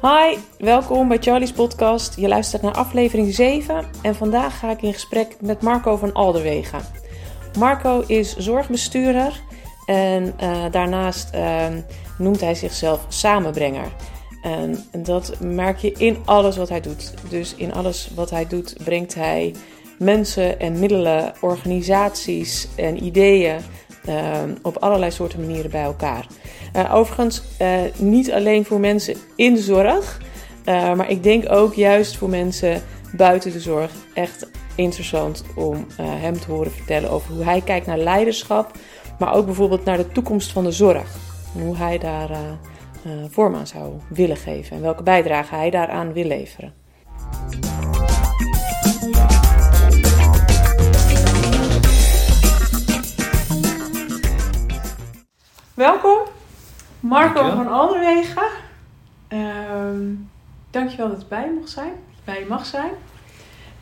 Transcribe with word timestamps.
Hi, 0.00 0.38
welkom 0.58 1.08
bij 1.08 1.18
Charlie's 1.20 1.52
podcast. 1.52 2.16
Je 2.16 2.28
luistert 2.28 2.62
naar 2.62 2.72
aflevering 2.72 3.34
7 3.34 3.84
en 4.02 4.14
vandaag 4.14 4.58
ga 4.58 4.70
ik 4.70 4.82
in 4.82 4.92
gesprek 4.92 5.36
met 5.40 5.62
Marco 5.62 5.96
van 5.96 6.12
Alderwegen. 6.12 6.80
Marco 7.58 8.04
is 8.06 8.36
zorgbestuurder 8.36 9.42
en 9.86 10.34
uh, 10.42 10.64
daarnaast 10.70 11.34
uh, 11.34 11.66
noemt 12.18 12.40
hij 12.40 12.54
zichzelf 12.54 13.04
samenbrenger. 13.08 13.92
En 14.42 14.84
dat 14.92 15.40
merk 15.40 15.78
je 15.78 15.92
in 15.92 16.16
alles 16.24 16.56
wat 16.56 16.68
hij 16.68 16.80
doet. 16.80 17.14
Dus 17.28 17.54
in 17.54 17.74
alles 17.74 18.10
wat 18.14 18.30
hij 18.30 18.46
doet 18.46 18.74
brengt 18.84 19.14
hij 19.14 19.54
mensen 19.98 20.60
en 20.60 20.78
middelen, 20.78 21.32
organisaties 21.40 22.68
en 22.76 23.04
ideeën 23.04 23.60
uh, 24.08 24.42
op 24.62 24.76
allerlei 24.76 25.10
soorten 25.10 25.40
manieren 25.40 25.70
bij 25.70 25.82
elkaar. 25.82 26.26
Uh, 26.76 26.94
overigens, 26.94 27.42
uh, 27.60 27.80
niet 27.96 28.32
alleen 28.32 28.64
voor 28.64 28.80
mensen 28.80 29.16
in 29.36 29.54
de 29.54 29.62
zorg, 29.62 30.20
maar 30.64 31.10
ik 31.10 31.22
denk 31.22 31.52
ook 31.52 31.74
juist 31.74 32.16
voor 32.16 32.28
mensen 32.28 32.82
buiten 33.16 33.52
de 33.52 33.60
zorg 33.60 33.92
echt 34.14 34.50
interessant 34.74 35.44
om 35.56 35.86
hem 36.02 36.40
te 36.40 36.50
horen 36.50 36.72
vertellen 36.72 37.10
over 37.10 37.34
hoe 37.34 37.44
hij 37.44 37.60
kijkt 37.60 37.86
naar 37.86 37.98
leiderschap, 37.98 38.72
maar 39.18 39.34
ook 39.34 39.46
bijvoorbeeld 39.46 39.84
naar 39.84 39.96
de 39.96 40.08
toekomst 40.08 40.52
van 40.52 40.64
de 40.64 40.72
zorg. 40.72 41.16
En 41.54 41.60
hoe 41.60 41.76
hij 41.76 41.98
daar 41.98 42.30
vorm 43.28 43.54
aan 43.54 43.66
zou 43.66 43.92
willen 44.08 44.36
geven 44.36 44.76
en 44.76 44.82
welke 44.82 45.02
bijdrage 45.02 45.54
hij 45.54 45.70
daaraan 45.70 46.12
wil 46.12 46.24
leveren. 46.24 46.72
Welkom, 55.78 56.18
Marco 57.00 57.34
Dankjewel. 57.34 57.64
van 57.64 57.72
Alderwegen. 57.72 58.48
Ehm 59.28 60.14
dankjewel 60.70 61.08
dat 61.08 61.20
je 61.20 61.26
bij 61.26 61.50
mocht 61.54 61.70
zijn, 61.70 61.92
bij 62.24 62.38
je 62.38 62.46
mag 62.46 62.66
zijn. 62.66 62.90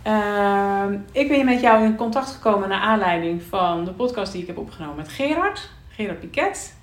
Ehm, 0.02 0.98
ik 1.12 1.28
ben 1.28 1.44
met 1.44 1.60
jou 1.60 1.84
in 1.84 1.96
contact 1.96 2.30
gekomen 2.30 2.68
naar 2.68 2.80
aanleiding 2.80 3.42
van 3.42 3.84
de 3.84 3.92
podcast 3.92 4.32
die 4.32 4.40
ik 4.40 4.46
heb 4.46 4.58
opgenomen 4.58 4.96
met 4.96 5.08
Gerard, 5.08 5.70
Gerard 5.88 6.20
Piquet. 6.20 6.76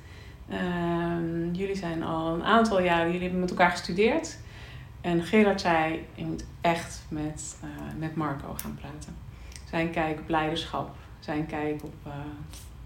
Ehm, 0.50 1.52
jullie 1.52 1.78
zijn 1.78 2.04
al 2.04 2.34
een 2.34 2.44
aantal 2.44 2.82
jaren, 2.82 3.06
jullie 3.06 3.22
hebben 3.22 3.40
met 3.40 3.50
elkaar 3.50 3.72
gestudeerd. 3.72 4.38
En 5.02 5.24
Gerard 5.24 5.62
zei, 5.62 6.08
je 6.16 6.26
moet 6.26 6.46
echt 6.62 7.06
met, 7.10 7.58
eh, 7.62 7.70
met 7.98 8.16
Marco 8.16 8.54
gaan 8.56 8.78
praten. 8.82 9.16
Zijn 9.70 9.92
kijk 9.92 10.20
op 10.20 10.30
leiderschap, 10.30 10.96
zijn 11.20 11.46
kijk 11.46 11.84
op... 11.84 11.94
eh, 12.04 12.12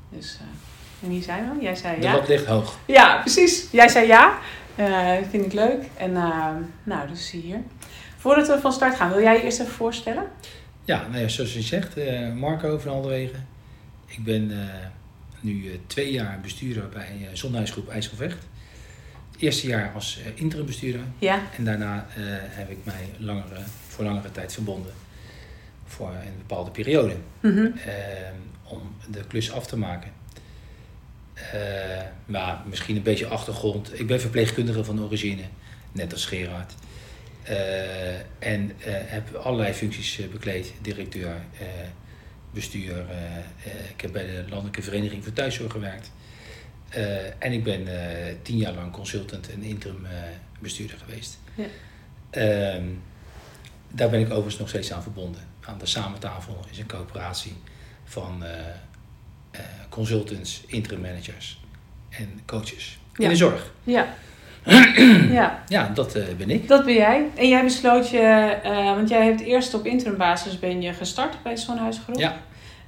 dus, 0.09 0.39
eh, 0.41 0.76
en 1.03 1.09
hier 1.09 1.23
zijn 1.23 1.49
we. 1.55 1.63
Jij 1.63 1.75
zei 1.75 1.95
De 1.95 2.01
ja. 2.01 2.13
lat 2.13 2.27
ligt 2.27 2.45
hoog. 2.45 2.77
Ja, 2.85 3.19
precies. 3.19 3.67
Jij 3.71 3.87
zei 3.87 4.07
ja. 4.07 4.37
Eh 4.75 5.11
vind 5.29 5.45
ik 5.45 5.53
leuk. 5.53 5.83
En 5.97 6.15
eh, 6.15 6.49
nou, 6.83 7.07
dus 7.07 7.27
zie 7.27 7.41
hier. 7.41 7.61
Voordat 8.17 8.47
we 8.47 8.59
van 8.59 8.73
start 8.73 8.95
gaan, 8.95 9.09
wil 9.11 9.21
jij 9.21 9.35
je 9.35 9.43
eerst 9.43 9.59
even 9.59 9.73
voorstellen? 9.73 10.23
Ja, 10.85 11.07
nou 11.07 11.21
ja, 11.21 11.27
zoals 11.27 11.53
je 11.53 11.61
zegt, 11.61 11.97
eh, 11.97 12.31
Marco 12.33 12.77
van 12.79 12.91
Alderwegen. 12.91 13.47
Ik 14.05 14.23
ben 14.23 14.51
eh, 14.51 14.87
nu 15.39 15.67
eh, 15.67 15.77
twee 15.87 16.11
jaar 16.11 16.39
bestuurder 16.41 16.89
bij 16.89 17.17
uh, 17.21 17.27
Zonhuisgroep 17.33 17.89
IJsselvecht. 17.89 18.47
Het 19.31 19.41
eerste 19.41 19.67
jaar 19.67 19.91
als 19.93 20.19
uh, 20.19 20.41
interim 20.41 20.65
bestuurder. 20.65 21.01
Ja. 21.19 21.41
En 21.57 21.63
daarna 21.63 22.07
eh, 22.15 22.23
heb 22.39 22.69
ik 22.69 22.77
mij 22.83 23.09
langere, 23.17 23.59
voor 23.87 24.05
langere 24.05 24.31
tijd 24.31 24.53
verbonden. 24.53 24.91
Voor 25.85 26.09
een 26.09 26.37
bepaalde 26.37 26.71
periode. 26.71 27.15
Mhm. 27.39 27.65
eh, 27.65 27.93
om 28.63 28.81
de 29.09 29.19
klus 29.27 29.51
af 29.51 29.67
te 29.67 29.77
maken. 29.77 30.11
Eh, 31.37 32.01
maar 32.25 32.61
misschien 32.65 32.95
een 32.95 33.03
beetje 33.03 33.27
achtergrond. 33.27 33.99
Ik 33.99 34.07
ben 34.07 34.21
verpleegkundige 34.21 34.83
van 34.83 35.01
origine, 35.01 35.43
net 35.91 36.13
als 36.13 36.25
Gerard. 36.25 36.73
Eh, 37.43 38.19
en 38.39 38.71
eh, 38.79 38.93
heb 39.05 39.35
allerlei 39.35 39.73
functies 39.73 40.21
bekleed. 40.31 40.73
Directeur, 40.81 41.35
bestuur. 42.53 43.05
ik 43.93 44.01
heb 44.01 44.11
bij 44.11 44.25
de 44.25 44.43
Landelijke 44.49 44.81
Vereniging 44.81 45.23
voor 45.23 45.33
Thuiszorg 45.33 45.71
gewerkt. 45.71 46.11
En 47.39 47.51
ik 47.51 47.63
ben 47.63 47.87
tien 48.41 48.57
jaar 48.57 48.73
lang 48.73 48.91
consultant 48.91 49.51
en 49.51 49.63
interim 49.63 50.07
bestuurder 50.59 50.97
geweest. 50.97 51.39
Ja. 51.55 51.65
Ehm, 52.29 52.85
daar 53.87 54.09
ben 54.09 54.19
ik 54.19 54.25
overigens 54.25 54.57
nog 54.57 54.69
steeds 54.69 54.93
aan 54.93 55.03
verbonden. 55.03 55.41
Aan 55.61 55.77
de 55.77 55.85
Samentafel 55.85 56.65
is 56.71 56.77
een 56.77 56.87
coöperatie 56.87 57.53
van 58.03 58.43
consultants, 59.89 60.63
interim 60.67 61.01
managers 61.01 61.59
en 62.09 62.39
coaches 62.45 62.97
Ja. 63.15 63.23
in 63.23 63.29
de 63.29 63.35
zorg. 63.35 63.71
Ja. 63.83 64.07
ja, 65.31 65.63
Ja, 65.67 65.91
dat 65.93 66.15
eh, 66.15 66.23
ben 66.37 66.49
ik. 66.49 66.67
dat 66.67 66.85
ben 66.85 66.93
jij. 66.93 67.25
En 67.35 67.47
jij 67.47 67.63
besloot 67.63 68.09
je, 68.09 68.17
eh, 68.63 68.85
want 68.85 69.09
jij 69.09 69.25
hebt 69.25 69.41
eerst 69.41 69.73
op 69.73 69.85
interim 69.85 70.17
basis 70.17 70.59
ben 70.59 70.81
je 70.81 70.93
gestart 70.93 71.43
bij 71.43 71.57
zo'n 71.57 71.77
huisgroep. 71.77 72.15
Ja. 72.19 72.37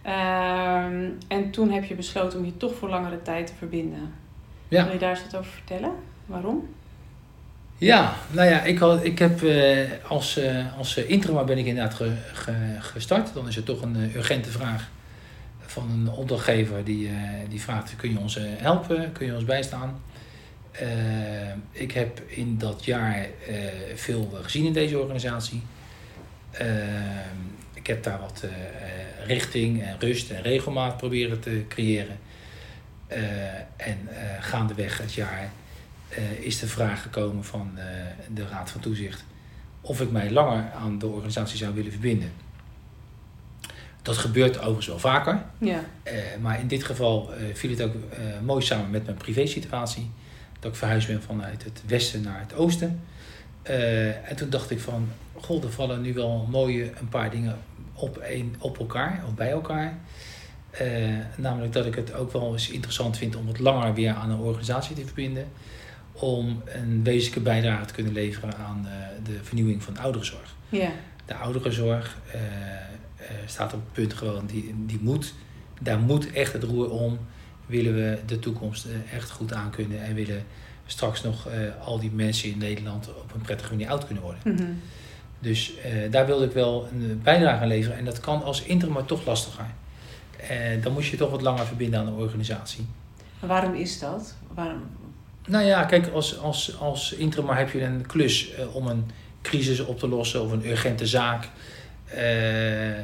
Ehm, 0.02 1.10
en 1.28 1.52
toen 1.52 1.72
heb 1.72 1.84
je 1.84 1.96
besloten 1.96 2.40
om 2.40 2.46
je 2.46 2.58
toch 2.58 2.76
voor 2.76 2.90
langere 2.90 3.22
tijd 3.22 3.48
te 3.48 3.54
verbinden. 3.58 4.14
Ja. 4.68 4.84
Wil 4.84 4.94
je 4.94 5.00
daar 5.00 5.10
eens 5.10 5.22
wat 5.32 5.36
over 5.36 5.52
vertellen? 5.52 5.92
Waarom? 6.26 6.68
Ja, 7.78 8.14
nou 8.32 8.50
ja, 8.50 8.62
ik, 8.64 8.78
had, 8.80 9.04
ik 9.04 9.20
heb 9.20 9.44
eh, 9.44 9.80
als, 10.08 10.38
eh 10.38 10.78
als 10.78 10.98
eh, 10.98 11.10
interimar 11.10 11.46
ben 11.46 11.58
ik 11.58 11.66
inderdaad 11.66 11.94
ge- 11.94 12.16
ge- 12.34 12.76
gestart. 12.80 13.34
Dan 13.34 13.48
is 13.48 13.56
er 13.58 13.64
toch 13.64 13.82
een 13.82 13.96
eh, 13.96 14.16
urgente 14.16 14.50
vraag 14.50 14.90
van 15.70 15.90
een 15.92 16.10
opdrachtgever 16.10 16.84
die, 16.84 17.08
eh, 17.08 17.14
die 17.50 17.62
vraagt, 17.62 17.96
kun 17.96 18.12
je 18.12 18.20
ons 18.20 18.38
eh, 18.38 18.44
helpen, 18.58 19.12
kun 19.12 19.26
je 19.26 19.36
ons 19.36 19.46
bijstaan? 19.46 20.02
Eh, 20.72 20.88
ik 21.72 21.92
heb 21.92 22.22
in 22.28 22.58
dat 22.58 22.86
jaar 22.86 23.28
veel 23.96 24.40
gezien 24.42 24.66
in 24.66 24.74
deze 24.74 25.00
organisatie. 25.00 25.62
Ik 27.74 27.88
heb 27.88 28.04
daar 28.04 28.20
wat 28.20 28.44
richting 29.26 29.84
en 29.84 30.00
rust 30.00 30.30
en 30.30 30.42
regelmaat 30.42 30.98
proberen 30.98 31.40
te 31.40 31.64
creëren. 31.68 32.20
En 33.78 34.10
gaandeweg 34.40 34.98
het 34.98 35.14
jaar 35.14 35.52
is 36.40 36.60
de 36.60 36.68
vraag 36.68 37.02
gekomen 37.02 37.44
van 37.44 37.72
de 38.34 38.48
Raad 38.48 38.72
van 38.72 38.82
Toezicht 38.82 39.24
of 39.82 40.02
ik 40.02 40.12
mij 40.12 40.32
langer 40.32 40.72
aan 40.72 41.00
de 41.00 41.08
organisatie 41.08 41.58
zou 41.58 41.74
willen 41.74 41.92
verbinden. 41.92 42.32
Dat 44.02 44.18
gebeurt 44.18 44.58
overigens 44.58 44.88
wel 44.88 45.00
vaker, 45.00 45.42
Ja. 45.58 45.84
eh, 46.04 46.14
maar 46.42 46.60
in 46.60 46.68
dit 46.68 46.84
geval 46.84 47.34
eh, 47.34 47.56
viel 47.56 47.70
het 47.70 47.82
ook 47.82 47.94
eh, 47.94 48.20
mooi 48.44 48.66
samen 48.66 48.90
met 48.90 49.06
mijn 49.06 49.18
privésituatie. 49.18 50.12
Dat 50.60 50.72
ik 50.72 50.78
verhuisd 50.78 51.08
ben 51.08 51.22
vanuit 51.22 51.64
het 51.64 51.82
westen 51.86 52.22
naar 52.22 52.40
het 52.40 52.56
oosten. 52.56 53.02
En 54.24 54.36
toen 54.36 54.50
dacht 54.50 54.72
ik 54.72 54.80
van, 54.80 55.10
goh, 55.42 55.64
er 55.64 55.72
vallen 55.72 56.02
nu 56.02 56.14
wel 56.14 56.48
mooie 56.50 56.92
een 57.00 57.10
paar 57.10 57.30
dingen 57.30 57.58
op, 57.94 58.20
een, 58.24 58.56
op 58.60 58.80
elkaar, 58.80 59.24
of 59.28 59.34
bij 59.34 59.50
elkaar. 59.50 59.98
Namelijk 61.36 61.74
dat 61.74 61.86
ik 61.86 61.96
het 61.96 62.14
ook 62.14 62.32
wel 62.32 62.52
eens 62.52 62.70
interessant 62.70 63.18
vind 63.18 63.36
om 63.36 63.46
wat 63.46 63.60
langer 63.60 63.94
weer 63.94 64.14
aan 64.14 64.30
een 64.32 64.40
organisatie 64.40 64.96
te 64.96 65.06
verbinden. 65.06 65.48
Om 66.12 66.62
een 66.66 67.04
wezenlijke 67.04 67.40
bijdrage 67.40 67.86
te 67.86 67.94
kunnen 67.94 68.14
leveren 68.14 68.58
aan 68.58 68.88
de 69.24 69.40
vernieuwing 69.44 69.84
van 69.84 69.94
de 69.94 70.00
ouderenzorg. 70.00 70.56
Ja. 70.70 70.90
De 71.26 71.36
ouderenzorg 71.36 72.18
staat 73.46 73.74
op 73.74 73.80
het 73.84 73.94
punt 73.94 74.14
gewoon, 74.14 74.46
die, 74.46 74.76
die 74.86 75.00
moet, 75.02 75.34
daar 75.82 76.00
moet 76.00 76.32
echt 76.32 76.54
het 76.54 76.64
roer 76.64 76.90
om. 76.90 77.20
Willen 77.66 77.96
we 77.96 78.20
de 78.26 78.40
toekomst 78.40 78.86
eh, 78.86 79.16
echt 79.16 79.32
goed 79.32 79.54
aankunnen 79.54 80.04
en 80.04 80.16
willen 80.16 80.44
straks 80.86 81.24
nog 81.24 81.48
eh, 81.48 81.86
al 81.86 82.00
die 82.00 82.12
mensen 82.12 82.50
in 82.50 82.58
Nederland 82.58 83.10
op 83.10 83.34
een 83.36 83.42
prettige 83.42 83.72
manier 83.72 83.90
oud 83.90 84.06
kunnen 84.06 84.24
worden. 84.24 84.42
Mhm. 84.44 84.72
Dus 85.40 85.78
eh, 85.78 86.12
daar 86.12 86.26
wilde 86.26 86.46
ik 86.46 86.52
wel 86.52 86.88
een 86.92 87.20
bijdrage 87.24 87.62
aan 87.62 87.68
leveren. 87.68 87.98
En 87.98 88.06
dat 88.06 88.20
kan 88.20 88.44
als 88.44 88.64
interim 88.64 88.94
maar 88.94 89.06
toch 89.06 89.26
lastiger. 89.26 89.66
Eh, 90.38 90.84
dan 90.84 90.94
moet 90.94 91.06
je 91.06 91.18
toch 91.18 91.30
wat 91.30 91.42
langer 91.42 91.66
verbinden 91.66 92.00
aan 92.00 92.06
de 92.06 92.12
organisatie. 92.12 92.86
Maar 93.40 93.50
waarom 93.50 93.74
is 93.74 94.00
dat? 94.00 94.36
Waarom? 94.54 94.82
Nou 95.48 95.66
ja, 95.66 95.84
kijk, 95.84 96.08
als, 96.08 96.40
als, 96.40 96.80
als 96.80 97.14
interim 97.14 97.50
heb 97.50 97.72
je 97.72 97.84
een 97.84 98.06
klus 98.06 98.54
eh, 98.54 98.76
om 98.76 98.88
een 98.88 99.12
crisis 99.42 99.80
op 99.80 100.00
te 100.00 100.08
lossen 100.08 100.44
of 100.44 100.52
een 100.52 100.66
urgente 100.66 101.06
zaak. 101.06 101.50
Eh, 102.16 102.24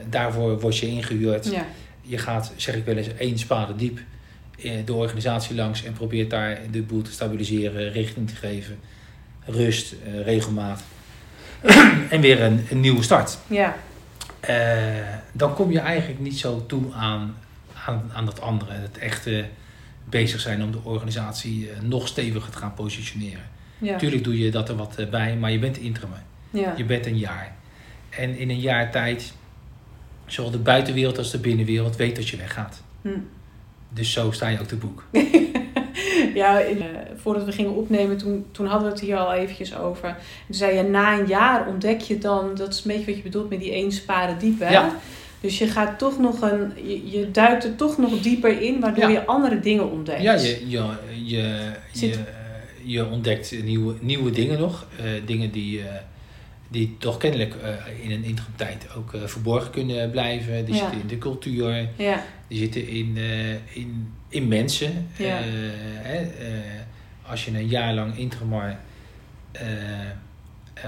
daarvoor 0.09 0.59
word 0.59 0.77
je 0.77 0.87
ingehuurd. 0.87 1.45
Ja. 1.45 1.65
Je 2.01 2.17
gaat, 2.17 2.53
zeg 2.55 2.75
ik 2.75 2.85
wel 2.85 2.97
eens, 2.97 3.15
één 3.17 3.37
spade 3.37 3.75
diep 3.75 3.99
eh, 4.61 4.71
de 4.85 4.93
organisatie 4.93 5.55
langs 5.55 5.83
en 5.83 5.93
probeert 5.93 6.29
daar 6.29 6.59
de 6.71 6.81
boel 6.81 7.01
te 7.01 7.11
stabiliseren, 7.11 7.91
richting 7.91 8.29
te 8.29 8.35
geven, 8.35 8.79
rust, 9.45 9.95
eh, 10.05 10.23
regelmaat. 10.23 10.83
en 12.09 12.21
weer 12.21 12.41
een, 12.41 12.65
een 12.69 12.79
nieuwe 12.79 13.03
start. 13.03 13.37
Ja. 13.47 13.75
Dan 15.31 15.53
kom 15.53 15.71
je 15.71 15.79
eigenlijk 15.79 16.19
niet 16.19 16.39
zo 16.39 16.65
toe 16.65 16.93
aan, 16.93 17.35
aan, 17.85 18.11
aan 18.13 18.25
dat 18.25 18.41
andere. 18.41 18.73
Het 18.73 18.97
echte 18.97 19.45
bezig 20.03 20.39
zijn 20.39 20.63
om 20.63 20.71
de 20.71 20.79
organisatie 20.83 21.69
nog 21.81 22.07
steviger 22.07 22.51
te 22.51 22.57
gaan 22.57 22.73
positioneren. 22.73 23.43
Ja. 23.77 23.91
Natuurlijk 23.91 24.23
doe 24.23 24.39
je 24.39 24.51
dat 24.51 24.69
er 24.69 24.75
wat 24.75 25.09
bij, 25.09 25.35
maar 25.35 25.51
je 25.51 25.59
bent 25.59 25.77
interim. 25.77 26.09
Ja. 26.49 26.73
Je 26.77 26.83
bent 26.83 27.05
een 27.05 27.17
jaar. 27.17 27.55
En 28.17 28.37
in 28.37 28.49
een 28.49 28.59
jaar 28.59 28.91
tijd 28.91 29.33
zowel 30.25 30.51
de 30.51 30.57
buitenwereld 30.57 31.17
als 31.17 31.31
de 31.31 31.39
binnenwereld 31.39 31.95
weet 31.95 32.15
dat 32.15 32.27
je 32.27 32.37
weggaat. 32.37 32.81
Hm. 33.01 33.09
Dus 33.89 34.11
zo 34.11 34.31
sta 34.31 34.47
je 34.47 34.59
ook 34.59 34.67
te 34.67 34.75
boek. 34.75 35.03
Ja, 36.33 36.59
in, 36.59 36.81
eh, 36.81 36.85
voordat 37.15 37.45
we 37.45 37.51
gingen 37.51 37.75
opnemen, 37.75 38.17
toen, 38.17 38.45
toen 38.51 38.65
hadden 38.65 38.87
we 38.87 38.93
het 38.93 39.03
hier 39.03 39.17
al 39.17 39.33
eventjes 39.33 39.77
over. 39.77 40.15
Toen 40.45 40.55
zei 40.55 40.75
je, 40.77 40.83
na 40.83 41.19
een 41.19 41.27
jaar 41.27 41.67
ontdek 41.67 42.01
je 42.01 42.17
dan, 42.17 42.55
dat 42.55 42.73
is 42.73 42.77
een 42.77 42.91
beetje 42.91 43.05
wat 43.05 43.15
je 43.15 43.21
bedoelt 43.21 43.49
met 43.49 43.59
die 43.59 43.71
één 43.71 43.91
sparen 43.91 44.39
diep, 44.39 44.59
hè? 44.59 44.69
Ja. 44.71 44.95
Dus 45.41 45.57
je 45.57 45.67
gaat 45.67 45.99
toch 45.99 46.19
nog 46.19 46.41
een, 46.41 46.71
je, 46.87 47.09
je 47.09 47.31
duikt 47.31 47.63
er 47.63 47.75
toch 47.75 47.97
nog 47.97 48.21
dieper 48.21 48.61
in, 48.61 48.79
waardoor 48.79 49.03
Ja. 49.03 49.09
je 49.09 49.25
andere 49.25 49.59
dingen 49.59 49.91
ontdekt. 49.91 50.21
Ja, 50.21 50.33
je, 50.33 50.69
je, 50.69 50.83
je, 51.23 51.71
Zit- 51.93 52.13
je, 52.13 52.23
je 52.93 53.09
ontdekt 53.09 53.63
nieuwe, 53.63 53.93
nieuwe 54.01 54.31
dingen 54.31 54.59
nog. 54.59 54.85
Eh, 54.97 55.03
dingen 55.25 55.51
die, 55.51 55.81
eh, 55.81 55.95
die 56.75 56.95
toch 56.99 57.17
kennelijk 57.17 57.55
eh, 57.55 58.03
in 58.03 58.11
een 58.11 58.23
interim-tijd 58.23 58.87
ook 58.97 59.13
eh, 59.13 59.21
verborgen 59.25 59.71
kunnen 59.71 60.11
blijven. 60.11 60.65
Die 60.65 60.73
Ja. 60.75 60.79
zitten 60.81 61.01
in 61.01 61.07
de 61.07 61.17
cultuur, 61.17 61.87
die 62.47 62.57
zitten 62.57 62.87
in, 62.87 63.13
eh, 63.17 63.75
in, 63.75 64.13
in 64.29 64.47
mensen. 64.47 65.07
Ja. 65.17 65.39
Hè, 65.43 66.27
als 67.21 67.45
je 67.45 67.51
een 67.57 67.67
jaar 67.67 67.93
lang 67.93 68.17
interimar... 68.17 68.79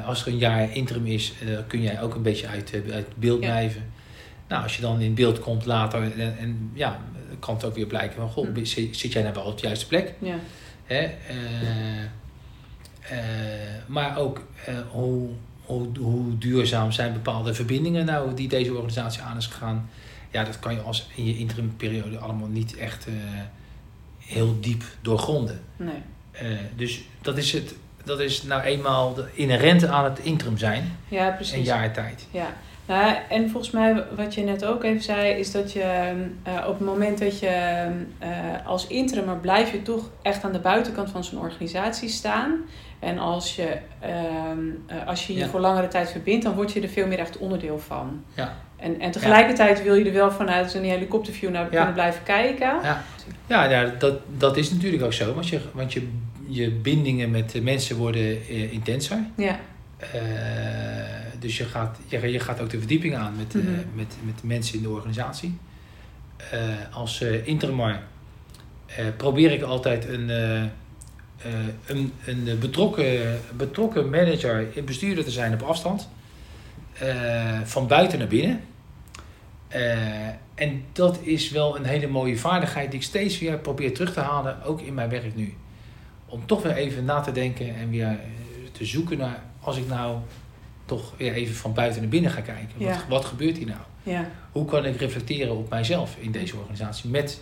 als 0.06 0.22
er 0.22 0.28
een 0.28 0.38
jaar 0.38 0.76
interim 0.76 1.06
is, 1.06 1.34
kun 1.68 1.82
jij 1.82 2.02
ook 2.02 2.16
een 2.16 2.22
beetje 2.22 2.48
uit, 2.48 2.74
uit 2.92 3.08
beeld 3.16 3.40
blijven. 3.40 3.84
Nou, 4.48 4.64
als 4.64 4.76
je 4.76 4.82
dan 4.82 5.02
in 5.02 5.14
beeld 5.14 5.40
komt 5.40 5.66
later, 5.66 6.02
en, 6.20 6.38
en 6.38 6.72
ja, 6.74 7.00
kan 7.40 7.56
het 7.56 7.64
ook 7.66 7.76
weer 7.76 7.86
blijken 7.86 8.16
van, 8.16 8.30
goh, 8.30 8.48
Hm. 8.54 8.64
zit, 8.66 8.98
zit 8.98 9.14
jij 9.14 9.22
nou 9.22 9.34
wel 9.34 9.44
op 9.44 9.58
de 9.60 9.66
juiste 9.66 9.88
plek? 9.88 10.14
ja, 10.20 10.40
Hè? 10.86 11.10
Maar 13.88 14.18
ook 14.18 14.48
hoe, 14.90 15.30
hoe, 15.68 15.88
hoe 16.00 16.38
duurzaam 16.38 16.92
zijn 16.92 17.14
bepaalde 17.14 17.54
verbindingen 17.54 18.06
nou 18.06 18.34
die 18.34 18.48
deze 18.48 18.74
organisatie 18.74 19.22
aan 19.22 19.38
is 19.38 19.46
gegaan. 19.46 19.90
Ja, 20.32 20.44
dat 20.44 20.60
kan 20.60 20.74
je 20.74 20.82
als 20.82 21.08
in 21.16 21.26
je 21.26 21.38
interimperiode 21.38 22.18
allemaal 22.18 22.48
niet 22.48 22.78
echt 22.78 23.08
eh, 23.08 23.14
heel 24.18 24.58
diep 24.60 24.84
doorgronden. 25.02 25.62
nee. 25.76 26.02
Eh, 26.32 26.48
dus 26.76 27.02
dat 27.22 27.38
is, 27.38 27.52
het, 27.52 27.76
dat 28.04 28.20
is 28.20 28.44
nou 28.44 28.62
eenmaal 28.62 29.14
de 29.14 29.26
inherente 29.34 29.88
aan 29.88 30.04
het 30.04 30.20
interim 30.20 30.58
zijn. 30.58 30.98
Ja, 31.08 31.28
Een 31.30 31.36
precies. 31.36 31.66
jaar 31.66 31.94
tijd. 31.94 32.28
Ja, 32.32 32.54
nou, 32.88 33.16
en 33.30 33.50
volgens 33.50 33.72
mij 33.72 34.04
wat 34.16 34.34
je 34.34 34.42
net 34.42 34.66
ook 34.66 34.84
even 34.84 35.04
zei, 35.04 35.40
is 35.40 35.52
dat 35.52 35.72
je 35.72 36.14
eh, 36.44 36.54
op 36.68 36.78
het 36.78 36.88
moment 36.88 37.20
dat 37.20 37.40
je 37.40 37.48
eh, 38.20 38.30
als 38.66 38.88
interimmer 38.88 39.38
blijf 39.38 39.72
je 39.72 39.82
toch 39.82 40.10
echt 40.22 40.44
aan 40.44 40.52
de 40.52 40.60
buitenkant 40.60 41.10
van 41.10 41.24
zo'n 41.24 41.40
organisatie 41.40 42.10
staan. 42.10 42.56
En 43.00 43.18
als 43.18 43.56
je 43.56 43.78
ehm, 44.00 44.60
eh, 44.86 45.08
als 45.08 45.28
je 45.28 45.34
je 45.34 45.40
Ja. 45.40 45.48
voor 45.48 45.60
langere 45.60 45.88
tijd 45.88 46.12
verbindt, 46.12 46.44
dan 46.44 46.54
word 46.56 46.72
je 46.74 46.82
er 46.82 46.90
veel 46.90 47.08
meer 47.08 47.20
echt 47.20 47.38
onderdeel 47.38 47.80
van. 47.80 48.24
Ja. 48.34 48.54
En, 48.76 49.00
en 49.00 49.12
tegelijkertijd 49.12 49.84
wil 49.84 49.96
je 49.96 50.06
er 50.06 50.14
wel 50.14 50.32
vanuit 50.32 50.74
een 50.74 50.84
helikopterview 50.84 51.50
naar 51.50 51.66
kunnen 51.66 51.94
blijven 51.94 52.24
kijken. 52.24 52.68
Ja. 52.84 53.04
Ja, 53.48 53.64
ja 53.64 53.92
dat, 54.00 54.20
dat 54.38 54.58
is 54.58 54.72
natuurlijk 54.72 55.04
ook 55.04 55.14
zo. 55.14 55.34
Want 55.34 55.48
je, 55.48 55.60
want 55.74 55.94
je, 55.94 56.08
je 56.48 56.72
bindingen 56.72 57.32
met 57.32 57.52
de 57.52 57.62
mensen 57.62 57.96
worden 57.96 58.50
intenser. 58.72 59.18
Ja, 59.36 59.60
dus 61.40 61.58
je 61.58 61.66
gaat, 61.66 61.98
je, 62.08 62.32
je 62.32 62.40
gaat 62.40 62.62
ook 62.62 62.70
de 62.70 62.78
verdieping 62.80 63.16
aan 63.16 63.36
met, 63.36 63.54
Mhm. 63.54 63.66
met, 63.94 64.16
met 64.24 64.40
de 64.42 64.48
mensen 64.48 64.76
in 64.76 64.82
de 64.82 64.90
organisatie. 64.90 65.58
Eh, 66.52 66.60
als 66.92 67.22
interimar 67.44 68.02
eh, 68.86 69.06
probeer 69.18 69.52
ik 69.52 69.62
altijd 69.62 70.08
een, 70.08 70.30
een, 71.86 72.14
een 72.26 72.58
betrokken, 72.60 73.40
betrokken 73.58 74.10
manager, 74.10 74.68
bestuurder 74.86 75.24
te 75.24 75.32
zijn 75.32 75.54
op 75.54 75.62
afstand. 75.62 76.10
Van 77.64 77.88
buiten 77.88 78.20
naar 78.20 78.28
binnen. 78.28 78.62
En 80.56 80.84
dat 80.92 81.20
is 81.22 81.50
wel 81.50 81.76
een 81.78 81.86
hele 81.86 82.08
mooie 82.08 82.38
vaardigheid 82.38 82.92
die 82.92 83.00
ik 83.00 83.06
steeds 83.06 83.40
weer 83.40 83.58
probeer 83.58 83.94
terug 83.94 84.14
te 84.14 84.20
halen, 84.20 84.64
ook 84.64 84.82
in 84.82 84.94
mijn 84.94 85.10
werk 85.10 85.36
nu. 85.36 85.54
Om 86.26 86.46
toch 86.46 86.64
weer 86.64 86.76
even 86.76 87.06
na 87.06 87.20
te 87.20 87.32
denken 87.32 87.76
en 87.76 87.90
weer 87.90 88.20
te 88.72 88.86
zoeken 88.86 89.18
naar, 89.18 89.44
als 89.60 89.78
ik 89.78 89.88
nou 89.88 90.18
toch 90.88 91.14
weer 91.18 91.34
even 91.34 91.56
van 91.56 91.74
buiten 91.74 92.02
naar 92.02 92.10
binnen 92.10 92.32
ga 92.32 92.42
kijken. 92.42 92.70
Wat, 92.78 92.88
Ja. 92.88 93.04
wat 93.10 93.26
gebeurt 93.26 93.58
hier 93.58 93.68
nou? 93.68 93.80
ja, 94.04 94.30
Hoe 94.52 94.66
kan 94.66 94.86
ik 94.86 95.00
reflecteren 95.00 95.56
op 95.58 95.70
mijzelf 95.70 96.16
in 96.20 96.32
deze 96.32 96.56
organisatie, 96.58 97.10
met, 97.10 97.42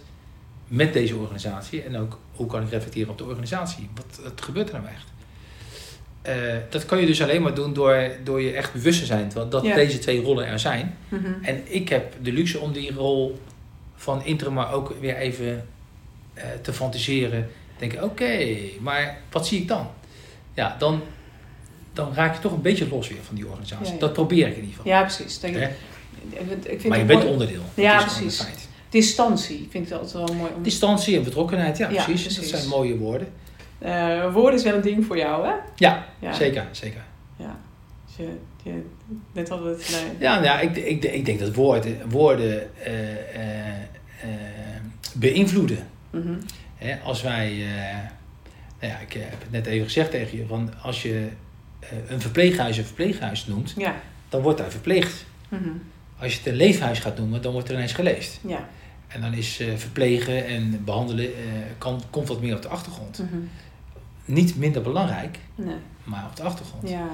met 0.67 0.93
deze 0.93 1.15
organisatie? 1.15 1.81
En 1.83 1.97
ook 1.97 2.19
hoe 2.35 2.47
kan 2.47 2.63
ik 2.63 2.69
reflecteren 2.69 3.09
op 3.09 3.17
de 3.17 3.23
organisatie? 3.25 3.89
Wat, 3.95 4.19
wat 4.23 4.41
gebeurt 4.41 4.69
er 4.69 4.75
nou 4.81 4.87
echt? 4.87 5.05
Eh, 6.21 6.55
dat 6.69 6.85
kan 6.85 6.99
je 6.99 7.05
dus 7.05 7.21
alleen 7.21 7.41
maar 7.41 7.53
doen 7.53 7.73
door, 7.73 8.09
door 8.23 8.41
je 8.41 8.51
echt 8.51 8.73
bewust 8.73 8.99
te 8.99 9.05
zijn 9.05 9.31
dat, 9.49 9.63
Ja. 9.65 9.75
deze 9.75 9.99
twee 9.99 10.21
rollen 10.21 10.45
er 10.47 10.59
zijn. 10.59 10.97
mhm. 11.09 11.31
En 11.41 11.61
ik 11.73 11.89
heb 11.89 12.13
de 12.21 12.31
luxe 12.31 12.59
om 12.59 12.71
die 12.71 12.93
rol 12.93 13.39
van 13.95 14.25
interim 14.25 14.53
maar 14.53 14.71
ook 14.73 14.95
weer 14.99 15.15
even 15.17 15.67
eh, 16.33 16.43
te 16.61 16.73
fantaseren. 16.73 17.49
Denken, 17.77 18.03
oké, 18.03 18.37
maar 18.79 19.17
wat 19.31 19.47
zie 19.47 19.61
ik 19.61 19.67
dan? 19.67 19.87
Ja, 20.53 20.75
dan, 20.79 21.01
dan 21.95 22.13
raak 22.13 22.35
je 22.35 22.41
toch 22.41 22.51
een 22.51 22.61
beetje 22.61 22.87
los 22.89 23.07
weer 23.07 23.17
van 23.23 23.35
die 23.35 23.45
organisatie. 23.47 23.85
Ja, 23.85 23.93
ja. 23.93 23.99
Dat 23.99 24.13
probeer 24.13 24.47
ik 24.47 24.53
in 24.55 24.61
ieder 24.61 24.75
geval. 24.75 24.91
ja 24.91 25.01
precies. 25.01 25.39
Dat 25.39 25.51
je- 25.51 25.57
Hè? 25.57 25.67
ik 25.67 25.71
vind- 26.67 26.83
maar 26.83 26.91
je 26.91 26.97
het 26.97 27.07
bent 27.07 27.19
mooi- 27.19 27.31
onderdeel. 27.31 27.61
Ja, 27.73 28.01
precies. 28.01 28.43
Distantie 28.89 29.67
vind 29.69 29.87
ik 29.87 29.93
altijd 29.93 30.11
wel 30.13 30.35
mooi. 30.37 30.51
Om... 30.55 30.63
Distantie 30.63 31.17
en 31.17 31.23
betrokkenheid, 31.23 31.77
ja, 31.77 31.87
precies. 31.87 32.05
precies. 32.21 32.51
Dat 32.51 32.59
zijn 32.59 32.69
mooie 32.71 32.97
woorden. 32.97 33.27
Eh, 33.79 34.33
woorden 34.33 34.53
is 34.59 34.63
wel 34.63 34.73
een 34.75 34.81
ding 34.81 35.05
voor 35.05 35.17
jou, 35.17 35.47
hè? 35.47 35.53
Ja, 35.75 36.05
zeker, 36.33 36.67
zeker. 36.71 37.03
Ja. 37.37 37.57
Dus 38.05 38.15
je, 38.15 38.29
je 38.63 38.81
net 39.33 39.51
altijd. 39.51 39.89
Nee. 39.91 40.11
Ja, 40.19 40.33
nou, 40.33 40.43
ja 40.45 40.59
ik, 40.59 40.75
ik, 40.75 41.03
ik 41.03 41.25
denk 41.25 41.39
dat 41.39 41.53
woorden, 41.55 41.97
woorden 42.09 42.83
eh, 42.83 43.11
eh, 43.71 43.73
beïnvloeden. 45.13 45.87
Mhm. 46.09 46.33
Hè, 46.75 46.95
als 47.03 47.21
wij, 47.21 47.49
nou 48.79 48.93
ja, 48.93 48.99
ik 48.99 49.13
heb 49.13 49.31
het 49.41 49.51
net 49.51 49.65
even 49.65 49.85
gezegd 49.85 50.11
tegen 50.11 50.37
je, 50.37 50.45
van 50.45 50.73
als 50.81 51.01
je 51.01 51.27
een 52.07 52.21
verpleeghuis 52.21 52.77
een 52.77 52.85
verpleeghuis 52.85 53.45
noemt, 53.45 53.73
Ja. 53.77 53.95
dan 54.29 54.41
wordt 54.41 54.57
daar 54.57 54.71
verpleegd. 54.71 55.25
Mhm. 55.49 55.69
Als 56.19 56.31
je 56.31 56.37
het 56.37 56.47
een 56.47 56.55
leefhuis 56.55 56.99
gaat 56.99 57.17
noemen, 57.17 57.41
dan 57.41 57.51
wordt 57.53 57.69
er 57.69 57.75
ineens 57.75 57.93
geleefd. 57.93 58.39
Ja. 58.47 58.67
En 59.07 59.21
dan 59.21 59.33
is 59.33 59.59
eh, 59.59 59.67
verplegen 59.75 60.45
en 60.45 60.83
behandelen, 60.85 61.25
eh, 61.25 61.31
kan, 61.77 62.01
komt 62.09 62.27
wat 62.27 62.41
meer 62.41 62.55
op 62.55 62.61
de 62.61 62.67
achtergrond. 62.67 63.19
Mhm. 63.19 63.41
Niet 64.25 64.55
minder 64.57 64.81
belangrijk, 64.81 65.37
Nee. 65.55 65.75
maar 66.03 66.25
op 66.29 66.35
de 66.35 66.43
achtergrond. 66.43 66.89
Ja. 66.89 67.07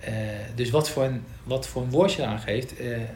Eh, 0.00 0.12
dus 0.54 0.70
wat 0.70 0.90
voor, 0.90 1.04
een, 1.04 1.22
wat 1.44 1.66
voor 1.68 1.82
een 1.82 1.90
woordje 1.90 2.22
je 2.22 2.28
aangeeft, 2.28 2.76
eh, 2.76 2.94
eh, 3.02 3.06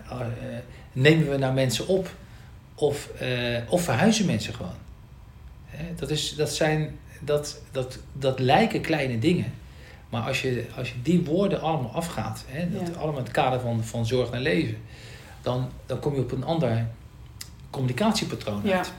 nemen 0.93 1.31
we 1.31 1.37
nou 1.37 1.55
mensen 1.55 1.87
op 1.87 2.15
of, 2.75 3.09
eh, 3.19 3.29
of 3.69 3.83
verhuizen 3.83 4.27
mensen 4.27 4.55
gewoon? 4.55 4.75
Dat, 5.97 6.11
is, 6.11 6.35
dat, 6.35 6.53
zijn, 6.55 6.99
dat, 7.21 7.61
dat, 7.71 7.99
dat 8.13 8.39
lijken 8.39 8.81
kleine 8.81 9.19
dingen. 9.19 9.53
Maar 10.11 10.23
als 10.23 10.43
je, 10.43 10.65
als 10.77 10.89
je 10.89 10.95
die 11.03 11.25
woorden 11.25 11.61
allemaal 11.61 11.91
afgaat, 11.95 12.45
hè, 12.47 12.71
dat 12.71 12.81
Ja. 12.89 12.95
allemaal 12.99 13.19
in 13.19 13.25
het 13.25 13.33
kader 13.33 13.61
van, 13.61 13.85
van 13.85 14.07
zorg 14.07 14.31
naar 14.31 14.41
leven, 14.41 14.77
dan, 15.43 15.69
dan 15.87 15.99
kom 16.01 16.15
je 16.15 16.21
op 16.21 16.33
een 16.33 16.45
ander 16.45 16.87
communicatiepatroon 17.71 18.61
Ja. 18.65 18.77
uit. 18.77 18.93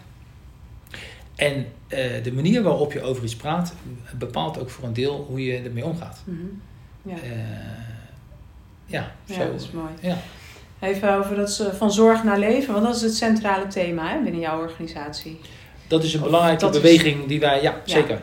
En 1.35 1.65
eh, 1.87 2.23
de 2.23 2.31
manier 2.33 2.63
waarop 2.63 2.93
je 2.93 3.01
over 3.01 3.23
iets 3.23 3.35
praat, 3.35 3.73
bepaalt 4.17 4.59
ook 4.59 4.69
voor 4.69 4.83
een 4.87 4.93
deel 4.93 5.25
hoe 5.29 5.45
je 5.45 5.57
ermee 5.57 5.85
omgaat. 5.85 6.21
Mhm. 6.23 6.37
Ja. 7.01 7.15
Ja, 8.85 9.11
ja, 9.25 9.33
zo. 9.33 9.51
dat 9.51 9.61
is 9.61 9.71
mooi. 9.71 9.89
Ja. 10.01 10.17
Even 10.79 11.13
over 11.17 11.35
dat 11.35 11.59
eh, 11.59 11.73
van 11.73 11.91
zorg 11.91 12.23
naar 12.23 12.39
leven, 12.39 12.73
want 12.73 12.85
dat 12.85 12.95
is 12.95 13.01
het 13.01 13.15
centrale 13.15 13.67
thema 13.67 14.09
hè, 14.11 14.21
binnen 14.23 14.41
jouw 14.41 14.59
organisatie. 14.59 15.39
Dat 15.87 16.03
is 16.03 16.13
een 16.13 16.21
belangrijke 16.21 16.65
is- 16.65 16.71
beweging 16.71 17.27
die 17.27 17.39
wij, 17.39 17.61
ja, 17.61 17.71
Ja. 17.71 17.81
zeker. 17.85 18.21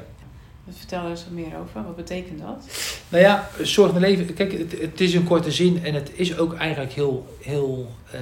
Vertel 0.71 1.05
er 1.05 1.11
eens 1.11 1.25
wat 1.25 1.33
meer 1.33 1.59
over. 1.59 1.83
Wat 1.85 1.97
betekent 1.97 2.41
dat? 2.41 2.65
Nou 3.09 3.23
ja, 3.23 3.49
zorg 3.63 3.93
naar 3.93 4.01
leven. 4.01 4.35
Kijk, 4.35 4.53
het, 4.53 4.81
het 4.81 5.01
is 5.01 5.15
een 5.15 5.25
korte 5.25 5.53
zin 5.53 5.85
en 5.85 5.95
het 5.95 6.11
is 6.15 6.39
ook 6.39 6.55
eigenlijk 6.55 6.93
heel, 6.93 7.37
heel 7.41 7.95
eh, 8.11 8.21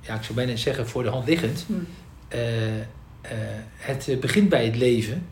ja, 0.00 0.14
ik 0.14 0.22
zou 0.22 0.34
bijna 0.34 0.56
zeggen 0.56 0.88
voor 0.88 1.02
de 1.02 1.08
hand 1.08 1.26
liggend. 1.26 1.64
Hm. 1.66 1.72
Eh, 2.28 2.78
eh, 2.78 2.82
het 3.76 4.20
begint 4.20 4.48
bij 4.48 4.64
het 4.64 4.76
leven. 4.76 5.26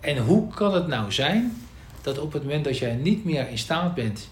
En 0.00 0.18
hoe 0.18 0.54
kan 0.54 0.74
het 0.74 0.86
nou 0.86 1.12
zijn 1.12 1.56
dat 2.02 2.18
op 2.18 2.32
het 2.32 2.42
moment 2.42 2.64
dat 2.64 2.78
jij 2.78 2.94
niet 2.94 3.24
meer 3.24 3.48
in 3.48 3.58
staat 3.58 3.94
bent, 3.94 4.28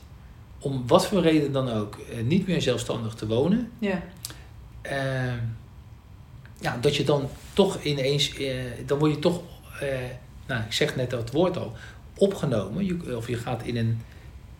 om 0.59 0.87
wat 0.87 1.07
voor 1.07 1.21
reden 1.23 1.53
dan 1.53 1.71
ook, 1.71 1.99
niet 2.25 2.47
meer 2.47 2.63
zelfstandig 2.63 3.15
te 3.15 3.27
wonen, 3.27 3.71
Ja. 3.79 4.03
Ja, 6.61 6.79
dat 6.81 6.97
je 6.97 7.05
dan 7.05 7.29
toch 7.53 7.83
ineens, 7.83 8.35
eh, 8.35 8.55
dan 8.87 8.99
word 8.99 9.15
je 9.15 9.19
toch, 9.19 9.43
eh, 9.81 9.89
nou, 10.47 10.63
ik 10.63 10.73
zeg 10.73 10.97
net 10.97 11.11
dat 11.11 11.31
woord 11.31 11.57
al, 11.57 11.73
opgenomen. 12.17 12.85
Je, 12.87 13.17
of 13.17 13.29
je 13.29 13.37
gaat 13.37 13.63
in 13.63 13.77
een, 13.77 14.03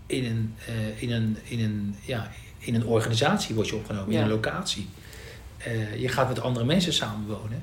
in 0.07 0.25
een, 0.25 0.55
eh, 0.67 1.03
in 1.03 1.13
een, 1.13 1.39
in 1.45 1.61
een, 1.61 1.97
ja, 2.05 2.31
in 2.59 2.75
een 2.75 2.87
organisatie 2.87 3.55
word 3.55 3.69
je 3.69 3.77
opgenomen, 3.77 4.15
in 4.15 4.21
een 4.21 4.29
locatie. 4.29 4.89
Je 5.97 6.09
gaat 6.09 6.29
met 6.29 6.41
andere 6.41 6.65
mensen 6.65 6.93
samenwonen. 6.93 7.63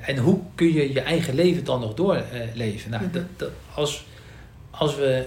En 0.00 0.16
hoe 0.16 0.40
kun 0.54 0.72
je 0.72 0.92
je 0.92 1.00
eigen 1.00 1.34
leven 1.34 1.64
dan 1.64 1.80
nog 1.80 1.94
doorleven? 1.94 2.90
nou, 2.90 3.02
Mhm. 3.04 3.12
dat, 3.12 3.24
dat, 3.36 3.50
als, 3.74 4.06
als 4.70 4.96
we 4.96 5.26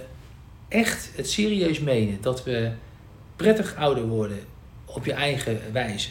echt 0.68 1.10
het 1.16 1.30
serieus 1.30 1.80
menen 1.80 2.18
dat 2.20 2.44
we 2.44 2.70
prettig 3.36 3.76
ouder 3.76 4.06
worden 4.06 4.38
op 4.84 5.04
je 5.04 5.12
eigen 5.12 5.60
wijze, 5.72 6.08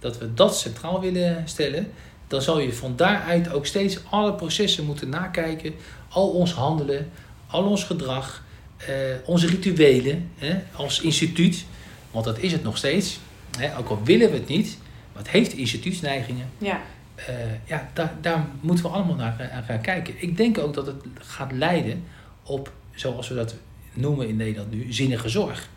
dat 0.00 0.18
we 0.18 0.34
dat 0.34 0.58
centraal 0.58 1.00
willen 1.00 1.42
stellen, 1.44 1.92
dan 2.26 2.42
zal 2.42 2.60
je 2.60 2.72
van 2.72 2.96
daaruit 2.96 3.52
ook 3.52 3.66
steeds 3.66 3.98
alle 4.10 4.34
processen 4.34 4.84
moeten 4.84 5.08
nakijken, 5.08 5.74
al 6.08 6.28
ons 6.28 6.52
handelen, 6.52 7.10
al 7.46 7.64
ons 7.64 7.84
gedrag, 7.84 8.44
eh, 8.76 8.94
onze 9.24 9.46
rituelen 9.46 10.30
hè, 10.38 10.58
als 10.72 11.00
instituut, 11.00 11.64
want 12.10 12.24
dat 12.24 12.38
is 12.38 12.52
het 12.52 12.62
nog 12.62 12.76
steeds, 12.76 13.18
hè, 13.58 13.78
ook 13.78 13.88
al 13.88 14.02
willen 14.04 14.30
we 14.30 14.36
het 14.36 14.46
niet, 14.46 14.78
maar 15.12 15.22
het 15.22 15.30
heeft 15.30 15.52
instituutsneigingen. 15.52 16.46
Ja. 16.58 16.80
Eh, 17.14 17.34
ja, 17.64 17.90
daar, 17.92 18.14
daar 18.20 18.46
moeten 18.60 18.84
we 18.84 18.90
allemaal 18.90 19.16
naar 19.16 19.40
eh, 19.40 19.66
gaan 19.66 19.80
kijken. 19.80 20.14
Ik 20.16 20.36
denk 20.36 20.58
ook 20.58 20.74
dat 20.74 20.86
het 20.86 21.02
gaat 21.18 21.52
leiden 21.52 22.04
op, 22.42 22.72
zoals 22.94 23.28
we 23.28 23.34
dat 23.34 23.54
noemen 23.92 24.28
in 24.28 24.36
Nederland 24.36 24.70
nu, 24.70 24.92
zinnige 24.92 25.28
zorg. 25.28 25.68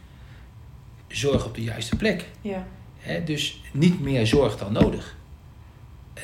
Zorg 1.08 1.46
op 1.46 1.56
de 1.56 1.64
juiste 1.64 1.96
plek. 1.96 2.26
Ja. 2.42 2.66
Dus 3.26 3.62
niet 3.72 4.02
meer 4.02 4.28
zorg 4.28 4.58
dan 4.58 4.74
nodig. 4.74 5.16
Eh, 6.14 6.24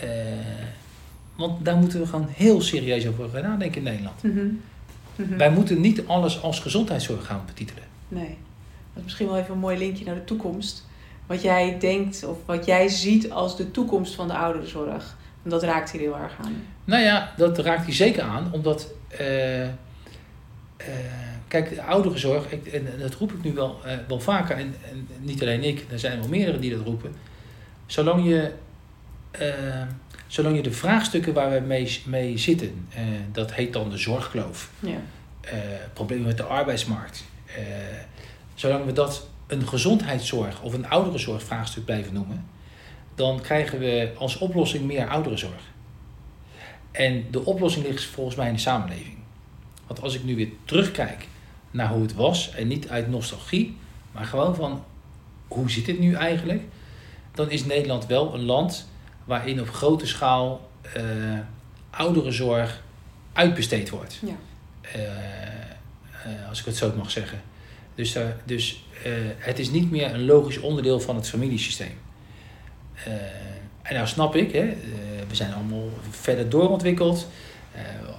want 1.35 1.65
daar 1.65 1.75
moeten 1.77 1.99
we 1.99 2.05
gewoon 2.05 2.27
heel 2.31 2.61
serieus 2.61 3.07
over 3.07 3.29
gaan 3.29 3.41
nadenken 3.41 3.77
in 3.77 3.83
Nederland. 3.83 4.23
Mhm. 4.23 4.45
Mhm. 5.15 5.37
Wij 5.37 5.51
moeten 5.51 5.81
niet 5.81 6.07
alles 6.07 6.41
als 6.41 6.59
gezondheidszorg 6.59 7.25
gaan 7.25 7.41
betitelen. 7.45 7.83
Nee. 8.07 8.37
Dat 8.93 8.97
is 8.97 9.03
misschien 9.03 9.27
wel 9.27 9.37
even 9.37 9.53
een 9.53 9.59
mooi 9.59 9.77
linkje 9.77 10.05
naar 10.05 10.15
de 10.15 10.23
toekomst. 10.23 10.87
Wat 11.27 11.41
jij 11.41 11.77
denkt 11.79 12.23
of 12.25 12.37
wat 12.45 12.65
jij 12.65 12.87
ziet 12.87 13.31
als 13.31 13.57
de 13.57 13.71
toekomst 13.71 14.15
van 14.15 14.27
de 14.27 14.33
ouderenzorg. 14.33 15.17
Want 15.41 15.61
dat 15.61 15.63
raakt 15.63 15.91
hier 15.91 16.01
heel 16.01 16.17
erg 16.17 16.35
aan. 16.43 16.55
Nou 16.85 17.03
ja, 17.03 17.33
dat 17.37 17.57
raakt 17.59 17.85
hij 17.85 17.93
zeker 17.93 18.23
aan, 18.23 18.49
omdat. 18.53 18.87
eh, 19.07 19.63
eh, 19.63 19.69
kijk, 21.49 21.75
de 21.75 21.83
ouderenzorg, 21.83 22.51
ik, 22.51 22.67
en 22.67 22.87
dat 22.99 23.13
roep 23.13 23.31
ik 23.31 23.43
nu 23.43 23.53
wel, 23.53 23.79
eh, 23.85 23.97
wel 24.07 24.19
vaker, 24.19 24.55
en, 24.55 24.75
en 24.89 25.07
niet 25.19 25.41
alleen 25.41 25.63
ik, 25.63 25.85
er 25.91 25.99
zijn 25.99 26.19
wel 26.19 26.27
meerdere 26.27 26.59
die 26.59 26.75
dat 26.75 26.85
roepen. 26.85 27.15
Zolang 27.85 28.25
je, 28.25 28.51
eh, 29.31 29.81
zolang 30.27 30.55
je 30.55 30.61
de 30.61 30.71
vraagstukken 30.71 31.33
waar 31.33 31.51
we 31.51 31.59
mee, 31.59 32.01
mee 32.05 32.37
zitten, 32.37 32.87
eh, 32.89 33.03
dat 33.31 33.53
heet 33.53 33.73
dan 33.73 33.89
de 33.89 33.97
zorgkloof, 33.97 34.71
Ja. 34.79 34.97
problemen 35.93 36.25
met 36.25 36.37
de 36.37 36.43
arbeidsmarkt. 36.43 37.23
zolang 38.55 38.85
we 38.85 38.93
dat 38.93 39.27
een 39.47 39.67
gezondheidszorg 39.67 40.61
of 40.61 40.73
een 40.73 40.89
ouderenzorgvraagstuk 40.89 41.85
blijven 41.85 42.13
noemen, 42.13 42.45
dan 43.15 43.41
krijgen 43.41 43.79
we 43.79 44.11
als 44.17 44.37
oplossing 44.37 44.85
meer 44.85 45.07
ouderenzorg. 45.07 45.61
En 46.91 47.25
de 47.31 47.45
oplossing 47.45 47.85
ligt 47.85 48.03
volgens 48.03 48.35
mij 48.35 48.47
in 48.47 48.53
de 48.53 48.59
samenleving. 48.59 49.17
Want 49.87 50.01
als 50.01 50.15
ik 50.15 50.23
nu 50.23 50.35
weer 50.35 50.49
terugkijk 50.65 51.27
naar 51.71 51.89
hoe 51.89 52.01
het 52.01 52.13
was, 52.13 52.53
en 52.53 52.67
niet 52.67 52.89
uit 52.89 53.09
nostalgie, 53.09 53.77
maar 54.11 54.25
gewoon 54.25 54.55
van 54.55 54.83
hoe 55.47 55.69
zit 55.69 55.87
het 55.87 55.99
nu 55.99 56.13
eigenlijk, 56.13 56.63
dan 57.31 57.49
is 57.51 57.65
Nederland 57.65 58.05
wel 58.05 58.33
een 58.33 58.43
land 58.43 58.87
waarin 59.25 59.61
op 59.61 59.69
grote 59.69 60.07
schaal 60.07 60.69
eh 60.93 61.03
ouderenzorg 61.89 62.81
uitbesteed 63.33 63.89
wordt. 63.89 64.19
Ja. 64.25 64.35
Eh, 64.81 65.03
eh, 65.03 66.49
als 66.49 66.59
ik 66.59 66.65
het 66.65 66.77
zo 66.77 66.93
mag 66.97 67.11
zeggen. 67.11 67.41
Dus, 67.95 68.17
dus 68.45 68.83
het 69.37 69.59
is 69.59 69.69
niet 69.69 69.91
meer 69.91 70.13
een 70.13 70.25
logisch 70.25 70.59
onderdeel 70.59 70.99
van 70.99 71.15
het 71.15 71.29
familiesysteem. 71.29 71.97
En 73.81 73.93
nou 73.93 74.07
snap 74.07 74.35
ik, 74.35 74.51
hè, 74.51 74.65
we 75.27 75.35
zijn 75.35 75.53
allemaal 75.53 75.89
verder 76.09 76.49
doorontwikkeld. 76.49 77.27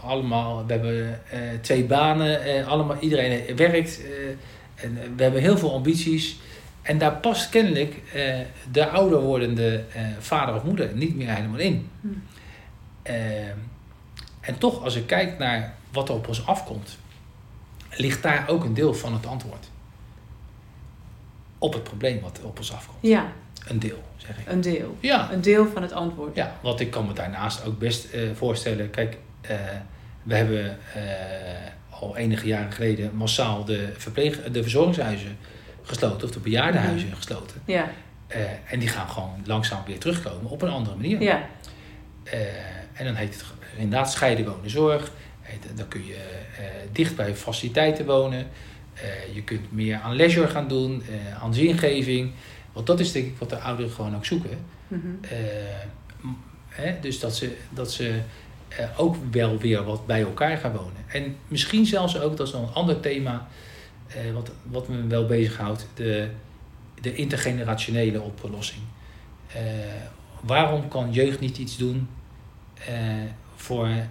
Allemaal, 0.05 0.67
we 0.67 0.73
hebben 0.73 1.21
eh, 1.31 1.39
twee 1.61 1.85
banen, 1.85 2.43
eh, 2.45 2.69
allemaal, 2.69 2.97
iedereen 3.01 3.57
werkt. 3.57 4.01
eh, 4.05 4.85
en 4.85 5.17
we 5.17 5.23
hebben 5.23 5.41
heel 5.41 5.59
veel 5.59 5.73
ambities. 5.75 6.37
En 6.83 6.99
daar 6.99 7.13
past 7.17 7.49
kennelijk 7.49 8.03
de 8.73 8.89
ouder 8.89 9.21
wordende 9.21 9.85
vader 10.19 10.55
of 10.55 10.63
moeder 10.65 10.91
niet 10.95 11.17
meer 11.17 11.35
helemaal 11.35 11.59
in. 11.59 11.89
Hm. 12.01 12.09
En 14.41 14.59
toch, 14.59 14.83
als 14.85 14.95
ik 14.95 15.07
kijk 15.07 15.39
naar 15.39 15.75
wat 15.93 16.09
er 16.09 16.15
op 16.15 16.29
ons 16.29 16.47
afkomt, 16.47 16.99
ligt 17.91 18.23
daar 18.23 18.49
ook 18.49 18.65
een 18.65 18.75
deel 18.75 18.95
van 18.95 19.13
het 19.13 19.27
antwoord. 19.27 19.69
Op 21.59 21.73
het 21.73 21.83
probleem 21.85 22.21
wat 22.21 22.41
op 22.43 22.59
ons 22.59 22.73
afkomt. 22.73 22.99
Ja, 23.01 23.33
Een 23.69 23.79
deel, 23.79 24.03
zeg 24.17 24.39
ik. 24.39 24.47
een 24.49 24.61
deel. 24.61 24.97
Ja, 25.01 25.33
Een 25.33 25.41
deel 25.41 25.67
van 25.73 25.83
het 25.83 25.93
antwoord. 25.93 26.37
ja 26.37 26.57
want 26.63 26.81
ik 26.81 26.91
kan 26.91 27.07
me 27.07 27.13
daarnaast 27.13 27.65
ook 27.65 27.79
best 27.79 28.07
voorstellen. 28.35 28.91
Kijk, 28.91 29.17
we 30.23 30.35
hebben 30.35 30.79
eh, 30.95 31.03
al 32.01 32.17
enige 32.17 32.47
jaren 32.47 32.73
geleden 32.73 33.17
massaal 33.17 33.65
de, 33.65 33.93
verpleeg, 33.97 34.43
de 34.43 34.63
verzorgingshuizen 34.63 35.37
gesloten, 35.83 36.27
of 36.29 36.35
de 36.35 36.41
bejaardenhuizen 36.41 37.13
gesloten. 37.17 37.61
Ja, 37.65 37.91
Eh, 38.27 38.41
en 38.73 38.79
die 38.79 38.89
gaan 38.89 39.09
gewoon 39.09 39.43
langzaam 39.45 39.83
weer 39.87 39.99
terugkomen 39.99 40.51
op 40.51 40.63
een 40.63 40.69
andere 40.71 40.97
manier. 40.97 41.23
ja, 41.23 41.49
Eh, 42.25 42.41
en 42.93 43.05
dan 43.05 43.15
heet 43.15 43.35
het 43.35 43.45
inderdaad 43.77 44.13
scheiden 44.13 44.47
wonen 44.49 44.71
zorg. 44.71 45.13
Dan 45.75 45.89
kun 45.89 46.07
je 46.07 46.15
eh, 46.15 46.65
dicht 46.93 47.17
bij 47.17 47.35
faciliteiten 47.35 48.07
wonen. 48.07 48.47
Eh, 48.95 49.35
je 49.35 49.43
kunt 49.43 49.73
meer 49.73 49.97
aan 50.01 50.17
leisure 50.17 50.49
gaan 50.49 50.69
doen, 50.69 51.03
eh, 51.09 51.43
aan 51.43 51.55
zingeving. 51.55 52.33
Want 52.73 52.87
dat 52.87 53.01
is 53.01 53.13
denk 53.13 53.27
ik 53.27 53.37
wat 53.39 53.51
de 53.51 53.59
ouderen 53.59 53.91
gewoon 53.93 54.17
ook 54.17 54.25
zoeken. 54.25 54.59
Mhm. 54.89 55.01
Eh, 55.21 55.39
m- 56.21 56.37
hè, 56.69 57.01
dus 57.01 57.21
dat 57.21 57.37
ze, 57.37 57.57
dat 57.71 57.93
ze 57.93 58.09
eh, 58.09 58.15
ook 58.97 59.17
wel 59.31 59.59
weer 59.59 59.85
wat 59.85 60.07
bij 60.07 60.21
elkaar 60.21 60.57
gaan 60.57 60.73
wonen. 60.73 61.05
En 61.07 61.37
misschien 61.49 61.87
zelfs 61.87 62.21
ook, 62.21 62.37
dat 62.37 62.47
is 62.47 62.53
nog 62.53 62.69
een 62.69 62.75
ander 62.75 63.01
thema, 63.01 63.47
eh, 64.07 64.17
wat, 64.35 64.51
wat 64.63 64.89
me 64.89 65.07
wel 65.07 65.27
bezighoudt, 65.27 65.87
de, 65.95 66.29
de 67.01 67.15
intergenerationele 67.15 68.21
oplossing. 68.21 68.83
Eh, 69.53 69.61
waarom 70.41 70.89
kan 70.89 71.13
jeugd 71.13 71.41
niet 71.41 71.59
iets 71.59 71.77
doen 71.77 72.09
eh, 72.87 72.95
voor, 73.57 73.87
eh, 73.87 74.05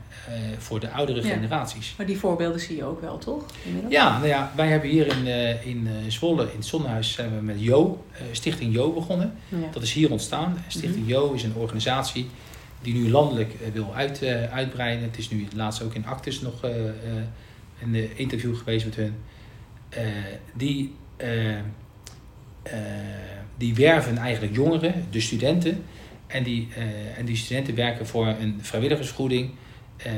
voor 0.57 0.79
de 0.79 0.89
oudere 0.91 1.27
Ja. 1.27 1.33
generaties? 1.33 1.93
Maar 1.97 2.05
die 2.05 2.17
voorbeelden 2.17 2.59
zie 2.59 2.75
je 2.75 2.83
ook 2.83 3.01
wel, 3.01 3.17
toch? 3.17 3.43
Inmiddels? 3.65 3.93
Ja, 3.93 4.15
nou 4.17 4.27
ja, 4.27 4.51
wij 4.55 4.67
hebben 4.67 4.89
hier 4.89 5.07
in, 5.17 5.27
eh, 5.27 5.65
in 5.67 5.87
eh, 5.87 5.93
Zwolle, 6.11 6.43
in 6.51 6.57
het 6.57 6.65
Zonnehuis, 6.65 7.13
zijn 7.13 7.35
we 7.35 7.41
met 7.41 7.55
Jo, 7.61 8.03
eh, 8.11 8.21
Stichting 8.31 8.73
Jo 8.73 8.91
begonnen. 8.93 9.33
Ja. 9.49 9.57
Dat 9.71 9.83
is 9.83 9.93
hier 9.93 10.11
ontstaan. 10.11 10.63
Stichting 10.67 11.03
Mhm. 11.05 11.09
Jo 11.13 11.31
is 11.31 11.43
een 11.43 11.55
organisatie 11.55 12.29
die 12.81 12.93
nu 12.93 13.09
landelijk 13.09 13.53
eh, 13.53 13.71
wil 13.73 13.95
uit, 13.95 14.21
eh, 14.21 14.53
uitbreiden. 14.53 15.03
Het 15.03 15.17
is 15.17 15.29
nu 15.29 15.47
laatst 15.55 15.81
ook 15.81 15.93
in 15.93 16.05
Actus 16.05 16.41
nog 16.41 16.63
een 17.81 17.95
eh, 17.95 18.19
interview 18.19 18.57
geweest 18.57 18.85
met 18.85 18.95
hun. 18.95 19.13
Die, 20.53 20.95
die 23.57 23.75
werven 23.75 24.17
eigenlijk 24.17 24.55
jongeren, 24.55 25.05
de 25.09 25.19
studenten. 25.19 25.83
En 26.27 26.43
die, 26.43 26.67
en 27.17 27.25
die 27.25 27.35
studenten 27.35 27.75
werken 27.75 28.07
voor 28.07 28.27
een 28.27 28.59
vrijwilligersvergoeding. 28.61 29.49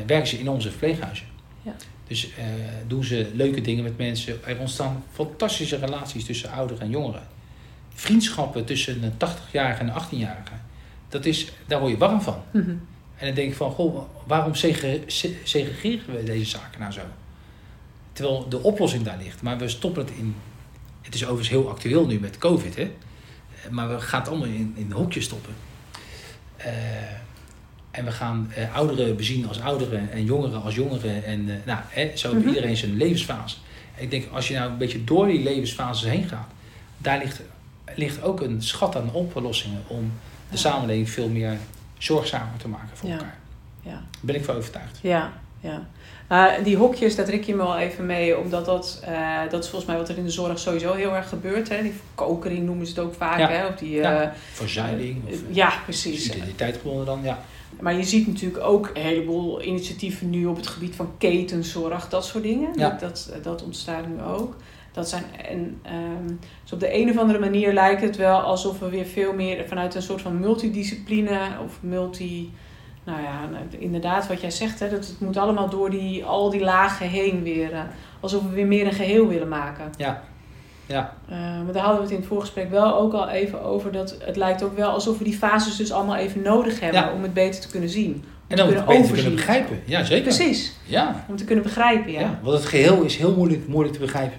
werken 0.07 0.27
ze 0.27 0.39
in 0.39 0.49
onze 0.49 0.69
verpleeghuizen. 0.69 1.25
Ja. 1.61 1.75
Dus 2.07 2.29
doen 2.87 3.03
ze 3.03 3.31
leuke 3.33 3.61
dingen 3.61 3.83
met 3.83 3.97
mensen. 3.97 4.45
Er 4.45 4.59
ontstaan 4.59 5.03
fantastische 5.11 5.77
relaties 5.77 6.25
tussen 6.25 6.51
ouderen 6.51 6.81
en 6.81 6.89
jongeren 6.89 7.23
vriendschappen 7.93 8.65
tussen 8.65 9.03
een 9.03 9.13
80-jarige 9.13 9.81
en 9.81 9.87
een 9.87 10.01
18-jarige. 10.01 10.53
Dat 11.11 11.25
is, 11.25 11.51
daar 11.67 11.79
word 11.79 11.91
je 11.91 11.97
warm 11.97 12.21
van. 12.21 12.41
Mhm. 12.51 12.69
En 13.15 13.25
dan 13.27 13.35
denk 13.35 13.49
ik 13.51 13.55
van, 13.55 13.71
goh, 13.71 14.01
waarom 14.27 14.55
segre- 14.55 15.01
se- 15.05 15.37
segregeren 15.43 16.15
we 16.15 16.23
deze 16.23 16.49
zaken 16.49 16.79
nou 16.79 16.91
zo? 16.91 17.01
Terwijl 18.13 18.45
de 18.49 18.63
oplossing 18.63 19.03
daar 19.03 19.17
ligt. 19.23 19.41
Maar 19.41 19.57
we 19.57 19.67
stoppen 19.67 20.05
het 20.05 20.13
in... 20.17 20.35
Het 21.01 21.13
is 21.15 21.21
overigens 21.23 21.49
heel 21.49 21.69
actueel 21.69 22.05
nu 22.05 22.19
met 22.19 22.37
COVID, 22.37 22.75
hè. 22.75 22.91
Maar 23.69 23.89
we 23.89 23.99
gaan 24.01 24.19
het 24.19 24.29
allemaal 24.29 24.47
in, 24.47 24.73
in 24.75 24.91
hokjes 24.91 25.23
stoppen. 25.25 25.53
Eh, 26.57 26.71
en 27.91 28.05
we 28.05 28.11
gaan 28.11 28.51
eh, 28.55 28.75
ouderen 28.75 29.15
bezien 29.15 29.47
als 29.47 29.61
ouderen 29.61 30.11
en 30.11 30.25
jongeren 30.25 30.61
als 30.63 30.75
jongeren. 30.75 31.23
En 31.23 31.49
eh, 31.49 31.55
nou, 31.65 31.79
hè, 31.87 32.11
zo 32.17 32.33
Mhm. 32.33 32.47
iedereen 32.47 32.77
zijn 32.77 32.97
levensfase. 32.97 33.55
En 33.97 34.03
ik 34.03 34.11
denk, 34.11 34.25
als 34.31 34.47
je 34.47 34.53
nou 34.53 34.71
een 34.71 34.77
beetje 34.77 35.03
door 35.03 35.27
die 35.27 35.43
levensfases 35.43 36.09
heen 36.09 36.27
gaat... 36.27 36.47
daar 36.97 37.17
ligt, 37.17 37.41
ligt 37.95 38.21
ook 38.23 38.41
een 38.41 38.61
schat 38.63 38.95
aan 38.95 39.11
oplossingen... 39.13 39.81
om 39.87 40.11
de 40.51 40.57
Ja. 40.57 40.61
samenleving 40.69 41.09
veel 41.09 41.29
meer 41.29 41.57
zorgzamer 41.97 42.57
te 42.57 42.67
maken 42.67 42.89
voor 42.97 43.09
Ja. 43.09 43.15
elkaar. 43.15 43.37
Ja. 43.81 43.91
Daar 43.91 44.01
ben 44.21 44.35
ik 44.35 44.45
van 44.45 44.55
overtuigd. 44.55 44.99
Ja, 45.01 45.31
ja. 45.59 45.87
Nou, 46.29 46.63
die 46.63 46.77
hokjes, 46.77 47.15
dat 47.15 47.25
trek 47.25 47.43
je 47.43 47.51
me 47.55 47.63
wel 47.63 47.77
even 47.77 48.05
mee, 48.05 48.37
omdat 48.37 48.65
dat, 48.65 49.01
eh, 49.05 49.39
dat 49.49 49.63
is 49.63 49.69
volgens 49.69 49.89
mij 49.91 49.99
wat 49.99 50.09
er 50.09 50.17
in 50.17 50.23
de 50.23 50.29
zorg 50.29 50.59
sowieso 50.59 50.93
heel 50.93 51.15
erg 51.15 51.29
gebeurt. 51.29 51.69
Hè? 51.69 51.81
Die 51.81 51.93
verkokering 51.93 52.65
noemen 52.65 52.85
ze 52.87 52.91
het 52.93 53.01
ook 53.03 53.13
vaak. 53.13 53.39
Ja. 53.39 53.49
Hè? 53.49 53.67
Of 53.67 53.75
die, 53.75 53.91
Ja. 53.95 54.21
eh, 54.21 54.29
Verzuiling 54.51 55.23
of 55.25 55.29
eh, 55.31 55.35
eh, 55.49 55.55
ja, 55.55 55.73
precies. 55.83 56.25
identiteit 56.29 56.77
gewonnen 56.81 57.05
dan, 57.05 57.19
ja. 57.23 57.39
Maar 57.79 57.93
je 57.93 58.03
ziet 58.03 58.27
natuurlijk 58.27 58.63
ook 58.63 58.91
een 58.93 59.01
heleboel 59.01 59.63
initiatieven 59.63 60.29
nu 60.29 60.45
op 60.45 60.55
het 60.55 60.67
gebied 60.67 60.95
van 60.95 61.11
ketenzorg, 61.17 62.09
dat 62.09 62.25
soort 62.25 62.43
dingen. 62.43 62.69
Ja. 62.75 62.97
Dat, 62.99 63.31
dat 63.43 63.63
ontstaat 63.63 64.07
nu 64.07 64.21
ook. 64.21 64.55
Dat 64.91 65.09
zijn, 65.09 65.23
en, 65.49 65.79
ehm, 65.83 66.27
dus 66.63 66.73
op 66.73 66.79
de 66.79 66.95
een 66.95 67.09
of 67.09 67.17
andere 67.17 67.39
manier 67.39 67.73
lijkt 67.73 68.01
het 68.01 68.15
wel 68.17 68.39
alsof 68.39 68.79
we 68.79 68.89
weer 68.89 69.05
veel 69.05 69.33
meer 69.33 69.67
vanuit 69.67 69.95
een 69.95 70.01
soort 70.01 70.21
van 70.21 70.39
multidiscipline 70.39 71.39
of 71.65 71.77
multi. 71.81 72.51
Nou 73.03 73.21
ja, 73.21 73.45
nou, 73.51 73.63
inderdaad, 73.83 74.27
wat 74.27 74.41
jij 74.41 74.51
zegt, 74.51 74.79
hè, 74.79 74.89
dat 74.89 75.07
het 75.07 75.19
moet 75.19 75.37
allemaal 75.37 75.69
door 75.69 75.89
die, 75.89 76.25
al 76.25 76.49
die 76.49 76.61
lagen 76.61 77.07
heen 77.07 77.43
weer. 77.43 77.73
eh, 77.73 77.79
alsof 78.19 78.43
we 78.43 78.49
weer 78.49 78.65
meer 78.67 78.85
een 78.85 78.93
geheel 78.93 79.27
willen 79.27 79.47
maken. 79.47 79.85
Ja, 79.97 80.23
Ja. 80.85 81.13
Uh, 81.29 81.37
maar 81.37 81.73
daar 81.73 81.81
hadden 81.83 81.95
we 81.97 82.03
het 82.03 82.11
in 82.11 82.17
het 82.17 82.27
voorgesprek 82.27 82.69
wel 82.69 82.95
ook 82.95 83.13
al 83.13 83.29
even 83.29 83.61
over. 83.61 83.91
Dat 83.91 84.15
het 84.19 84.35
lijkt 84.35 84.63
ook 84.63 84.75
wel 84.75 84.89
alsof 84.89 85.17
we 85.17 85.23
die 85.23 85.33
fases 85.37 85.75
dus 85.75 85.91
allemaal 85.91 86.15
even 86.15 86.41
nodig 86.41 86.79
hebben 86.79 87.01
Ja. 87.01 87.13
om 87.13 87.21
het 87.21 87.33
beter 87.33 87.61
te 87.61 87.69
kunnen 87.69 87.89
zien. 87.89 88.23
En 88.47 88.55
te 88.57 88.63
om 88.63 88.69
het 88.69 88.85
beter 88.85 89.05
te 89.05 89.13
kunnen 89.13 89.35
begrijpen. 89.35 89.79
Ja, 89.85 90.03
zeker. 90.03 90.23
Precies, 90.23 90.73
Ja. 90.85 91.25
om 91.29 91.35
te 91.35 91.45
kunnen 91.45 91.63
begrijpen, 91.63 92.11
ja. 92.11 92.19
ja. 92.19 92.39
Want 92.41 92.57
het 92.57 92.65
geheel 92.65 93.01
is 93.01 93.17
heel 93.17 93.35
moeilijk, 93.35 93.67
moeilijk 93.67 93.93
te 93.95 94.01
begrijpen. 94.01 94.37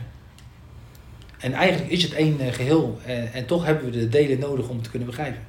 En 1.43 1.53
eigenlijk 1.55 1.91
is 1.93 2.03
het 2.03 2.13
één 2.15 2.41
eh, 2.41 2.53
geheel. 2.53 2.99
En, 3.07 3.33
en 3.33 3.47
toch 3.47 3.65
hebben 3.65 3.85
we 3.85 3.91
de 3.91 4.09
delen 4.09 4.39
nodig 4.39 4.69
om 4.69 4.75
het 4.75 4.85
te 4.85 4.91
kunnen 4.91 5.09
begrijpen. 5.09 5.41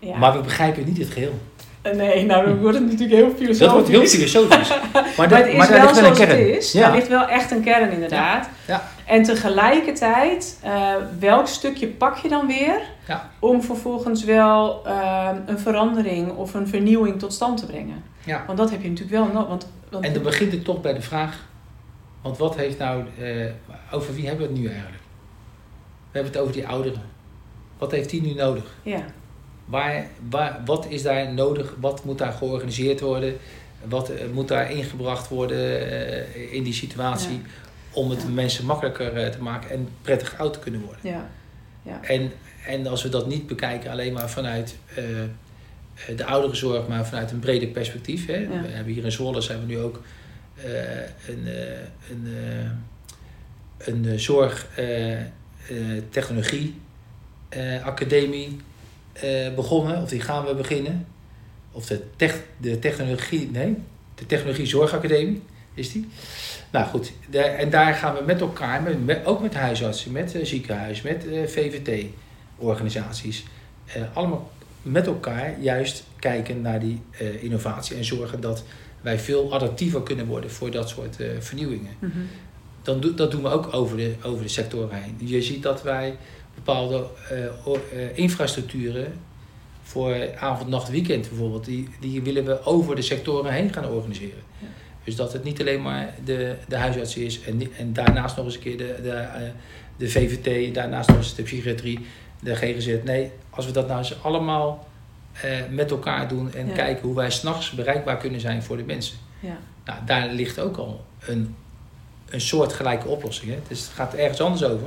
Ja. 0.00 0.16
Maar 0.16 0.32
we 0.32 0.40
begrijpen 0.40 0.84
niet 0.84 0.98
het 0.98 1.10
geheel. 1.10 1.38
Eh, 1.82 1.92
Nee, 1.92 2.24
nou 2.26 2.46
dan 2.46 2.58
wordt 2.60 2.76
het 2.78 2.86
natuurlijk 2.86 3.12
heel 3.12 3.30
filosofisch. 3.30 3.58
Dat 3.58 3.70
wordt 3.72 3.88
heel 3.88 4.06
filosofisch. 4.06 4.68
Maar, 4.92 5.04
Maar 5.16 5.28
dat- 5.28 5.38
het 5.38 5.46
is 5.48 5.56
maar 5.56 5.68
wel 5.68 5.80
ligt 5.80 6.00
wel 6.00 6.08
een 6.08 6.14
zoals 6.16 6.18
kern. 6.18 6.30
het 6.46 6.56
is. 6.56 6.72
Ja. 6.72 6.80
Daar 6.80 6.94
ligt 6.96 7.08
wel 7.08 7.28
echt 7.28 7.50
een 7.50 7.62
kern 7.62 7.90
inderdaad. 7.90 8.48
Ja. 8.66 8.88
En 9.06 9.22
tegelijkertijd, 9.22 10.58
eh, 10.62 10.94
welk 11.18 11.46
stukje 11.46 11.86
pak 11.86 12.16
je 12.16 12.28
dan 12.28 12.46
weer 12.46 12.80
Ja. 13.08 13.30
om 13.38 13.62
vervolgens 13.62 14.24
wel 14.24 14.86
eh, 14.86 15.28
een 15.46 15.58
verandering 15.58 16.30
of 16.36 16.54
een 16.54 16.68
vernieuwing 16.68 17.18
tot 17.18 17.32
stand 17.32 17.58
te 17.58 17.66
brengen? 17.66 18.02
Ja. 18.24 18.42
Want 18.46 18.58
dat 18.58 18.70
heb 18.70 18.82
je 18.82 18.88
natuurlijk 18.88 19.16
wel 19.16 19.26
nodig. 19.32 19.48
Want, 19.48 19.66
want 19.90 20.04
En 20.04 20.12
dan 20.12 20.22
begint 20.22 20.52
het 20.52 20.64
toch 20.64 20.80
bij 20.80 20.92
de 20.94 21.02
vraag, 21.02 21.38
want 22.22 22.38
wat 22.38 22.56
heeft 22.56 22.78
nou, 22.78 23.04
eh, 23.20 23.46
over 23.90 24.14
wie 24.14 24.26
hebben 24.26 24.46
we 24.46 24.52
het 24.52 24.60
nu 24.62 24.66
eigenlijk? 24.68 25.02
We 26.10 26.18
hebben 26.18 26.32
het 26.32 26.40
over 26.40 26.54
die 26.54 26.66
ouderen. 26.66 27.02
Wat 27.78 27.90
heeft 27.90 28.10
die 28.10 28.22
nu 28.22 28.34
nodig? 28.34 28.64
ja, 28.82 29.04
Waar, 29.64 30.06
waar, 30.30 30.60
wat 30.64 30.86
is 30.88 31.02
daar 31.02 31.32
nodig? 31.32 31.74
Wat 31.80 32.04
moet 32.04 32.18
daar 32.18 32.32
georganiseerd 32.32 33.00
worden? 33.00 33.36
Wat 33.88 34.08
eh, 34.08 34.24
moet 34.32 34.48
daar 34.48 34.70
ingebracht 34.72 35.28
worden 35.28 35.90
eh, 35.90 36.52
in 36.52 36.62
die 36.62 36.72
situatie? 36.72 37.40
Om 37.92 38.10
het 38.10 38.22
Ja. 38.22 38.28
mensen 38.28 38.64
makkelijker 38.66 39.30
te 39.30 39.42
maken 39.42 39.70
en 39.70 39.88
prettig 40.02 40.38
oud 40.38 40.52
te 40.52 40.58
kunnen 40.58 40.80
worden. 40.80 41.00
ja, 41.82 42.00
En, 42.02 42.32
en 42.66 42.86
als 42.86 43.02
we 43.02 43.08
dat 43.08 43.26
niet 43.26 43.46
bekijken 43.46 43.90
alleen 43.90 44.12
maar 44.12 44.30
vanuit 44.30 44.76
eh, 44.94 45.04
de 46.16 46.24
ouderenzorg, 46.24 46.88
maar 46.88 47.06
vanuit 47.06 47.30
een 47.30 47.38
breder 47.38 47.68
perspectief. 47.68 48.26
Hè? 48.26 48.46
We 48.48 48.68
hebben 48.68 48.92
hier 48.92 49.04
in 49.04 49.12
Zwolle 49.12 49.40
zijn 49.40 49.60
we 49.60 49.66
nu 49.66 49.78
ook 49.78 50.00
een, 50.64 51.46
eh, 51.46 51.78
een, 52.10 52.26
eh, 52.26 52.70
een 53.86 54.06
eh, 54.06 54.18
zorg 54.18 54.68
eh, 54.76 55.20
eh, 55.68 56.02
technologie 56.10 56.80
eh, 57.48 57.84
academie 57.84 58.56
eh, 59.12 59.54
begonnen, 59.54 60.02
of 60.02 60.08
die 60.08 60.20
gaan 60.20 60.44
we 60.44 60.54
beginnen. 60.54 61.06
Of 61.72 61.86
de, 61.86 62.02
tech, 62.16 62.40
de 62.56 62.78
technologie, 62.78 63.50
nee, 63.50 63.76
de 64.14 64.26
technologie 64.26 64.66
zorgacademie 64.66 65.42
is 65.74 65.92
die. 65.92 66.08
Nou 66.70 66.86
goed, 66.86 67.12
en 67.30 67.70
daar 67.70 67.94
gaan 67.94 68.14
we 68.14 68.22
met 68.24 68.40
elkaar, 68.40 68.82
met, 69.04 69.24
ook 69.24 69.40
met 69.40 69.54
huisartsen, 69.54 70.12
met 70.12 70.38
ziekenhuis, 70.42 71.02
met 71.02 71.26
VVT-organisaties, 71.46 73.44
allemaal 74.12 74.50
met 74.82 75.06
elkaar 75.06 75.60
juist 75.60 76.04
kijken 76.18 76.60
naar 76.60 76.80
die 76.80 77.00
innovatie 77.40 77.96
en 77.96 78.04
zorgen 78.04 78.40
dat 78.40 78.64
wij 79.02 79.18
veel 79.18 79.54
adaptiever 79.54 80.02
kunnen 80.02 80.26
worden 80.26 80.50
voor 80.50 80.70
dat 80.70 80.88
soort 80.88 81.20
eh, 81.20 81.28
vernieuwingen. 81.38 81.92
mhm, 81.98 82.18
Dan 82.82 83.00
do, 83.00 83.14
dat 83.14 83.30
doen 83.30 83.42
we 83.42 83.48
ook 83.48 83.74
over 83.74 83.96
de, 83.96 84.14
over 84.22 84.42
de 84.42 84.48
sectoren 84.48 85.02
heen. 85.02 85.28
Je 85.28 85.42
ziet 85.42 85.62
dat 85.62 85.82
wij 85.82 86.16
bepaalde 86.54 87.06
eh, 87.30 87.44
eh, 87.44 87.52
infrastructuren 88.14 89.12
voor 89.82 90.38
avond, 90.38 90.68
nacht, 90.68 90.90
weekend 90.90 91.28
bijvoorbeeld, 91.28 91.64
die, 91.64 91.88
die 92.00 92.22
willen 92.22 92.44
we 92.44 92.64
over 92.64 92.96
de 92.96 93.02
sectoren 93.02 93.52
heen 93.52 93.72
gaan 93.72 93.88
organiseren. 93.88 94.42
Ja. 94.58 94.66
Dus 95.04 95.16
dat 95.16 95.32
het 95.32 95.44
niet 95.44 95.60
alleen 95.60 95.82
maar 95.82 96.14
de, 96.24 96.56
de 96.68 96.76
huisarts 96.76 97.16
is 97.16 97.40
en, 97.40 97.74
en 97.76 97.92
daarnaast 97.92 98.36
nog 98.36 98.44
eens 98.44 98.54
een 98.54 98.60
keer 98.60 98.76
de, 98.76 98.96
de, 99.02 99.50
de 99.96 100.08
VVT, 100.08 100.74
daarnaast 100.74 101.08
nog 101.08 101.18
eens 101.18 101.34
de 101.34 101.42
psychiatrie, 101.42 101.98
de 102.40 102.56
GGZ. 102.56 102.96
Nee, 103.04 103.30
als 103.50 103.66
we 103.66 103.72
dat 103.72 103.86
nou 103.86 103.98
eens 103.98 104.22
allemaal 104.22 104.86
eh, 105.42 105.50
met 105.70 105.90
elkaar 105.90 106.28
doen 106.28 106.52
en 106.54 106.66
Ja. 106.66 106.72
kijken 106.74 107.06
hoe 107.06 107.14
wij 107.16 107.30
s'nachts 107.30 107.70
bereikbaar 107.70 108.16
kunnen 108.16 108.40
zijn 108.40 108.62
voor 108.62 108.76
de 108.76 108.84
mensen. 108.84 109.16
ja. 109.40 109.56
Nou, 109.84 109.98
daar 110.04 110.28
ligt 110.28 110.58
ook 110.60 110.76
al 110.76 111.04
een, 111.26 111.54
een 112.30 112.40
soortgelijke 112.40 113.08
oplossing. 113.08 113.50
Hè? 113.50 113.58
Dus 113.68 113.80
het 113.80 113.90
gaat 113.94 114.14
ergens 114.14 114.40
anders 114.40 114.64
over. 114.64 114.86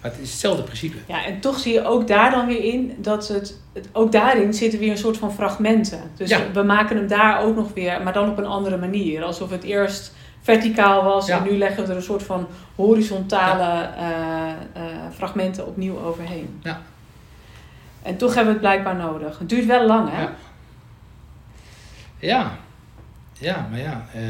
Maar 0.00 0.10
het 0.12 0.20
is 0.20 0.30
hetzelfde 0.30 0.62
principe. 0.62 0.96
Ja, 1.06 1.24
en 1.24 1.40
toch 1.40 1.58
zie 1.58 1.72
je 1.72 1.84
ook 1.84 2.06
daar 2.08 2.30
dan 2.30 2.46
weer 2.46 2.64
in 2.64 2.94
dat 2.98 3.28
het, 3.28 3.58
het 3.72 3.88
ook 3.92 4.12
daarin 4.12 4.54
zitten 4.54 4.78
weer 4.78 4.90
een 4.90 4.98
soort 4.98 5.16
van 5.16 5.32
fragmenten. 5.32 6.00
Dus 6.16 6.28
Ja. 6.30 6.40
we 6.52 6.62
maken 6.62 6.96
hem 6.96 7.08
daar 7.08 7.42
ook 7.42 7.56
nog 7.56 7.72
weer, 7.74 8.02
maar 8.02 8.12
dan 8.12 8.30
op 8.30 8.38
een 8.38 8.46
andere 8.46 8.76
manier. 8.76 9.22
Alsof 9.24 9.50
het 9.50 9.62
eerst 9.62 10.12
verticaal 10.40 11.04
was 11.04 11.26
Ja. 11.26 11.38
en 11.38 11.44
nu 11.44 11.58
leggen 11.58 11.84
we 11.84 11.90
er 11.90 11.96
een 11.96 12.02
soort 12.02 12.22
van 12.22 12.46
horizontale 12.74 13.88
eh, 13.96 14.04
eh, 14.72 14.82
fragmenten 15.14 15.66
opnieuw 15.66 15.98
overheen. 16.00 16.60
Ja. 16.62 16.80
En 18.04 18.16
toch 18.16 18.34
hebben 18.34 18.54
we 18.54 18.60
het 18.60 18.68
blijkbaar 18.70 18.96
nodig. 18.96 19.38
Het 19.38 19.48
duurt 19.48 19.66
wel 19.66 19.86
lang, 19.86 20.08
hè? 20.10 20.20
Ja. 20.22 20.32
Ja, 22.18 22.58
ja 23.38 23.68
maar 23.70 23.80
ja. 23.80 24.06
eh, 24.14 24.20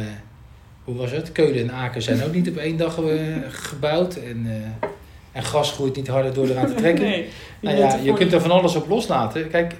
hoe 0.85 0.95
was 0.97 1.11
het? 1.11 1.33
Keulen 1.33 1.61
en 1.61 1.73
Aken 1.73 2.03
zijn 2.03 2.23
ook 2.25 2.33
niet 2.33 2.49
op 2.49 2.57
één 2.57 2.77
dag 2.77 2.99
eh, 2.99 3.37
gebouwd. 3.51 4.15
En, 4.17 4.43
eh, 4.47 4.89
en 5.33 5.43
gas 5.45 5.73
groeit 5.73 5.97
niet 5.97 6.09
harder 6.09 6.35
door 6.35 6.49
eraan 6.49 6.67
te 6.67 6.75
trekken. 6.83 7.05
Nee, 7.05 7.29
Nou 7.61 7.77
bent 7.77 7.93
ja, 7.93 7.99
er 7.99 8.05
je 8.05 8.13
kunt 8.13 8.33
er 8.33 8.41
van 8.41 8.51
alles 8.51 8.75
op 8.75 8.89
loslaten. 8.89 9.49
Kijk, 9.51 9.75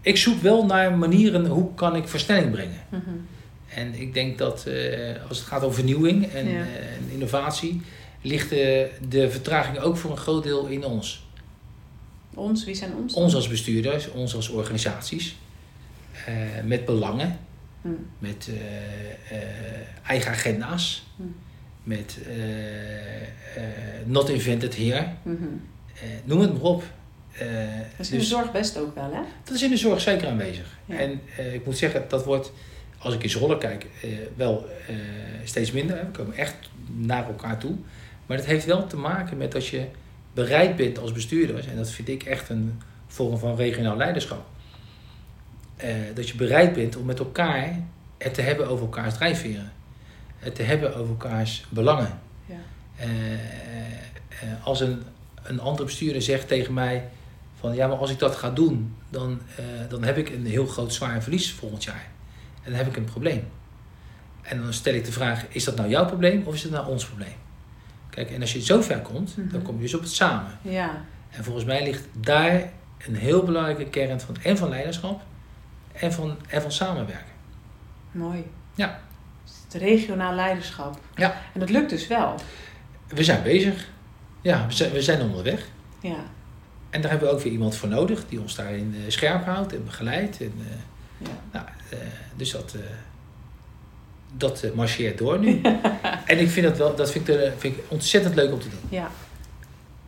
ik 0.00 0.16
zoek 0.16 0.40
wel 0.42 0.66
naar 0.66 0.92
manieren 0.92 1.46
hoe 1.46 1.74
kan 1.74 1.96
ik 1.96 2.08
versnelling 2.08 2.50
brengen. 2.50 2.80
Mhm. 2.88 3.00
En 3.74 3.94
ik 4.00 4.14
denk 4.14 4.38
dat 4.38 4.66
als 5.28 5.38
het 5.38 5.46
gaat 5.46 5.62
om 5.64 5.72
vernieuwing 5.72 6.32
en, 6.32 6.48
Ja. 6.48 6.58
en 6.60 7.10
innovatie, 7.10 7.82
ligt 8.22 8.48
de, 8.50 8.90
de 9.08 9.30
vertraging 9.30 9.78
ook 9.78 9.96
voor 9.96 10.10
een 10.10 10.16
groot 10.16 10.42
deel 10.42 10.66
in 10.66 10.84
ons. 10.84 11.26
Ons, 12.34 12.64
wie 12.64 12.74
zijn 12.74 12.94
ons? 12.94 13.14
dan? 13.14 13.22
Ons 13.22 13.34
als 13.34 13.48
bestuurders, 13.48 14.10
ons 14.10 14.34
als 14.34 14.48
organisaties, 14.48 15.36
eh, 16.26 16.34
met 16.64 16.84
belangen, 16.84 17.38
Hm. 17.82 17.88
met 18.18 18.48
eh, 18.50 19.36
eh, 19.38 19.48
eigen 20.06 20.30
agenda's, 20.30 21.06
Hm. 21.16 21.22
met 21.82 22.18
eh, 22.28 23.22
eh, 23.22 23.26
not 24.04 24.28
invented 24.28 24.76
here, 24.76 24.96
eh, 24.96 26.08
noem 26.24 26.40
het 26.40 26.52
maar 26.52 26.62
op. 26.62 26.82
Eh, 27.32 27.46
Dat 27.96 27.98
is 27.98 28.06
in 28.10 28.12
de 28.14 28.18
dus- 28.20 28.28
zorg 28.28 28.52
best 28.52 28.78
ook 28.78 28.94
wel, 28.94 29.12
hè? 29.12 29.20
Dat 29.44 29.54
is 29.54 29.62
in 29.62 29.70
de 29.70 29.76
zorg 29.76 30.00
zeker 30.00 30.28
aanwezig. 30.28 30.76
Ja. 30.86 30.96
En 30.96 31.20
eh, 31.36 31.54
ik 31.54 31.64
moet 31.64 31.78
zeggen, 31.78 32.04
dat 32.08 32.24
wordt, 32.24 32.52
als 32.98 33.14
ik 33.14 33.22
in 33.22 33.30
Zwolle 33.30 33.58
kijk, 33.58 33.86
eh, 34.02 34.10
wel 34.36 34.66
eh, 34.88 34.94
steeds 35.44 35.72
minder. 35.72 35.96
We 35.96 36.10
komen 36.10 36.36
echt 36.36 36.54
naar 36.96 37.26
elkaar 37.26 37.58
toe. 37.58 37.74
Maar 38.32 38.40
dat 38.40 38.50
heeft 38.50 38.66
wel 38.66 38.86
te 38.86 38.96
maken 38.96 39.36
met 39.36 39.52
dat 39.52 39.66
je 39.66 39.86
bereid 40.34 40.76
bent 40.76 40.98
als 40.98 41.12
bestuurder, 41.12 41.68
en 41.68 41.76
dat 41.76 41.90
vind 41.90 42.08
ik 42.08 42.22
echt 42.22 42.48
een 42.48 42.80
vorm 43.06 43.38
van 43.38 43.56
regionaal 43.56 43.96
leiderschap. 43.96 44.46
eh, 45.76 45.94
dat 46.14 46.28
je 46.28 46.36
bereid 46.36 46.72
bent 46.72 46.96
om 46.96 47.04
met 47.04 47.18
elkaar 47.18 47.80
het 48.18 48.34
te 48.34 48.42
hebben 48.42 48.68
over 48.68 48.84
elkaars 48.84 49.14
drijfveren. 49.14 49.72
Het 50.38 50.54
te 50.54 50.62
hebben 50.62 50.96
over 50.96 51.08
elkaars 51.08 51.64
belangen. 51.68 52.20
Ja. 52.46 52.54
Eh, 52.96 53.32
eh, 53.32 53.38
als 54.64 54.80
een, 54.80 55.02
een 55.42 55.60
andere 55.60 55.84
bestuurder 55.84 56.22
zegt 56.22 56.48
tegen 56.48 56.74
mij 56.74 57.08
van 57.58 57.74
ja, 57.74 57.86
maar 57.86 57.96
als 57.96 58.10
ik 58.10 58.18
dat 58.18 58.36
ga 58.36 58.50
doen, 58.50 58.96
dan, 59.10 59.40
dan 59.88 60.02
heb 60.02 60.16
ik 60.16 60.28
een 60.28 60.46
heel 60.46 60.66
groot 60.66 60.94
zwaar 60.94 61.22
verlies 61.22 61.52
volgend 61.52 61.84
jaar. 61.84 62.06
En 62.62 62.70
dan 62.70 62.74
heb 62.74 62.86
ik 62.86 62.96
een 62.96 63.04
probleem. 63.04 63.44
En 64.42 64.62
dan 64.62 64.72
stel 64.72 64.94
ik 64.94 65.04
de 65.04 65.12
vraag, 65.12 65.44
is 65.48 65.64
dat 65.64 65.76
nou 65.76 65.88
jouw 65.88 66.06
probleem 66.06 66.42
of 66.46 66.54
is 66.54 66.62
het 66.62 66.72
nou 66.72 66.88
ons 66.88 67.06
probleem? 67.06 67.34
Kijk, 68.14 68.30
en 68.30 68.40
als 68.40 68.52
je 68.52 68.62
zo 68.62 68.80
ver 68.80 68.98
komt, 69.00 69.34
dan 69.36 69.44
Mhm. 69.46 69.62
kom 69.62 69.76
je 69.76 69.82
dus 69.82 69.94
op 69.94 70.00
het 70.00 70.12
samen. 70.12 70.58
Ja, 70.62 71.04
En 71.30 71.44
volgens 71.44 71.64
mij 71.64 71.82
ligt 71.84 72.04
daar 72.20 72.70
een 73.06 73.14
heel 73.16 73.42
belangrijke 73.42 73.84
kern 73.90 74.20
van 74.20 74.36
en 74.42 74.56
van 74.56 74.68
leiderschap 74.68 75.22
en 75.92 76.12
van, 76.12 76.36
en 76.48 76.62
van 76.62 76.72
samenwerken. 76.72 77.30
mooi. 78.10 78.44
Ja. 78.74 79.00
Het 79.64 79.80
regionaal 79.82 80.34
leiderschap. 80.34 80.98
Ja. 81.14 81.34
En 81.54 81.60
dat 81.60 81.70
lukt 81.70 81.90
dus 81.90 82.06
wel. 82.06 82.34
We 83.08 83.24
zijn 83.24 83.42
bezig. 83.42 83.88
Ja, 84.40 84.66
we 84.66 84.72
zijn, 84.72 84.92
we 84.92 85.02
zijn 85.02 85.20
onderweg. 85.20 85.66
Ja. 86.00 86.16
En 86.90 87.00
daar 87.00 87.10
hebben 87.10 87.28
we 87.28 87.34
ook 87.34 87.40
weer 87.40 87.52
iemand 87.52 87.76
voor 87.76 87.88
nodig 87.88 88.28
die 88.28 88.40
ons 88.40 88.54
daarin 88.54 88.94
eh, 88.96 89.10
scherp 89.10 89.44
houdt 89.44 89.74
en 89.74 89.84
begeleidt. 89.84 90.40
En, 90.40 90.52
eh, 90.58 91.26
ja. 91.26 91.32
nou, 91.52 91.66
eh, 91.90 91.98
dus 92.36 92.50
dat, 92.50 92.76
dat 94.36 94.64
marcheert 94.74 95.18
door 95.18 95.38
nu. 95.38 95.60
en 96.26 96.38
ik 96.38 96.48
vind 96.50 96.66
dat 96.66 96.78
wel, 96.78 96.96
dat 96.96 97.10
vind 97.10 97.28
ik, 97.28 97.36
eh, 97.36 97.50
vind 97.58 97.76
ik 97.76 97.82
ontzettend 97.88 98.34
leuk 98.34 98.52
om 98.52 98.58
te 98.60 98.68
doen. 98.68 98.80
Ja. 98.88 99.10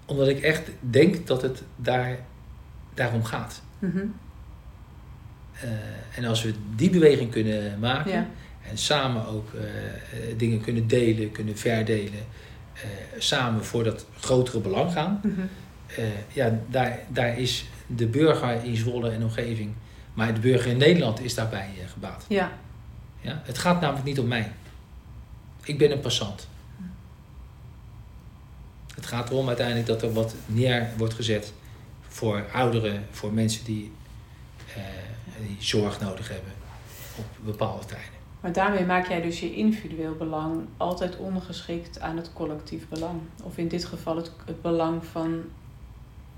Omdat 0.04 0.28
ik 0.28 0.40
echt 0.42 0.70
denk 0.80 1.26
dat 1.26 1.42
het 1.42 1.62
daar, 1.76 2.18
daarom 2.94 3.24
gaat. 3.24 3.62
Mhm. 3.78 3.98
Eh, 5.60 5.68
en 6.16 6.24
als 6.24 6.42
we 6.42 6.54
die 6.76 6.90
beweging 6.90 7.30
kunnen 7.30 7.78
maken 7.78 8.10
Ja. 8.12 8.26
en 8.70 8.78
samen 8.78 9.26
ook 9.26 9.48
eh, 9.54 9.60
dingen 10.36 10.60
kunnen 10.60 10.86
delen, 10.86 11.32
kunnen 11.32 11.58
verdelen, 11.58 12.12
samen 13.18 13.64
voor 13.64 13.84
dat 13.84 14.06
grotere 14.20 14.60
belang 14.60 14.92
gaan, 14.92 15.20
Mhm. 15.22 15.40
ja, 16.32 16.58
daar, 16.70 16.98
daar 17.08 17.38
is 17.38 17.66
de 17.86 18.06
burger 18.06 18.64
in 18.64 18.76
Zwolle 18.76 19.10
en 19.10 19.22
omgeving, 19.22 19.72
maar 20.14 20.34
de 20.34 20.40
burger 20.40 20.70
in 20.70 20.76
Nederland 20.76 21.20
is 21.20 21.34
daarbij 21.34 21.68
gebaat. 21.92 22.24
Ja. 22.28 22.52
Ja? 23.24 23.42
Het 23.44 23.58
gaat 23.58 23.80
namelijk 23.80 24.04
niet 24.04 24.18
om 24.18 24.26
mij. 24.28 24.52
Ik 25.62 25.78
ben 25.78 25.90
een 25.92 26.00
passant. 26.00 26.48
Het 28.94 29.06
gaat 29.06 29.30
erom 29.30 29.48
uiteindelijk 29.48 29.86
dat 29.86 30.02
er 30.02 30.12
wat 30.12 30.34
neer 30.46 30.88
wordt 30.96 31.14
gezet 31.14 31.52
voor 32.08 32.44
ouderen, 32.52 33.06
voor 33.10 33.32
mensen 33.32 33.64
die, 33.64 33.92
eh, 34.76 34.82
die 35.46 35.56
zorg 35.58 36.00
nodig 36.00 36.28
hebben 36.28 36.52
op 37.16 37.24
bepaalde 37.44 37.84
tijden. 37.84 38.12
Maar 38.40 38.52
daarmee 38.52 38.84
maak 38.84 39.08
jij 39.08 39.20
dus 39.22 39.40
je 39.40 39.54
individueel 39.54 40.14
belang 40.14 40.66
altijd 40.76 41.16
ondergeschikt 41.16 42.00
aan 42.00 42.16
het 42.16 42.30
collectief 42.32 42.88
belang. 42.88 43.20
Of 43.42 43.56
in 43.56 43.68
dit 43.68 43.84
geval 43.84 44.16
het, 44.16 44.30
het 44.46 44.62
belang 44.62 45.04
van 45.04 45.42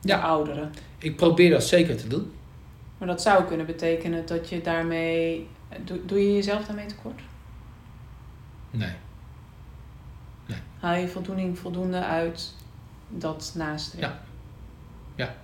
de 0.00 0.08
Ja. 0.08 0.20
ouderen. 0.20 0.72
Ik 0.98 1.16
probeer 1.16 1.50
dat 1.50 1.64
zeker 1.64 1.96
te 1.96 2.06
doen. 2.06 2.32
Maar 2.98 3.08
dat 3.08 3.22
zou 3.22 3.44
kunnen 3.44 3.66
betekenen 3.66 4.26
dat 4.26 4.48
je 4.48 4.60
daarmee. 4.60 5.46
Doe, 5.84 6.04
doe 6.04 6.18
je 6.18 6.34
jezelf 6.34 6.66
daarmee 6.66 6.86
tekort? 6.86 7.20
Nee. 8.70 8.92
Haal 10.78 10.94
je 10.94 11.08
voldoening 11.08 11.58
voldoende 11.58 12.04
uit 12.04 12.54
dat 13.08 13.52
nastreven? 13.54 14.08
Ja. 14.08 15.34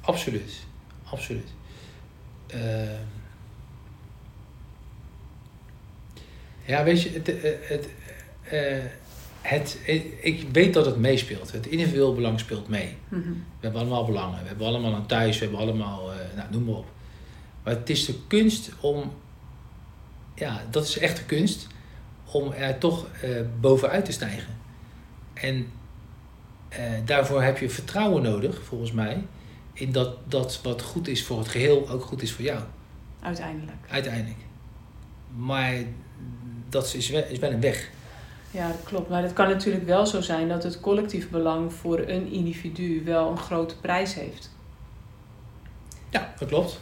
Absoluut. 0.00 0.66
Absoluut. 1.04 1.48
Ehm. 2.46 3.02
ja, 6.64 6.84
weet 6.84 7.02
je, 7.02 7.10
het, 7.10 7.28
eh, 7.28 7.52
het, 7.62 7.88
eh, 8.42 8.84
het, 9.40 9.78
ik 10.20 10.48
weet 10.52 10.74
dat 10.74 10.86
het 10.86 10.96
meespeelt. 10.96 11.52
Het 11.52 11.66
individueel 11.66 12.14
belang 12.14 12.40
speelt 12.40 12.68
mee. 12.68 12.96
Mhm. 13.08 13.22
We 13.30 13.36
hebben 13.60 13.80
allemaal 13.80 14.04
belangen. 14.04 14.42
We 14.42 14.48
hebben 14.48 14.66
allemaal 14.66 14.94
een 14.94 15.06
thuis. 15.06 15.38
We 15.38 15.44
hebben 15.44 15.60
allemaal, 15.62 16.12
eh, 16.12 16.18
nou, 16.36 16.48
noem 16.50 16.64
maar 16.64 16.74
op. 16.74 16.86
Maar 17.64 17.74
het 17.74 17.90
is 17.90 18.04
de 18.04 18.14
kunst 18.26 18.70
om, 18.80 19.12
ja, 20.34 20.62
dat 20.70 20.84
is 20.84 20.98
echt 20.98 21.16
de 21.16 21.24
kunst, 21.24 21.66
om 22.24 22.52
er 22.52 22.78
toch 22.78 23.06
eh, 23.22 23.30
bovenuit 23.60 24.04
te 24.04 24.12
stijgen. 24.12 24.58
En 25.34 25.66
eh, 26.68 26.82
daarvoor 27.04 27.42
heb 27.42 27.58
je 27.58 27.70
vertrouwen 27.70 28.22
nodig, 28.22 28.62
volgens 28.62 28.92
mij, 28.92 29.24
in 29.72 29.92
dat, 29.92 30.16
dat 30.24 30.60
wat 30.62 30.82
goed 30.82 31.08
is 31.08 31.24
voor 31.24 31.38
het 31.38 31.48
geheel 31.48 31.88
ook 31.88 32.04
goed 32.04 32.22
is 32.22 32.32
voor 32.32 32.44
jou, 32.44 32.60
Uiteindelijk. 33.20 33.76
uiteindelijk. 33.88 34.38
Maar 35.36 35.74
dat 36.68 36.94
is 36.94 37.08
wel, 37.10 37.24
is 37.28 37.38
wel 37.38 37.50
een 37.50 37.60
weg. 37.60 37.90
Ja, 38.50 38.68
dat 38.68 38.82
klopt. 38.84 39.08
Maar 39.08 39.22
het 39.22 39.32
kan 39.32 39.48
natuurlijk 39.48 39.86
wel 39.86 40.06
zo 40.06 40.20
zijn 40.20 40.48
dat 40.48 40.62
het 40.62 40.80
collectief 40.80 41.30
belang 41.30 41.72
voor 41.72 41.98
een 41.98 42.32
individu 42.32 43.04
wel 43.04 43.30
een 43.30 43.38
grote 43.38 43.76
prijs 43.76 44.14
heeft. 44.14 44.50
Ja, 46.10 46.34
dat 46.38 46.48
klopt. 46.48 46.80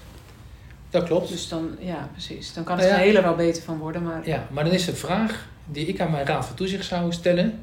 Dat 0.91 1.05
klopt. 1.05 1.29
Dus 1.29 1.49
dan, 1.49 1.77
ja, 1.79 2.09
precies. 2.13 2.53
Dan 2.55 2.65
kan 2.65 2.77
Nou 2.77 2.89
het 2.89 2.97
ja. 2.97 3.03
geheel 3.03 3.17
er 3.17 3.23
wel 3.27 3.35
beter 3.37 3.63
van 3.63 3.79
worden. 3.79 4.03
Maar 4.03 4.29
Ja, 4.29 4.47
maar 4.51 4.65
dan 4.65 4.73
is 4.73 4.85
de 4.85 4.95
vraag 4.97 5.47
die 5.65 5.87
ik 5.87 6.01
aan 6.01 6.11
mijn 6.11 6.27
raad 6.27 6.47
van 6.47 6.57
toezicht 6.57 6.85
zou 6.85 7.13
stellen. 7.13 7.61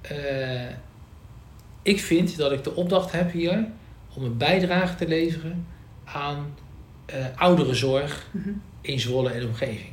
eh, 0.00 0.70
ik 1.82 2.00
vind 2.00 2.36
dat 2.36 2.52
ik 2.52 2.64
de 2.64 2.74
opdracht 2.74 3.12
heb 3.12 3.32
hier 3.32 3.64
om 4.14 4.24
een 4.24 4.36
bijdrage 4.36 4.94
te 4.94 5.08
leveren 5.08 5.66
aan 6.04 6.54
eh 7.06 7.16
ouderenzorg 7.36 8.26
Mhm. 8.30 8.48
in 8.80 9.00
Zwolle 9.00 9.30
en 9.30 9.46
omgeving. 9.46 9.92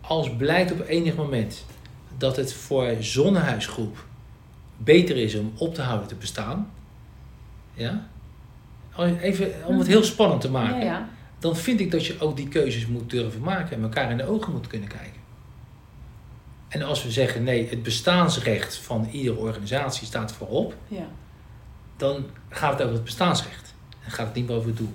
Als 0.00 0.36
blijkt 0.36 0.72
op 0.72 0.86
enig 0.86 1.14
moment 1.16 1.64
dat 2.16 2.36
het 2.36 2.52
voor 2.52 2.94
zonnehuisgroep 3.00 4.06
beter 4.76 5.16
is 5.16 5.34
om 5.34 5.52
op 5.58 5.74
te 5.74 5.82
houden 5.82 6.08
te 6.08 6.14
bestaan, 6.14 6.70
ja, 7.74 8.06
even 9.20 9.52
om 9.66 9.78
het 9.78 9.86
heel 9.86 10.04
spannend 10.04 10.40
te 10.40 10.50
maken 10.50 10.78
ja, 10.78 10.84
ja. 10.84 11.08
Dan 11.42 11.56
vind 11.56 11.80
ik 11.80 11.90
dat 11.90 12.06
je 12.06 12.20
ook 12.20 12.36
die 12.36 12.48
keuzes 12.48 12.86
moet 12.86 13.10
durven 13.10 13.40
maken 13.40 13.76
en 13.76 13.82
elkaar 13.82 14.10
in 14.10 14.16
de 14.16 14.26
ogen 14.26 14.52
moet 14.52 14.66
kunnen 14.66 14.88
kijken. 14.88 15.20
En 16.68 16.82
als 16.82 17.02
we 17.04 17.10
zeggen 17.10 17.42
nee, 17.42 17.68
het 17.68 17.82
bestaansrecht 17.82 18.76
van 18.76 19.08
iedere 19.12 19.36
organisatie 19.36 20.06
staat 20.06 20.32
voorop, 20.32 20.74
ja. 20.88 21.06
dan 21.96 22.24
gaat 22.48 22.72
het 22.72 22.82
over 22.82 22.94
het 22.94 23.04
bestaansrecht. 23.04 23.74
En 24.04 24.10
gaat 24.10 24.26
het 24.26 24.34
niet 24.34 24.46
meer 24.46 24.56
over 24.56 24.68
het 24.68 24.78
doel. 24.78 24.92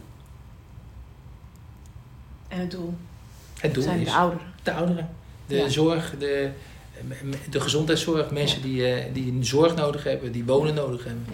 En 2.48 2.60
het 2.60 2.72
doel 2.72 2.94
Het 3.60 3.74
doel 3.74 3.84
zijn 3.84 4.00
is 4.00 4.06
de 4.06 4.14
ouderen. 4.14 4.46
de 4.64 4.74
ouderen, 4.74 5.10
de 5.48 5.56
Ja. 5.56 5.70
zorg, 5.70 6.14
de, 6.20 6.50
de 7.50 7.60
gezondheidszorg, 7.60 8.32
mensen 8.32 8.62
die, 8.62 8.94
eh, 8.94 9.14
die 9.14 9.44
zorg 9.44 9.76
nodig 9.76 10.04
hebben, 10.04 10.32
die 10.32 10.46
wonen 10.46 10.74
nodig 10.74 11.04
hebben. 11.04 11.26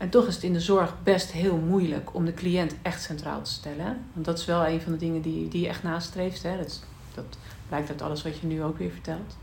En 0.00 0.10
toch 0.10 0.26
is 0.26 0.34
het 0.34 0.42
in 0.42 0.52
de 0.52 0.60
zorg 0.60 0.94
best 1.02 1.32
heel 1.32 1.56
moeilijk 1.56 2.14
om 2.14 2.24
de 2.24 2.34
cliënt 2.34 2.74
echt 2.82 3.02
centraal 3.02 3.42
te 3.42 3.50
stellen. 3.50 4.04
Want 4.12 4.26
dat 4.26 4.38
is 4.38 4.44
wel 4.44 4.66
een 4.66 4.80
van 4.80 4.92
de 4.92 4.98
dingen 4.98 5.20
die, 5.20 5.48
die 5.48 5.60
je 5.60 5.68
echt 5.68 5.82
nastreeft. 5.82 6.42
Hè? 6.42 6.56
Dat, 6.56 6.82
dat 7.14 7.38
blijkt 7.68 7.88
uit 7.88 8.02
alles 8.02 8.22
wat 8.22 8.38
je 8.38 8.46
nu 8.46 8.62
ook 8.62 8.78
weer 8.78 8.90
vertelt. 8.90 9.36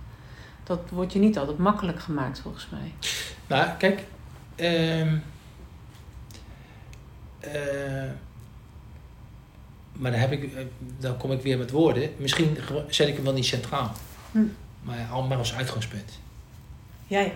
Dat 0.64 0.80
wordt 0.90 1.14
je 1.14 1.20
niet 1.20 1.38
altijd 1.38 1.58
makkelijk 1.58 2.00
gemaakt, 2.00 2.40
volgens 2.40 2.68
mij. 2.72 2.94
Nou, 3.48 3.78
kijk. 3.78 4.04
ehm, 4.56 5.18
eh, 7.40 8.12
maar 9.92 10.12
dan, 10.12 10.20
heb 10.20 10.32
ik, 10.32 10.54
eh, 10.54 10.66
dan 11.00 11.18
kom 11.18 11.32
ik 11.32 11.42
weer 11.42 11.58
met 11.58 11.72
woorden. 11.72 12.10
Misschien 12.18 12.58
zet 12.90 13.08
ik 13.08 13.16
hem 13.16 13.24
wel 13.24 13.34
niet 13.34 13.46
centraal. 13.46 13.92
Hm. 14.32 14.40
Maar 14.82 15.08
al 15.12 15.24
maar 15.28 15.38
als 15.38 15.54
uitgangspunt. 15.54 16.20
Ja, 17.08 17.20
ja. 17.20 17.32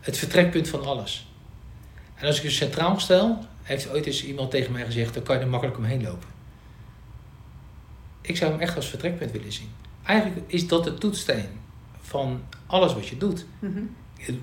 Het 0.00 0.18
vertrekpunt 0.18 0.68
van 0.68 0.84
alles. 0.84 1.26
En 2.16 2.26
als 2.26 2.36
ik 2.36 2.42
het 2.42 2.52
centraal 2.52 3.00
stel, 3.00 3.38
heeft 3.62 3.90
ooit 3.90 4.06
eens 4.06 4.24
iemand 4.24 4.50
tegen 4.50 4.72
mij 4.72 4.84
gezegd: 4.84 5.14
dan 5.14 5.22
kan 5.22 5.36
je 5.36 5.42
er 5.42 5.48
makkelijk 5.48 5.78
omheen 5.78 6.02
lopen. 6.02 6.28
Ik 8.20 8.36
zou 8.36 8.50
hem 8.52 8.60
echt 8.60 8.76
als 8.76 8.88
vertrekpunt 8.88 9.30
willen 9.30 9.52
zien. 9.52 9.68
Eigenlijk 10.02 10.40
is 10.46 10.68
dat 10.68 10.84
de 10.84 10.94
toetssteen 10.94 11.48
van 12.00 12.42
alles 12.66 12.94
wat 12.94 13.06
je 13.06 13.16
doet. 13.16 13.44
Mhm. 13.58 13.82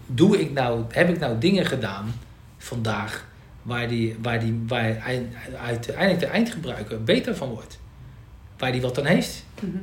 doe 0.06 0.40
ik 0.40 0.52
nou, 0.52 0.84
heb 0.90 1.10
ik 1.10 1.20
nou 1.20 1.38
dingen 1.38 1.66
gedaan 1.66 2.14
vandaag 2.58 3.26
waar, 3.62 3.88
die, 3.88 4.16
waar, 4.22 4.40
die, 4.40 4.64
waar 4.68 4.96
eind- 4.98 5.36
uiteindelijk 5.62 6.20
de 6.20 6.26
eindgebruiker 6.26 7.04
beter 7.04 7.36
van 7.36 7.50
wordt? 7.50 7.80
Waar 8.58 8.72
die 8.72 8.82
wat 8.82 9.00
aan 9.00 9.06
heeft? 9.06 9.46
Mhm. 9.62 9.78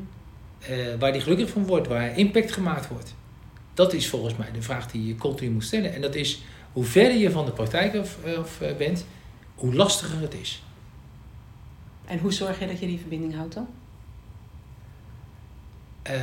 Eh, 0.58 0.76
waar 0.98 1.12
die 1.12 1.20
gelukkig 1.20 1.50
van 1.50 1.66
wordt? 1.66 1.86
Waar 1.88 2.18
impact 2.18 2.52
gemaakt 2.52 2.88
wordt? 2.88 3.14
Dat 3.74 3.92
is 3.92 4.08
volgens 4.08 4.36
mij 4.36 4.52
de 4.52 4.62
vraag 4.62 4.90
die 4.90 5.06
je 5.06 5.16
continu 5.16 5.50
moet 5.50 5.64
stellen. 5.64 5.94
En 5.94 6.00
dat 6.00 6.14
is 6.14 6.42
hoe 6.72 6.84
verder 6.84 7.16
je 7.16 7.30
van 7.30 7.44
de 7.44 7.50
praktijk 7.52 7.94
af, 7.96 8.16
af 8.38 8.60
eh, 8.60 8.76
bent, 8.76 9.04
hoe 9.54 9.74
lastiger 9.74 10.20
het 10.20 10.34
is. 10.34 10.62
En 12.06 12.18
hoe 12.18 12.32
zorg 12.32 12.58
je 12.60 12.66
dat 12.66 12.78
je 12.80 12.86
die 12.86 12.98
verbinding 12.98 13.34
houdt 13.34 13.54
dan? 13.54 13.68
Eh, 16.02 16.20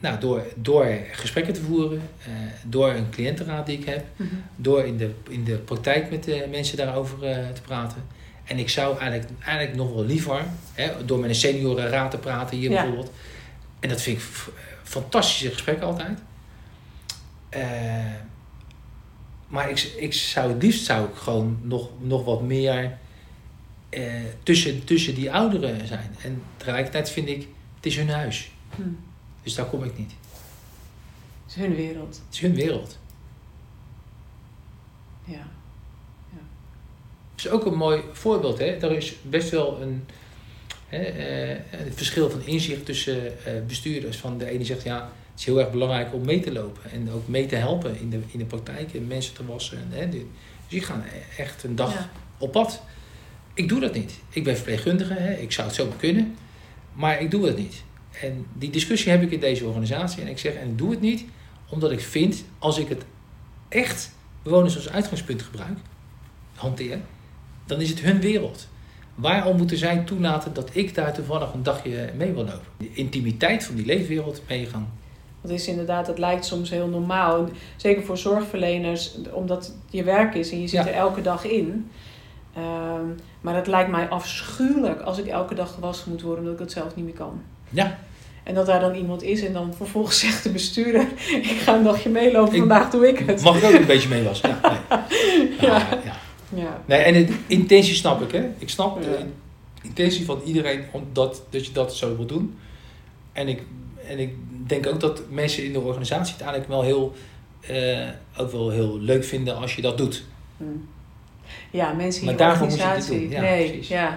nou, 0.00 0.18
door, 0.20 0.42
door 0.56 0.86
gesprekken 1.12 1.54
te 1.54 1.62
voeren, 1.62 2.02
eh, 2.24 2.30
door 2.64 2.90
een 2.90 3.10
cliëntenraad 3.10 3.66
die 3.66 3.78
ik 3.78 3.84
heb, 3.84 4.04
Mhm. 4.16 4.34
door 4.56 4.84
in 4.84 4.96
de, 4.96 5.14
in 5.28 5.44
de 5.44 5.56
praktijk 5.56 6.10
met 6.10 6.24
de 6.24 6.46
mensen 6.50 6.76
daarover 6.76 7.24
eh, 7.24 7.48
te 7.50 7.62
praten. 7.62 8.02
En 8.44 8.58
ik 8.58 8.68
zou 8.68 8.98
eigenlijk, 8.98 9.30
eigenlijk 9.44 9.76
nog 9.76 9.92
wel 9.94 10.04
liever, 10.04 10.44
hè, 10.72 11.04
door 11.04 11.18
met 11.18 11.28
een 11.28 11.34
seniorenraad 11.34 12.10
te 12.10 12.18
praten 12.18 12.56
hier 12.56 12.70
Ja. 12.70 12.76
bijvoorbeeld. 12.76 13.12
En 13.80 13.88
dat 13.88 14.00
vind 14.02 14.18
ik 14.18 14.24
fantastische 14.82 15.50
gesprekken 15.50 15.86
altijd. 15.86 16.18
Maar 19.52 19.70
ik, 19.70 19.80
ik 19.80 20.12
zou 20.12 20.52
het 20.52 20.62
liefst 20.62 20.84
zou 20.84 21.08
ik 21.08 21.14
gewoon 21.14 21.58
nog, 21.62 21.90
nog 22.00 22.24
wat 22.24 22.42
meer 22.42 22.98
eh, 23.88 24.12
tussen, 24.42 24.84
tussen 24.84 25.14
die 25.14 25.32
ouderen 25.32 25.86
zijn. 25.86 26.16
En 26.22 26.42
tegelijkertijd 26.56 27.10
vind 27.10 27.28
ik, 27.28 27.48
het 27.76 27.86
is 27.86 27.96
hun 27.96 28.10
huis. 28.10 28.50
Hm. 28.74 28.82
Dus 29.42 29.54
daar 29.54 29.66
kom 29.66 29.84
ik 29.84 29.98
niet. 29.98 30.10
Het 31.42 31.50
is 31.50 31.54
hun 31.54 31.74
wereld. 31.74 32.22
Het 32.26 32.34
is 32.34 32.40
hun 32.40 32.54
wereld. 32.54 32.98
Ja. 35.24 35.46
is 37.36 37.48
ook 37.48 37.66
een 37.66 37.76
mooi 37.76 38.02
voorbeeld. 38.12 38.58
Hè? 38.58 38.66
Er 38.66 38.92
is 38.92 39.14
best 39.22 39.50
wel 39.50 39.82
een, 39.82 40.06
hè, 40.88 41.02
eh, 41.02 41.80
een 41.86 41.92
verschil 41.92 42.30
van 42.30 42.42
inzicht 42.44 42.84
tussen 42.84 43.44
eh, 43.44 43.52
bestuurders. 43.66 44.16
Van 44.16 44.38
de 44.38 44.46
ene 44.46 44.64
zegt 44.64 44.82
ja, 44.82 45.12
is 45.42 45.48
heel 45.48 45.60
erg 45.60 45.70
belangrijk 45.70 46.14
om 46.14 46.24
mee 46.24 46.40
te 46.40 46.52
lopen 46.52 46.90
en 46.90 47.10
ook 47.10 47.28
mee 47.28 47.46
te 47.46 47.56
helpen 47.56 48.00
in 48.00 48.10
de, 48.10 48.20
in 48.26 48.38
de 48.38 48.44
praktijk 48.44 48.94
en 48.94 49.06
mensen 49.06 49.34
te 49.34 49.46
wassen. 49.46 49.78
En, 49.78 49.98
hè, 49.98 50.08
dit. 50.08 50.20
dus 50.20 50.20
die 50.68 50.80
gaan 50.80 51.04
echt 51.36 51.62
een 51.62 51.76
dag 51.76 51.92
Ja. 51.92 52.10
op 52.38 52.52
pad. 52.52 52.82
Ik 53.54 53.68
doe 53.68 53.80
dat 53.80 53.94
niet. 53.94 54.12
Ik 54.30 54.44
ben 54.44 54.54
verpleegkundige, 54.54 55.12
hè? 55.12 55.32
ik 55.32 55.52
zou 55.52 55.66
het 55.66 55.76
zomaar 55.76 55.96
kunnen, 55.96 56.36
maar 56.92 57.20
ik 57.20 57.30
doe 57.30 57.46
het 57.46 57.56
niet. 57.56 57.82
En 58.20 58.46
die 58.52 58.70
discussie 58.70 59.10
heb 59.10 59.22
ik 59.22 59.30
in 59.30 59.40
deze 59.40 59.64
organisatie 59.66 60.22
en 60.22 60.28
ik 60.28 60.38
zeg, 60.38 60.54
en 60.54 60.68
ik 60.68 60.78
doe 60.78 60.90
het 60.90 61.00
niet 61.00 61.24
omdat 61.68 61.90
ik 61.90 62.00
vind, 62.00 62.44
als 62.58 62.78
ik 62.78 62.88
het 62.88 63.04
echt 63.68 64.12
bewoners 64.42 64.76
als 64.76 64.88
uitgangspunt 64.88 65.42
gebruik, 65.42 65.78
hanteer, 66.54 66.98
dan 67.66 67.80
is 67.80 67.88
het 67.88 68.00
hun 68.00 68.20
wereld. 68.20 68.68
Waarom 69.14 69.56
moeten 69.56 69.76
zij 69.76 69.98
toelaten 69.98 70.54
dat 70.54 70.70
ik 70.72 70.94
daar 70.94 71.14
toevallig 71.14 71.52
een 71.52 71.62
dagje 71.62 72.12
mee 72.16 72.32
wil 72.32 72.44
lopen? 72.44 72.66
De 72.78 72.90
intimiteit 72.94 73.64
van 73.64 73.74
die 73.74 73.86
leefwereld 73.86 74.42
Dat 75.42 75.50
is 75.50 75.68
inderdaad, 75.68 76.06
het 76.06 76.18
lijkt 76.18 76.44
soms 76.44 76.70
heel 76.70 76.86
normaal. 76.88 77.36
En 77.38 77.48
Zeker 77.76 78.02
voor 78.04 78.18
zorgverleners, 78.18 79.14
omdat 79.32 79.66
het 79.66 79.74
je 79.90 80.02
werk 80.02 80.34
is 80.34 80.50
en 80.50 80.60
je 80.60 80.66
zit 80.68 80.84
Ja. 80.84 80.88
er 80.90 80.94
elke 80.94 81.22
dag 81.22 81.44
in. 81.44 81.90
Ehm, 82.54 83.04
maar 83.40 83.54
het 83.54 83.66
lijkt 83.66 83.90
mij 83.90 84.08
afschuwelijk 84.08 85.00
als 85.00 85.18
ik 85.18 85.26
elke 85.26 85.54
dag 85.54 85.74
gewassen 85.74 86.10
moet 86.10 86.22
worden 86.22 86.38
omdat 86.38 86.54
ik 86.54 86.60
het 86.60 86.72
zelf 86.72 86.96
niet 86.96 87.04
meer 87.04 87.14
kan. 87.14 87.40
Ja, 87.70 87.98
En 88.42 88.54
dat 88.54 88.66
daar 88.66 88.80
dan 88.80 88.94
iemand 88.94 89.22
is 89.22 89.44
en 89.44 89.52
dan 89.52 89.74
vervolgens 89.74 90.18
zegt 90.26 90.42
de 90.42 90.50
bestuurder: 90.50 91.06
Ik 91.28 91.44
ga 91.62 91.74
een 91.76 91.82
dagje 91.84 92.08
meelopen, 92.10 92.52
Ik- 92.52 92.58
vandaag 92.58 92.90
doe 92.90 93.08
ik 93.08 93.18
het. 93.18 93.42
Mag 93.42 93.56
ik 93.56 93.64
ook 93.64 93.72
een 93.80 93.86
beetje 93.86 94.08
mee 94.08 94.22
was? 94.22 94.40
Ja, 94.40 94.58
nee. 94.62 94.98
Ja, 95.60 95.66
Ja. 95.78 95.88
ja. 96.04 96.16
Ja, 96.54 96.80
Nee, 96.84 96.98
en 96.98 97.12
de 97.26 97.34
intentie 97.46 97.94
snap 97.94 98.22
ik, 98.22 98.32
hè. 98.32 98.48
Ik 98.58 98.68
snap 98.68 99.02
de 99.02 99.18
intentie 99.82 100.24
van 100.24 100.40
iedereen 100.44 100.84
om 100.92 101.04
dat, 101.12 101.42
dat 101.50 101.66
je 101.66 101.72
dat 101.72 101.94
zo 101.96 102.16
wil 102.16 102.26
doen. 102.26 102.58
En 103.32 103.48
ik, 103.48 103.62
en 104.08 104.18
ik 104.18 104.34
denk 104.66 104.86
ook 104.86 105.00
dat 105.00 105.22
mensen 105.30 105.64
in 105.64 105.72
de 105.72 105.80
organisatie 105.80 106.32
het 106.32 106.42
eigenlijk 106.42 106.70
wel 106.70 106.82
heel, 106.82 107.14
eh, 107.60 108.08
ook 108.36 108.50
wel 108.52 108.70
heel 108.70 108.98
leuk 109.00 109.24
vinden 109.24 109.56
als 109.56 109.76
je 109.76 109.82
dat 109.82 109.98
doet. 109.98 110.24
Hm. 110.56 110.64
ja 111.70 111.92
mensen 111.92 112.20
in 112.20 112.26
Maar 112.26 112.34
je 112.36 112.40
daarvoor 112.44 112.66
moet 112.66 112.76
je 112.76 112.82
het 112.82 112.88
organisatie. 112.90 113.20
niet 113.20 113.30
doen. 113.30 113.40
Ja, 113.42 113.50
nee, 113.50 113.66
precies. 113.68 113.88
ja. 113.88 114.16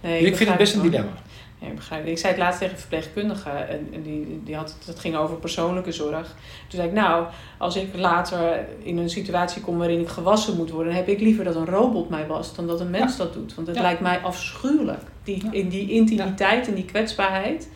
Nee, 0.00 0.20
Dus 0.20 0.28
ik 0.28 0.36
vind 0.36 0.48
het 0.48 0.58
best 0.58 0.74
een 0.74 0.82
dilemma. 0.82 1.10
Ja, 1.58 1.68
ik 1.68 1.74
begrijp. 1.74 2.06
Ik 2.06 2.18
zei 2.18 2.32
het 2.32 2.42
laatst 2.42 2.58
tegen 2.58 2.74
een 2.74 2.80
verpleegkundige 2.80 3.50
en, 3.50 3.88
en 3.92 4.02
die, 4.02 4.40
die 4.44 4.56
had, 4.56 4.76
het 4.86 4.98
ging 4.98 5.16
over 5.16 5.36
persoonlijke 5.36 5.92
zorg. 5.92 6.26
Toen 6.26 6.34
zei 6.80 6.86
ik, 6.88 6.92
nou, 6.92 7.26
als 7.58 7.76
ik 7.76 7.88
later 7.94 8.66
in 8.82 8.98
een 8.98 9.10
situatie 9.10 9.62
kom 9.62 9.78
waarin 9.78 10.00
ik 10.00 10.08
gewassen 10.08 10.56
moet 10.56 10.70
worden, 10.70 10.92
dan 10.92 11.02
heb 11.04 11.08
ik 11.08 11.20
liever 11.20 11.44
dat 11.44 11.54
een 11.56 11.66
robot 11.66 12.08
mij 12.10 12.26
wast 12.26 12.56
dan 12.56 12.66
dat 12.66 12.80
een 12.80 12.90
mens 12.90 13.16
dat 13.16 13.32
doet. 13.32 13.54
Want 13.54 13.66
het 13.66 13.76
Ja. 13.76 13.82
lijkt 13.82 14.00
mij 14.00 14.18
afschuwelijk. 14.18 15.02
Die. 15.24 15.42
In 15.50 15.68
die 15.68 15.90
intimiteit 15.90 16.68
en 16.68 16.74
die 16.74 16.84
kwetsbaarheid. 16.84 17.68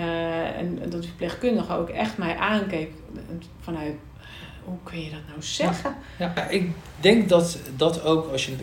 Eh, 0.00 0.58
en, 0.58 0.78
dat 0.82 0.90
die 1.00 1.08
verpleegkundige 1.08 1.72
ook 1.76 1.88
echt 1.88 2.18
mij 2.18 2.36
aankeek 2.36 2.90
vanuit, 3.60 3.92
hoe 4.64 4.76
kun 4.82 5.00
je 5.02 5.10
dat 5.10 5.20
nou 5.28 5.42
zeggen? 5.42 5.94
Ja, 6.18 6.48
ik 6.48 6.70
denk 7.00 7.28
dat 7.28 7.58
dat 7.76 8.02
ook 8.02 8.32
als 8.32 8.46
je 8.46 8.56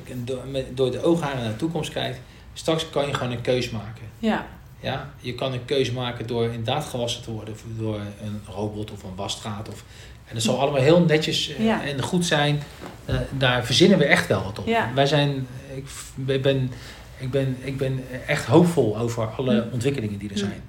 door, 0.74 0.91
de 0.91 1.04
oogharen 1.04 1.39
naar 1.41 1.52
de 1.52 1.56
toekomst 1.56 1.91
kijkt, 1.91 2.19
straks 2.54 2.89
kan 2.89 3.08
je 3.08 3.13
gewoon 3.13 3.32
een 3.32 3.41
keus 3.41 3.69
maken. 3.69 4.04
Ja, 4.19 4.46
Ja, 4.80 5.10
je 5.19 5.36
kan 5.36 5.54
een 5.54 5.65
keuze 5.65 5.93
maken 5.93 6.28
door 6.28 6.43
inderdaad 6.46 6.86
gewassen 6.86 7.24
te 7.24 7.32
worden 7.32 7.54
of 7.54 7.63
door 7.78 7.96
een 8.24 8.41
robot 8.48 8.91
of 8.91 9.04
een 9.04 9.15
wasstraat. 9.15 9.69
Of, 9.69 9.84
en 10.28 10.34
dat 10.34 10.43
zal 10.43 10.60
allemaal 10.60 10.82
heel 10.82 11.00
netjes 11.06 11.50
eh, 11.56 11.65
Ja. 11.65 11.84
en 11.84 12.02
goed 12.02 12.26
zijn. 12.26 12.60
Eh, 13.06 13.15
daar 13.38 13.65
verzinnen 13.65 13.98
we 13.98 14.06
echt 14.06 14.28
wel 14.28 14.43
wat 14.43 14.60
op. 14.60 14.67
Ja. 14.67 14.91
Wij 14.96 15.06
zijn, 15.06 15.48
ik 15.76 16.41
ben, 16.41 16.72
ik, 17.17 17.32
ben, 17.32 17.58
ik 17.62 17.78
ben 17.78 18.04
echt 18.28 18.46
hoopvol 18.46 18.98
over 18.98 19.28
alle 19.28 19.62
Hm. 19.62 19.74
ontwikkelingen 19.74 20.19
die 20.19 20.30
er 20.30 20.38
zijn. 20.38 20.62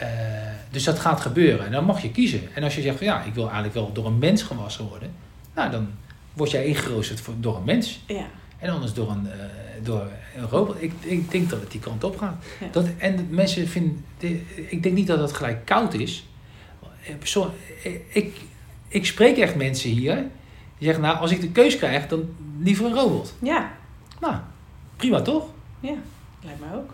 Eh, 0.00 0.08
dus 0.70 0.84
dat 0.84 0.98
gaat 0.98 1.20
gebeuren. 1.20 1.66
En 1.66 1.72
dan 1.72 1.84
mag 1.84 2.02
je 2.02 2.10
kiezen. 2.10 2.40
En 2.54 2.62
als 2.62 2.74
je 2.74 2.82
zegt 2.82 2.96
van 2.96 3.06
ja, 3.06 3.22
ik 3.22 3.34
wil 3.34 3.44
eigenlijk 3.44 3.74
wel 3.74 3.92
door 3.92 4.06
een 4.06 4.18
mens 4.18 4.42
gewassen 4.42 4.84
worden. 4.88 5.10
Nou, 5.54 5.70
dan 5.70 5.88
word 6.32 6.50
jij 6.50 6.64
ingeroosterd 6.66 7.22
door 7.40 7.56
een 7.56 7.64
mens. 7.64 8.00
ja, 8.06 8.26
En 8.58 8.70
anders 8.70 8.92
door 8.92 9.10
een, 9.10 9.30
eh, 9.30 9.38
door 9.82 10.08
een 10.36 10.48
robot. 10.48 10.82
Ik, 10.82 10.92
ik 11.00 11.30
denk 11.30 11.50
dat 11.50 11.60
het 11.60 11.70
die 11.70 11.80
kant 11.80 12.04
op 12.04 12.18
gaat. 12.18 12.44
Ja. 12.60 12.66
Dat, 12.72 12.86
en 12.98 13.26
mensen 13.30 13.68
vinden... 13.68 14.04
de- 14.18 14.66
Ik 14.70 14.82
denk 14.82 14.94
niet 14.94 15.06
dat 15.06 15.18
het 15.20 15.32
gelijk 15.32 15.64
koud 15.64 15.94
is. 15.94 16.26
Eh, 17.06 17.14
persoon- 17.18 17.50
ik, 17.82 18.02
ik, 18.08 18.40
ik 18.88 19.06
spreek 19.06 19.36
echt 19.36 19.54
mensen 19.54 19.90
hier. 19.90 20.14
Die 20.78 20.86
zeggen, 20.86 21.02
nou, 21.02 21.18
als 21.18 21.30
ik 21.30 21.40
de 21.40 21.50
keus 21.50 21.76
krijg, 21.76 22.06
dan 22.08 22.28
liever 22.58 22.84
een 22.86 22.94
robot. 22.94 23.34
ja, 23.42 23.72
Nou, 24.20 24.34
prima 24.96 25.20
toch? 25.22 25.44
ja, 25.80 25.94
lijkt 26.44 26.60
mij 26.60 26.74
ook. 26.78 26.90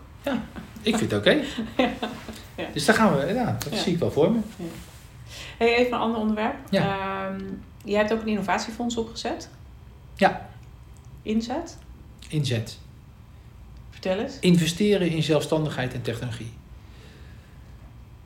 Ik 0.81 0.97
vind 0.97 1.11
het 1.11 1.19
oké. 1.19 1.39
Ja. 2.57 2.65
Dus 2.73 2.85
daar 2.85 2.95
gaan 2.95 3.17
we... 3.17 3.33
Ja, 3.33 3.55
dat 3.63 3.73
Ja. 3.73 3.79
zie 3.79 3.93
ik 3.93 3.99
wel 3.99 4.11
voor 4.11 4.31
me. 4.31 4.39
Hey, 5.57 5.75
even 5.75 5.93
een 5.93 5.99
ander 5.99 6.19
onderwerp. 6.19 6.55
Ja. 6.69 7.35
Jij 7.83 7.97
hebt 7.99 8.13
ook 8.13 8.21
een 8.21 8.27
innovatiefonds 8.27 8.97
opgezet. 8.97 9.49
Ja. 10.15 10.49
Inzet. 11.21 11.77
Inzet. 12.27 12.77
Vertel 13.89 14.17
eens. 14.19 14.37
Investeren 14.39 15.09
in 15.09 15.23
zelfstandigheid 15.23 15.93
en 15.93 16.01
technologie. 16.01 16.53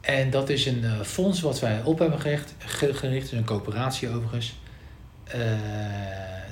En 0.01 0.29
dat 0.29 0.49
is 0.49 0.65
een 0.65 0.83
eh, 0.83 0.99
fonds 1.01 1.41
wat 1.41 1.59
wij 1.59 1.81
op 1.83 1.99
hebben 1.99 2.19
gericht. 2.21 2.53
ge- 2.57 2.93
gericht 2.93 3.25
is 3.31 3.37
een 3.37 3.45
coöperatie 3.45 4.09
overigens. 4.09 4.55
Eh, 5.23 5.39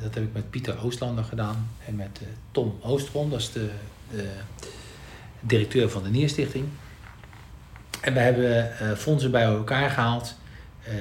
dat 0.02 0.14
heb 0.16 0.24
ik 0.24 0.34
met 0.34 0.50
Pieter 0.50 0.84
Oostlander 0.84 1.24
gedaan. 1.24 1.70
En 1.88 1.96
met 1.96 2.20
eh, 2.22 2.28
Tom 2.52 2.78
Oostrom, 2.82 3.30
dat 3.30 3.40
is 3.40 3.52
de, 3.52 3.72
de 4.12 4.30
directeur 5.40 5.90
van 5.90 6.04
de 6.04 6.10
Nierstichting. 6.10 6.66
En 8.02 8.14
we 8.14 8.20
hebben 8.20 8.80
eh, 8.80 8.92
fondsen 8.92 9.32
bij 9.32 9.44
elkaar 9.44 9.90
gehaald. 9.90 10.36
Eh, 10.84 10.94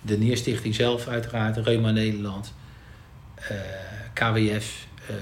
de 0.00 0.18
Nierstichting 0.18 0.74
zelf 0.74 1.08
uiteraard, 1.08 1.56
Reuma 1.56 1.90
Nederland, 1.90 2.54
eh, 3.34 3.56
KWF, 4.12 4.86
eh 5.08 5.14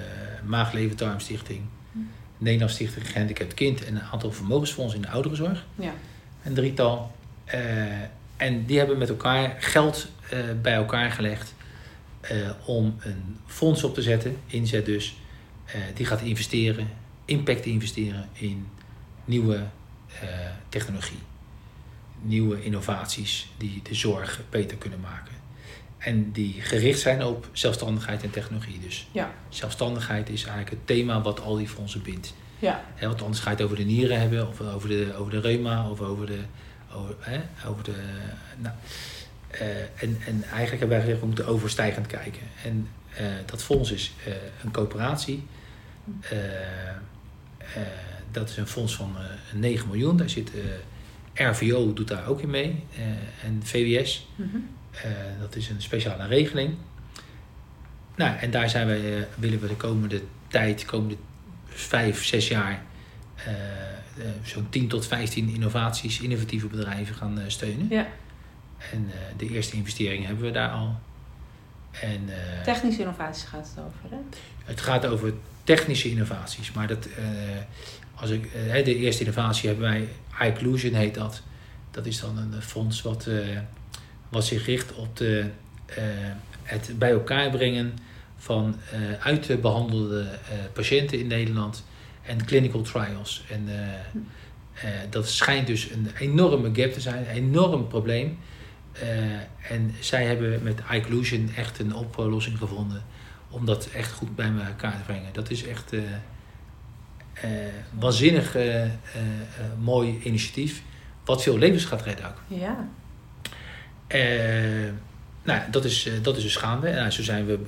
Maag-Lever-Darmstichting, 0.45 1.61
Nederlands 2.39 2.75
Stichting 2.75 3.11
Gehandicapt 3.11 3.55
Kind 3.55 3.85
en 3.85 3.95
een 3.95 4.03
aantal 4.03 4.33
vermogensfondsen 4.33 5.01
in 5.01 5.07
de 5.07 5.13
ouderenzorg. 5.13 5.65
Ja. 5.75 5.93
Een 6.43 6.55
drietal. 6.55 7.15
En 8.37 8.67
die 8.67 8.79
hebben 8.79 8.99
met 8.99 9.09
elkaar 9.09 9.57
geld 9.59 10.09
bij 10.63 10.75
elkaar 10.75 11.11
gelegd 11.11 11.55
om 12.65 12.97
een 13.01 13.39
fonds 13.47 13.85
op 13.85 13.95
te 13.95 14.03
zetten, 14.03 14.37
inzet 14.47 14.87
dus, 14.87 15.17
die 15.95 16.07
gaat 16.07 16.21
investeren, 16.21 16.89
impact 17.33 17.65
investeren 17.65 18.29
in 18.33 18.67
nieuwe 19.25 19.57
eh, 20.21 20.29
technologie. 20.69 21.19
Nieuwe 22.23 22.65
innovaties 22.65 23.49
die 23.57 23.81
de 23.83 23.95
zorg 23.95 24.41
beter 24.51 24.77
kunnen 24.77 25.01
maken. 25.01 25.33
En 25.99 26.33
die 26.33 26.61
gericht 26.61 27.01
zijn 27.01 27.25
op 27.25 27.49
zelfstandigheid 27.53 28.23
en 28.23 28.31
technologie. 28.31 28.81
Dus 28.81 29.07
Ja. 29.13 29.31
zelfstandigheid 29.49 30.29
is 30.29 30.41
eigenlijk 30.45 30.71
het 30.71 30.87
thema 30.87 31.23
wat 31.23 31.41
al 31.41 31.57
die 31.57 31.69
fondsen 31.69 32.03
bindt. 32.03 32.35
Ja. 32.59 32.85
Hè, 32.95 33.07
want 33.07 33.23
anders 33.23 33.41
ga 33.41 33.51
je 33.51 33.57
het 33.57 33.65
over 33.65 33.77
de 33.77 33.83
nieren 33.85 34.21
hebben, 34.21 34.49
of 34.49 34.61
over 34.61 34.89
de, 34.89 35.15
over 35.19 35.31
de 35.33 35.41
reuma, 35.41 35.91
of 35.91 36.01
over 36.01 36.27
de. 36.27 36.41
Over, 36.95 37.17
over 37.67 37.85
de 37.85 37.95
nou, 38.59 38.75
eh, 39.51 40.03
en, 40.03 40.19
en 40.27 40.43
eigenlijk 40.43 40.71
hebben 40.71 40.89
wij 40.89 41.01
gezegd, 41.01 41.21
we 41.21 41.27
moeten 41.27 41.47
overstijgend 41.47 42.07
kijken. 42.07 42.43
En 42.65 42.89
eh, 43.17 43.27
dat 43.47 43.63
fonds 43.63 43.93
is 43.93 44.13
een 44.63 44.71
coöperatie. 44.71 45.47
Eh, 47.75 47.83
eh, 47.83 47.87
dat 48.31 48.49
is 48.49 48.57
een 48.57 48.67
fonds 48.67 48.95
van 48.97 49.17
eh 49.19 49.59
9 49.59 49.89
miljoen. 49.89 50.17
Daar 50.17 50.31
zit 50.31 50.51
eh, 51.35 51.49
RVO 51.51 51.93
doet 51.93 52.09
daar 52.09 52.27
ook 52.27 52.41
in 52.41 52.51
mee. 52.51 52.85
eh, 52.97 53.03
en 53.45 53.61
VWS. 53.65 54.29
Mhm. 54.37 54.49
Eh, 54.93 55.11
dat 55.41 55.57
is 55.57 55.69
een 55.69 55.83
speciale 55.83 56.27
regeling. 56.27 56.75
Nou, 58.17 58.37
en 58.39 58.51
daar 58.51 58.71
zijn 58.71 58.87
wij, 58.87 59.17
eh, 59.19 59.23
willen 59.37 59.61
we 59.61 59.69
de 59.69 59.77
komende 59.77 60.23
tijd, 60.49 60.85
komende 60.85 61.17
vijf, 61.67 62.25
zes 62.25 62.49
jaar, 62.49 62.83
eh, 63.35 63.53
eh, 63.53 64.29
zo'n 64.43 64.67
10 64.71 64.89
tot 64.89 65.07
15 65.07 65.49
innovaties, 65.55 66.21
innovatieve 66.21 66.67
bedrijven 66.67 67.15
gaan 67.15 67.39
eh, 67.41 67.45
steunen. 67.49 67.87
Ja. 67.91 68.07
En 68.93 69.11
eh, 69.13 69.19
de 69.37 69.49
eerste 69.49 69.77
investeringen 69.77 70.27
hebben 70.27 70.45
we 70.45 70.51
daar 70.51 70.71
al. 70.71 70.99
En, 72.01 72.29
eh, 72.29 72.63
Technische 72.63 73.01
innovaties 73.01 73.45
gaat 73.45 73.69
het 73.75 73.85
over, 73.85 74.11
hè? 74.11 74.17
het 74.65 74.81
gaat 74.81 75.07
over 75.07 75.33
technische 75.65 76.11
innovaties. 76.11 76.73
Maar 76.73 76.87
dat, 76.87 77.07
eh, 77.07 77.25
als 78.15 78.31
ik, 78.31 78.47
eh, 78.47 78.85
de 78.85 78.97
eerste 78.97 79.23
innovatie 79.25 79.69
hebben 79.69 79.89
wij, 79.89 80.09
iClusion 80.49 80.95
heet 80.95 81.15
dat. 81.15 81.43
Dat 81.91 82.07
is 82.07 82.21
dan 82.21 82.39
een 82.39 82.63
fonds 82.63 83.03
wat, 83.03 83.29
wat 84.29 84.45
zich 84.45 84.67
richt 84.67 84.95
op 84.95 85.17
de, 85.17 85.47
het 86.63 86.99
bij 86.99 87.11
elkaar 87.11 87.51
brengen 87.51 87.95
van 88.37 88.77
eh 88.93 89.27
uit 89.27 89.43
te 89.43 89.57
behandelde 89.57 90.21
eh, 90.21 90.57
patiënten 90.73 91.19
in 91.19 91.27
Nederland 91.27 91.85
en 92.23 92.45
clinical 92.45 92.81
trials. 92.83 93.45
En 93.51 93.69
eh, 94.75 94.89
dat 95.11 95.29
schijnt 95.29 95.67
dus 95.67 95.91
een 95.91 96.11
enorme 96.19 96.71
gap 96.73 96.93
te 96.93 97.01
zijn, 97.01 97.19
een 97.29 97.35
enorm 97.35 97.89
probleem. 97.89 98.39
Eh, 98.93 99.71
en 99.73 99.95
zij 100.01 100.25
hebben 100.27 100.63
met 100.63 100.81
iClusion 100.91 101.51
echt 101.57 101.79
een 101.79 101.95
oplossing 101.95 102.59
gevonden 102.59 103.03
om 103.51 103.65
dat 103.67 103.87
echt 103.87 104.13
goed 104.13 104.37
bij 104.37 104.53
elkaar 104.69 104.97
te 104.97 105.03
brengen. 105.03 105.33
Dat 105.33 105.51
is 105.51 105.67
echt 105.67 105.93
eh 105.93 106.01
eh, 107.33 107.51
waanzinnig 107.99 108.57
mooi 109.81 110.21
initiatief, 110.23 110.83
wat 111.25 111.43
veel 111.43 111.59
levens 111.59 111.85
gaat 111.85 112.03
redden 112.03 112.27
ook. 112.27 112.59
Ja. 112.59 112.89
Nou, 115.43 115.61
dat 115.71 115.85
is, 115.85 116.09
dat 116.23 116.37
is 116.37 116.43
dus 116.43 116.57
gaande. 116.57 116.89
En 116.89 116.95
nou, 116.97 117.11
zo 117.11 117.23
zijn 117.23 117.47
we 117.47 117.59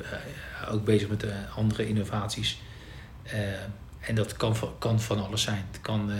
ook 0.70 0.84
bezig 0.84 1.08
met 1.08 1.24
andere 1.56 1.88
innovaties. 1.88 2.60
En 4.00 4.14
dat 4.14 4.36
kan, 4.36 4.56
van- 4.56 4.78
kan 4.78 5.00
van 5.00 5.24
alles 5.24 5.42
zijn. 5.42 5.64
Het 5.70 5.80
kan 5.80 6.10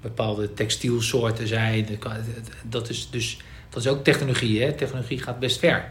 bepaalde 0.00 0.54
textielsoorten 0.54 1.46
zijn. 1.46 1.86
Dat, 2.62 2.88
is 2.88 3.10
dus, 3.10 3.38
dat 3.68 3.82
is 3.84 3.88
ook 3.88 4.04
technologie. 4.04 4.62
Hè? 4.62 4.72
Technologie 4.72 5.18
gaat 5.22 5.38
best 5.38 5.58
ver. 5.58 5.90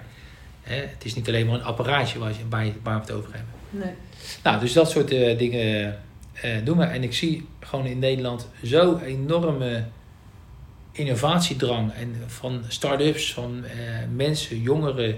Hè? 0.62 0.76
Het 0.76 1.06
is 1.06 1.16
niet 1.16 1.28
alleen 1.28 1.46
maar 1.46 1.56
een 1.56 1.64
apparaatje 1.64 2.20
waar, 2.20 2.30
je, 2.30 2.48
waar, 2.50 2.66
je- 2.66 2.74
waar 2.84 2.96
we 2.96 3.02
het 3.02 3.12
over 3.12 3.30
hebben. 3.34 3.54
Nee. 3.70 3.94
Nou, 4.44 4.60
dus 4.60 4.74
dat 4.74 4.90
soort 4.90 5.12
eh, 5.12 5.38
dingen 5.38 5.98
eh, 6.34 6.52
doen 6.64 6.78
we. 6.78 6.84
En 6.84 7.04
ik 7.04 7.14
zie 7.14 7.48
gewoon 7.60 7.86
in 7.86 8.00
Nederland 8.00 8.48
zo 8.64 8.98
enorme 8.98 9.84
innovatiedrang. 10.92 11.92
En 11.94 12.16
van 12.28 12.64
start-ups, 12.68 13.34
van 13.34 13.64
eh, 13.66 13.72
mensen, 14.16 14.62
jongeren. 14.62 15.18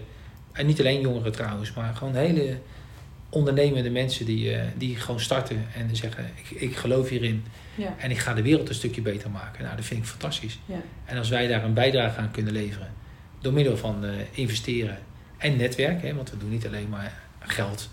En 0.52 0.66
niet 0.66 0.80
alleen 0.80 1.02
jongeren 1.02 1.32
trouwens, 1.32 1.74
maar 1.74 1.96
gewoon 1.96 2.16
hele 2.16 2.58
ondernemende 3.30 3.90
mensen 3.90 4.26
die, 4.26 4.54
eh, 4.56 4.64
die 4.78 4.96
gewoon 4.96 5.20
starten 5.20 5.66
en 5.76 5.96
zeggen: 5.96 6.26
ik, 6.36 6.62
ik 6.62 6.76
geloof 6.76 7.10
hierin 7.10 7.44
Ja. 7.82 7.94
en 7.98 8.12
ik 8.12 8.18
ga 8.18 8.34
de 8.34 8.42
wereld 8.42 8.70
een 8.70 8.76
stukje 8.76 9.02
beter 9.02 9.30
maken. 9.30 9.64
Nou, 9.64 9.76
dat 9.76 9.86
vind 9.86 10.00
ik 10.00 10.06
fantastisch. 10.10 10.60
Ja. 10.66 10.82
En 11.06 11.18
als 11.18 11.30
wij 11.30 11.48
daar 11.48 11.64
een 11.64 11.74
bijdrage 11.74 12.20
aan 12.20 12.32
kunnen 12.32 12.54
leveren, 12.54 12.94
door 13.40 13.54
middel 13.54 13.78
van 13.78 14.06
eh, 14.06 14.12
investeren 14.32 14.98
en 15.38 15.58
netwerk, 15.58 16.02
hè, 16.02 16.14
want 16.16 16.30
we 16.30 16.38
doen 16.38 16.50
niet 16.50 16.68
alleen 16.68 16.90
maar 16.90 17.14
geld 17.40 17.90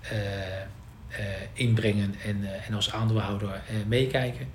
eh, 0.00 0.16
eh, 0.60 1.24
inbrengen 1.52 2.14
en, 2.24 2.44
en 2.66 2.74
als 2.74 2.92
aandeelhouder 2.92 3.60
meekijken. 3.86 4.46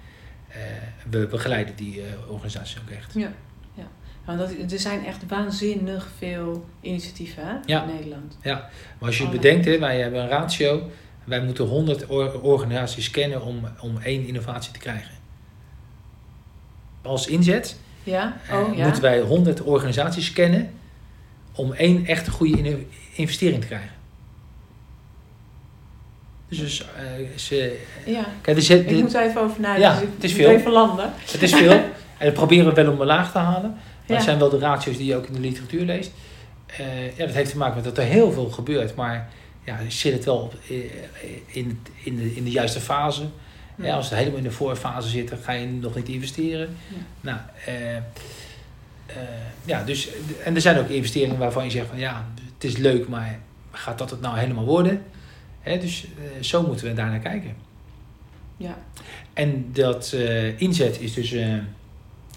We 1.10 1.28
begeleiden 1.28 1.76
die 1.76 2.02
organisaties 2.28 2.78
ook 2.82 2.90
echt. 2.90 3.14
Ja, 3.14 3.32
ja. 3.74 3.88
Want 4.26 4.40
dat, 4.40 4.72
er 4.72 4.80
zijn 4.80 5.06
echt 5.06 5.26
waanzinnig 5.28 6.08
veel 6.18 6.66
initiatieven 6.82 7.46
hè, 7.48 7.54
Ja. 7.66 7.84
in 7.84 7.94
Nederland. 7.96 8.38
Maar 8.44 8.70
als 9.00 9.18
je 9.18 9.24
Alle- 9.24 9.32
bedenkt, 9.36 9.66
hè, 9.66 9.80
wij 9.80 10.00
hebben 10.00 10.22
een 10.22 10.28
ratio. 10.30 10.90
Wij 11.24 11.42
moeten 11.44 11.66
100 11.66 12.08
or- 12.08 12.42
organisaties 12.42 13.12
kennen 13.12 13.42
om, 13.42 13.60
om 13.82 13.98
één 14.04 14.28
innovatie 14.28 14.72
te 14.72 14.80
krijgen. 14.80 15.12
Als 17.02 17.28
inzet 17.28 17.78
Ja? 18.04 18.38
eh, 18.50 18.60
Oh, 18.60 18.76
ja? 18.76 18.84
moeten 18.84 19.02
wij 19.02 19.20
100 19.22 19.62
organisaties 19.62 20.34
kennen 20.34 20.74
om 21.56 21.74
één 21.74 22.06
echt 22.06 22.30
goede 22.30 22.78
investering 23.14 23.62
te 23.62 23.68
krijgen. 23.68 23.90
Dus, 26.50 26.58
dus 26.58 26.86
ze, 27.48 27.80
Ja. 28.06 28.26
kijk, 28.42 28.58
Ik 28.58 28.92
moet 29.02 29.14
er 29.16 29.22
even 29.24 29.42
over 29.42 29.62
nadenken. 29.62 29.90
Ja, 29.90 30.00
dus 30.00 30.10
het 30.16 30.24
is 30.24 30.34
veel. 30.34 30.50
even 30.50 30.72
landen. 30.72 31.14
het 31.32 31.42
is 31.42 31.54
veel 31.54 31.72
en 32.18 32.26
dat 32.26 32.34
proberen 32.34 32.66
we 32.66 32.74
wel 32.74 32.92
om 32.94 33.00
omlaag 33.00 33.32
te 33.32 33.38
halen. 33.38 33.78
Maar 34.08 34.18
het 34.18 34.26
zijn 34.26 34.40
wel 34.40 34.50
de 34.50 34.58
ratio's 34.60 34.98
die 34.98 35.06
je 35.06 35.16
ook 35.16 35.26
in 35.28 35.34
de 35.34 35.40
literatuur 35.40 35.86
leest. 35.86 36.12
Eh, 36.66 37.18
ja, 37.18 37.26
dat 37.26 37.36
heeft 37.36 37.52
te 37.52 37.58
maken 37.58 37.76
met 37.76 37.84
dat 37.84 37.98
er 37.98 38.04
heel 38.04 38.32
veel 38.32 38.50
gebeurt, 38.50 38.96
maar 38.96 39.30
ja, 39.70 39.90
zit 39.90 40.14
het 40.14 40.26
wel 40.26 40.38
op, 40.38 40.54
eh, 40.70 40.76
in, 41.46 41.80
in, 42.04 42.16
de, 42.16 42.36
in 42.36 42.44
de 42.44 42.52
juiste 42.52 42.80
fase. 42.80 43.24
Ja, 43.76 43.96
als 43.96 44.10
het 44.10 44.18
helemaal 44.18 44.38
in 44.38 44.44
de 44.44 44.52
voorfase 44.52 45.10
zit, 45.10 45.30
dan 45.30 45.38
ga 45.38 45.52
je 45.52 45.68
nog 45.68 45.96
niet 45.96 46.08
investeren. 46.08 46.78
Nou, 47.22 47.40
eh, 47.66 47.96
eh, 47.96 48.04
ja, 49.66 49.84
dus, 49.84 50.10
en 50.44 50.56
er 50.56 50.62
zijn 50.62 50.78
ook 50.78 50.90
investeringen 50.90 51.38
waarvan 51.38 51.64
je 51.64 51.70
zegt 51.70 51.88
van 51.88 51.98
ja, 52.00 52.26
het 52.54 52.64
is 52.64 52.78
leuk, 52.78 53.08
maar 53.08 53.40
gaat 53.72 53.98
dat 53.98 54.10
het 54.10 54.22
nou 54.22 54.38
helemaal 54.38 54.66
worden? 54.66 55.04
Hè, 55.60 55.78
dus 55.78 56.08
zo 56.40 56.64
moeten 56.64 56.88
we 56.88 56.94
daar 56.94 57.10
naar 57.10 57.20
kijken. 57.20 57.56
Ja. 58.58 58.78
En 59.34 59.70
dat 59.74 60.16
inzet 60.58 61.00
is 61.00 61.14
dus, 61.14 61.32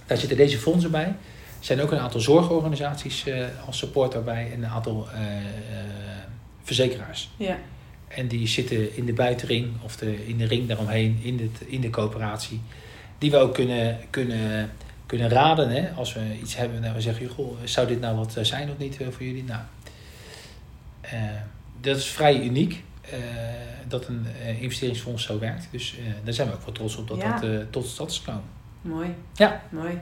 daar 0.06 0.18
zitten 0.18 0.36
deze 0.36 0.58
fondsen 0.58 0.90
bij. 0.90 1.06
Er 1.58 1.68
zijn 1.68 1.80
ook 1.80 1.90
een 1.90 1.98
aantal 1.98 2.20
zorgorganisaties 2.20 3.24
als 3.66 3.78
support 3.78 4.12
daarbij 4.12 4.52
en 4.52 4.62
een 4.62 4.70
aantal 4.70 5.08
verzekeraars. 6.62 7.30
Ja. 7.36 7.58
En 8.08 8.28
die 8.28 8.46
zitten 8.46 8.96
in 8.96 9.04
de 9.04 9.12
buitenring 9.12 9.68
of 9.82 9.96
de, 9.96 10.26
in 10.26 10.38
de 10.38 10.46
ring 10.46 10.68
daaromheen, 10.68 11.18
in, 11.22 11.38
het, 11.38 11.68
in 11.68 11.80
de 11.80 11.90
coöperatie. 11.90 12.60
Die 13.18 13.30
we 13.30 13.36
ook 13.36 13.54
kunnen, 13.54 13.98
kunnen, 14.10 14.70
kunnen 15.06 15.28
raden. 15.28 15.68
Hè? 15.70 15.90
Als 15.90 16.12
we 16.12 16.20
iets 16.42 16.56
hebben 16.56 16.84
en 16.84 16.94
we 16.94 17.00
zeggen, 17.00 17.28
goh, 17.28 17.56
zou 17.64 17.86
dit 17.86 18.00
nou 18.00 18.16
wat 18.16 18.36
zijn 18.42 18.70
of 18.70 18.78
niet 18.78 19.00
eh, 19.00 19.06
voor 19.10 19.26
jullie? 19.26 19.44
Nou, 19.44 19.60
eh, 21.00 21.20
dat 21.80 21.96
is 21.96 22.06
vrij 22.06 22.42
uniek 22.42 22.82
eh, 23.00 23.18
dat 23.88 24.06
een 24.08 24.26
eh, 24.42 24.62
investeringsfonds 24.62 25.24
zo 25.24 25.38
werkt. 25.38 25.68
Dus 25.70 25.96
eh, 25.98 26.04
daar 26.24 26.34
zijn 26.34 26.48
we 26.48 26.54
ook 26.54 26.64
wel 26.64 26.74
trots 26.74 26.96
op 26.96 27.08
dat 27.08 27.18
Ja. 27.18 27.32
dat 27.40 27.50
eh, 27.50 27.56
tot 27.70 27.86
stand 27.86 28.10
is 28.10 28.18
gekomen. 28.18 28.42
Mooi. 28.82 29.14
Ja. 29.34 29.62
Mooi. 29.70 29.98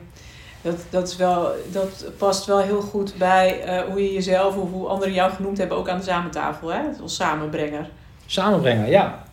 Dat, 0.61 0.75
dat, 0.89 1.07
is 1.07 1.15
wel, 1.15 1.51
dat 1.71 2.05
past 2.17 2.45
wel 2.45 2.59
heel 2.59 2.81
goed 2.81 3.13
bij 3.17 3.61
eh, 3.63 3.83
hoe 3.83 4.03
je 4.03 4.13
jezelf 4.13 4.55
of 4.55 4.71
hoe 4.71 4.87
anderen 4.87 5.13
jou 5.13 5.31
genoemd 5.31 5.57
hebben, 5.57 5.77
ook 5.77 5.89
aan 5.89 5.97
de 5.97 6.03
samentafel, 6.03 6.73
hè? 6.73 6.81
Als 7.01 7.15
samenbrenger. 7.15 7.89
Samenbrengen, 8.25 8.89
ja. 8.89 9.23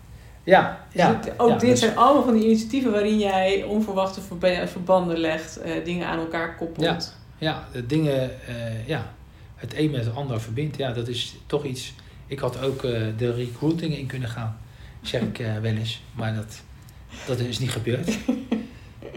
Ja, 0.44 0.78
Dus 0.92 1.00
ja. 1.02 1.12
dit- 1.22 1.32
ook 1.36 1.48
ja, 1.48 1.56
dit 1.56 1.70
dus- 1.70 1.78
zijn 1.80 1.96
allemaal 1.96 2.22
van 2.24 2.34
die 2.34 2.44
initiatieven 2.44 2.90
waarin 2.92 3.18
jij 3.18 3.62
onverwachte 3.64 4.20
verba- 4.20 4.66
verbanden 4.66 5.18
legt, 5.18 5.56
eh, 5.60 5.84
dingen 5.84 6.06
aan 6.06 6.18
elkaar 6.18 6.56
koppelt. 6.56 7.16
Ja, 7.38 7.64
de 7.72 7.86
dingen, 7.86 8.46
eh, 8.46 8.86
ja, 8.86 9.12
het 9.56 9.72
een 9.76 9.90
met 9.90 10.04
het 10.04 10.14
ander 10.14 10.40
verbindt. 10.40 10.76
Ja, 10.76 10.92
dat 10.92 11.08
is 11.08 11.36
toch 11.46 11.64
iets. 11.64 11.94
Ik 12.26 12.38
had 12.38 12.62
ook 12.62 12.82
de 13.16 13.32
recruiting 13.34 13.98
in 13.98 14.06
kunnen 14.06 14.28
gaan, 14.28 14.58
zeg 15.02 15.20
ik 15.22 15.36
wel 15.62 15.72
eens. 15.72 16.02
Maar 16.14 16.34
dat, 16.34 16.60
dat 17.26 17.38
is 17.38 17.58
niet 17.58 17.70
gebeurd. 17.70 18.18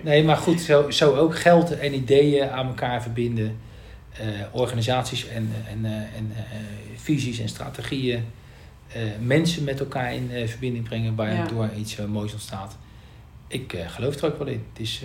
Nee, 0.03 0.23
maar 0.23 0.37
goed, 0.37 0.61
zo, 0.61 0.89
zo 0.89 1.15
ook 1.15 1.39
geld 1.39 1.77
en 1.79 1.93
ideeën 1.93 2.49
aan 2.49 2.67
elkaar 2.67 3.01
verbinden. 3.01 3.57
eh, 4.11 4.25
organisaties 4.51 5.27
en, 5.27 5.51
en, 5.69 5.85
eh, 5.85 5.91
en 5.91 6.31
eh, 6.35 6.43
visies 6.95 7.39
en 7.39 7.49
strategieën. 7.49 8.23
mensen 9.19 9.63
met 9.63 9.79
elkaar 9.79 10.13
in 10.13 10.29
verbinding 10.47 10.83
brengen 10.83 11.15
waardoor 11.15 11.69
iets 11.77 11.97
eh, 11.97 12.05
moois 12.05 12.33
ontstaat. 12.33 12.77
Ik 13.47 13.77
geloof 13.87 14.15
er 14.15 14.25
ook 14.25 14.37
wel 14.37 14.47
in. 14.47 14.65
Het 14.73 14.81
is, 14.81 15.01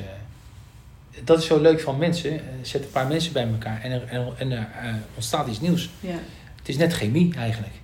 dat 1.24 1.38
is 1.38 1.46
zo 1.46 1.60
leuk 1.60 1.80
van 1.80 1.98
mensen. 1.98 2.40
Zet 2.62 2.82
een 2.84 2.90
paar 2.90 3.06
mensen 3.06 3.32
bij 3.32 3.46
elkaar 3.48 3.80
en 3.82 3.90
er, 3.90 4.04
en, 4.08 4.20
er- 4.20 4.36
en 4.38 4.52
er 4.52 4.68
ontstaat 5.14 5.46
iets 5.48 5.60
nieuws. 5.60 5.90
Ja. 6.00 6.14
Het 6.56 6.68
is 6.68 6.76
net 6.76 6.92
chemie 6.92 7.34
eigenlijk. 7.34 7.74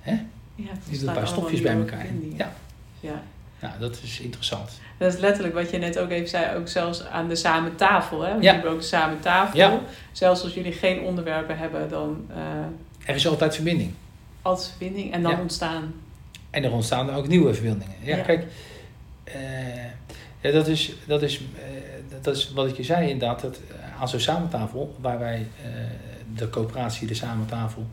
Hè? 0.00 0.12
Ja, 0.54 0.64
staat 0.90 1.00
een 1.08 1.14
paar 1.14 1.28
stofjes 1.28 1.60
bij 1.60 1.74
elkaar. 1.76 2.00
verbindingen. 2.00 2.36
Ja, 2.36 2.52
ja. 3.00 3.22
Ja, 3.64 3.76
dat 3.80 3.98
is 4.02 4.20
interessant. 4.20 4.70
Dat 4.98 5.12
is 5.14 5.20
letterlijk 5.20 5.54
wat 5.54 5.70
je 5.70 5.78
net 5.78 5.98
ook 5.98 6.10
even 6.10 6.28
zei, 6.28 6.56
ook 6.56 6.68
zelfs 6.68 7.04
aan 7.04 7.28
de 7.28 7.36
samen 7.36 7.76
tafel. 7.76 8.20
Hè? 8.22 8.30
Ja. 8.32 8.38
We 8.38 8.46
hebben 8.46 8.70
ook 8.70 8.80
de 8.80 8.86
samen 8.86 9.20
tafel. 9.20 9.58
Ja. 9.58 9.80
Zelfs 10.12 10.42
als 10.42 10.54
jullie 10.54 10.72
geen 10.72 11.00
onderwerpen 11.00 11.58
hebben, 11.58 11.88
dan 11.88 12.26
eh 12.30 13.08
Er 13.08 13.14
is 13.14 13.26
altijd 13.28 13.54
verbinding. 13.54 13.92
altijd 14.42 14.68
verbinding 14.68 15.12
en 15.12 15.22
dan 15.22 15.30
Ja. 15.32 15.40
ontstaan. 15.40 15.94
En 16.50 16.64
er 16.64 16.72
ontstaan 16.72 17.10
ook 17.14 17.28
nieuwe 17.28 17.54
verbindingen. 17.54 17.94
Ja, 18.02 18.16
kijk. 18.16 18.46
ja, 20.40 20.50
dat, 20.50 20.66
is, 20.68 20.92
dat, 21.06 21.22
is, 21.22 21.36
eh, 21.38 22.22
dat 22.22 22.36
is 22.36 22.52
wat 22.52 22.66
ik 22.68 22.76
je 22.76 22.82
zei 22.82 23.10
inderdaad. 23.10 23.40
Dat, 23.40 23.60
aan 24.00 24.08
zo'n 24.08 24.20
samentafel, 24.20 24.94
waar 25.00 25.18
wij 25.18 25.46
de 26.34 26.50
coöperatie, 26.50 27.06
de 27.06 27.14
samentafel, 27.14 27.86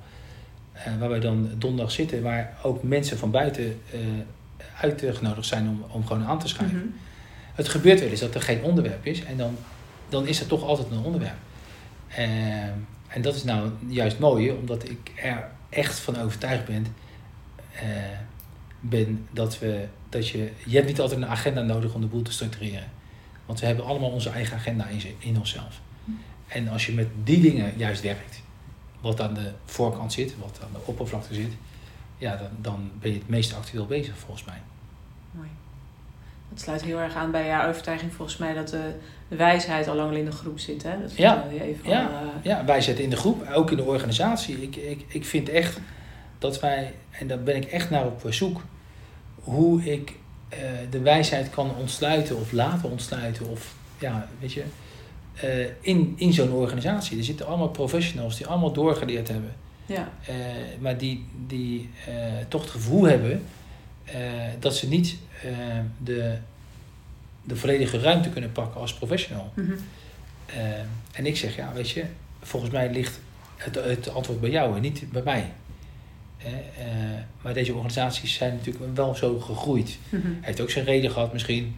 waar 0.99 1.09
wij 1.09 1.19
dan 1.19 1.49
donderdag 1.57 1.91
zitten, 1.93 2.21
waar 2.23 2.53
ook 2.63 2.83
mensen 2.83 3.17
van 3.17 3.31
buiten 3.31 3.81
uitgenodigd 4.81 5.47
zijn 5.47 5.67
om, 5.67 5.85
om 5.87 6.07
gewoon 6.07 6.25
aan 6.25 6.39
te 6.39 6.47
schrijven. 6.47 6.77
Mhm. 6.77 6.87
Het 7.53 7.69
gebeurt 7.69 7.99
wel 7.99 8.09
eens 8.09 8.19
dat 8.19 8.35
er 8.35 8.41
geen 8.41 8.63
onderwerp 8.63 9.05
is 9.05 9.23
en 9.23 9.37
dan, 9.37 9.57
dan 10.09 10.27
is 10.27 10.39
er 10.39 10.47
toch 10.47 10.63
altijd 10.63 10.91
een 10.91 11.03
onderwerp. 11.03 11.37
Ehm, 12.07 12.77
en 13.07 13.21
dat 13.21 13.35
is 13.35 13.43
nou 13.43 13.71
juist 13.87 14.19
mooi, 14.19 14.51
omdat 14.51 14.89
ik 14.89 15.11
er 15.15 15.49
echt 15.69 15.99
van 15.99 16.19
overtuigd 16.19 16.65
ben, 16.65 16.85
eh, 17.71 17.87
ben 18.79 19.27
dat, 19.31 19.59
we, 19.59 19.85
dat 20.09 20.27
je, 20.27 20.51
je 20.65 20.75
hebt 20.75 20.87
niet 20.87 20.99
altijd 20.99 21.21
een 21.21 21.27
agenda 21.27 21.61
nodig 21.61 21.93
om 21.93 22.01
de 22.01 22.07
boel 22.07 22.21
te 22.21 22.31
structureren. 22.31 22.89
Want 23.45 23.59
we 23.59 23.65
hebben 23.65 23.85
allemaal 23.85 24.09
onze 24.09 24.29
eigen 24.29 24.57
agenda 24.57 24.87
in, 24.87 25.01
in 25.19 25.37
onszelf. 25.37 25.81
En 26.47 26.67
als 26.67 26.85
je 26.85 26.93
met 26.93 27.07
die 27.23 27.41
dingen 27.41 27.73
juist 27.77 28.01
werkt, 28.01 28.41
wat 29.01 29.21
aan 29.21 29.33
de 29.33 29.51
voorkant 29.65 30.13
zit, 30.13 30.33
wat 30.39 30.59
aan 30.63 30.71
de 30.71 30.79
oppervlakte 30.85 31.33
zit, 31.33 31.51
ja, 32.21 32.35
dan, 32.35 32.49
dan 32.61 32.91
ben 32.99 33.11
je 33.11 33.17
het 33.17 33.29
meest 33.29 33.55
actueel 33.55 33.85
bezig 33.85 34.17
volgens 34.17 34.45
mij. 34.45 34.61
Mooi. 35.31 35.47
Dat 36.49 36.59
sluit 36.59 36.81
heel 36.83 36.99
erg 36.99 37.15
aan 37.15 37.31
bij 37.31 37.47
jouw 37.47 37.69
overtuiging 37.69 38.13
volgens 38.13 38.37
mij 38.37 38.53
dat 38.53 38.67
de, 38.67 38.93
wijsheid 39.27 39.87
al 39.87 39.95
lang 39.95 40.09
al 40.09 40.15
in 40.15 40.25
de 40.25 40.31
groep 40.31 40.59
zit. 40.59 40.83
Hè? 40.83 41.01
Dat 41.01 41.15
Ja. 41.15 41.45
je 41.51 41.63
even 41.63 41.89
Ja. 41.89 42.05
al, 42.05 42.13
eh, 42.13 42.43
Ja, 42.43 42.65
wij 42.65 42.81
zitten 42.81 43.03
in 43.03 43.09
de 43.09 43.15
groep, 43.15 43.47
ook 43.53 43.71
in 43.71 43.77
de 43.77 43.83
organisatie. 43.83 44.61
Ik, 44.61 44.75
ik, 44.75 45.05
ik 45.07 45.25
vind 45.25 45.49
echt 45.49 45.79
dat 46.39 46.59
wij, 46.59 46.93
en 47.11 47.27
daar 47.27 47.43
ben 47.43 47.55
ik 47.55 47.65
echt 47.65 47.89
naar 47.89 48.05
op 48.05 48.25
zoek, 48.29 48.61
hoe 49.35 49.83
ik 49.83 50.15
eh, 50.49 50.59
de 50.89 50.99
wijsheid 50.99 51.49
kan 51.49 51.75
ontsluiten 51.75 52.37
of 52.37 52.51
laten 52.51 52.89
ontsluiten. 52.89 53.49
Of 53.49 53.75
ja, 53.99 54.27
weet 54.39 54.53
je, 54.53 54.63
eh, 55.33 55.65
in, 55.81 56.13
in 56.17 56.33
zo'n 56.33 56.51
organisatie. 56.51 57.17
Er 57.17 57.23
zitten 57.23 57.47
allemaal 57.47 57.69
professionals 57.69 58.37
die 58.37 58.47
allemaal 58.47 58.71
doorgeleerd 58.73 59.27
hebben. 59.27 59.53
Ja. 59.91 60.11
eh, 60.25 60.35
maar 60.79 60.97
die, 60.97 61.25
die 61.47 61.89
eh, 62.07 62.13
toch 62.47 62.61
het 62.61 62.69
gevoel 62.69 63.03
hebben 63.03 63.43
eh, 64.03 64.21
dat 64.59 64.75
ze 64.75 64.87
niet 64.87 65.17
de, 65.97 66.37
de 67.43 67.55
volledige 67.55 67.99
ruimte 67.99 68.29
kunnen 68.29 68.51
pakken 68.51 68.81
als 68.81 68.93
professional. 68.93 69.51
Mhm. 69.55 69.71
En 71.11 71.25
ik 71.25 71.37
zeg, 71.37 71.55
ja, 71.55 71.73
weet 71.73 71.89
je, 71.89 72.05
volgens 72.41 72.71
mij 72.71 72.91
ligt 72.91 73.19
het, 73.55 73.75
het 73.75 74.13
antwoord 74.13 74.41
bij 74.41 74.49
jou 74.49 74.75
en 74.75 74.81
niet 74.81 75.11
bij 75.11 75.21
mij. 75.23 75.51
Maar 77.41 77.53
deze 77.53 77.73
organisaties 77.73 78.33
zijn 78.33 78.53
natuurlijk 78.55 78.95
wel 78.95 79.15
zo 79.15 79.39
gegroeid. 79.39 79.97
Mhm. 80.09 80.27
Heeft 80.41 80.61
ook 80.61 80.69
zijn 80.69 80.85
reden 80.85 81.11
gehad 81.11 81.33
misschien. 81.33 81.75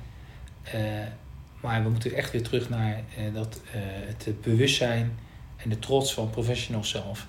Maar 1.63 1.83
we 1.83 1.89
moeten 1.89 2.13
echt 2.13 2.31
weer 2.31 2.43
terug 2.43 2.69
naar 2.69 3.03
eh, 3.17 3.33
dat, 3.33 3.61
eh, 3.71 3.81
het 4.05 4.41
bewustzijn 4.41 5.17
en 5.57 5.69
de 5.69 5.79
trots 5.79 6.13
van 6.13 6.29
professionals 6.29 6.89
zelf. 6.89 7.27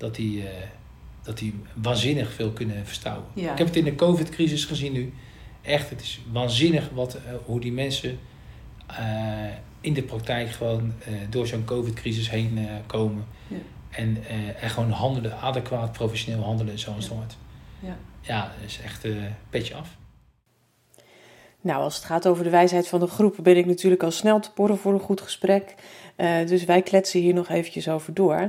Dat 0.00 0.14
die, 0.14 0.42
eh, 0.48 0.54
dat 1.22 1.38
die 1.38 1.54
waanzinnig 1.74 2.32
veel 2.32 2.50
kunnen 2.50 2.86
verstouwen. 2.86 3.26
Ja. 3.34 3.52
Ik 3.52 3.58
heb 3.58 3.66
het 3.66 3.76
in 3.76 3.84
de 3.84 3.94
COVID-crisis 3.94 4.64
gezien 4.64 4.92
nu. 4.92 5.12
Echt, 5.62 5.90
het 5.90 6.00
is 6.00 6.20
waanzinnig 6.32 6.88
wat, 6.94 7.14
eh, 7.14 7.20
hoe 7.44 7.60
die 7.60 7.72
mensen 7.72 8.18
eh, 8.86 8.96
in 9.80 9.92
de 9.94 10.02
praktijk 10.02 10.50
gewoon 10.50 10.92
eh, 11.04 11.12
door 11.30 11.46
zo'n 11.46 11.64
COVID-crisis 11.64 12.30
heen 12.30 12.58
eh, 12.58 12.64
komen. 12.86 13.24
Ja. 13.48 13.56
En, 13.90 14.24
eh, 14.28 14.62
en 14.62 14.70
gewoon 14.70 14.90
handelen, 14.90 15.38
adequaat, 15.40 15.92
professioneel 15.92 16.42
handelen 16.42 16.72
het 16.72 16.80
Ja. 16.82 16.92
hoort. 17.08 17.36
Ja, 17.80 17.96
ja 18.20 18.42
dat 18.60 18.66
is 18.68 18.80
echt 18.84 19.04
een 19.04 19.34
petje 19.50 19.74
af. 19.74 19.98
Nou, 21.62 21.82
als 21.82 21.94
het 21.96 22.04
gaat 22.04 22.26
over 22.26 22.44
de 22.44 22.50
wijsheid 22.50 22.88
van 22.88 23.00
de 23.00 23.06
groep, 23.06 23.36
ben 23.42 23.56
ik 23.56 23.66
natuurlijk 23.66 24.02
al 24.02 24.10
snel 24.10 24.40
te 24.40 24.52
porren 24.52 24.78
voor 24.78 24.92
een 24.92 25.00
goed 25.00 25.20
gesprek. 25.20 25.74
Uh, 26.20 26.46
dus 26.46 26.64
wij 26.64 26.82
kletsen 26.82 27.20
hier 27.20 27.34
nog 27.34 27.48
eventjes 27.48 27.88
over 27.88 28.14
door. 28.14 28.40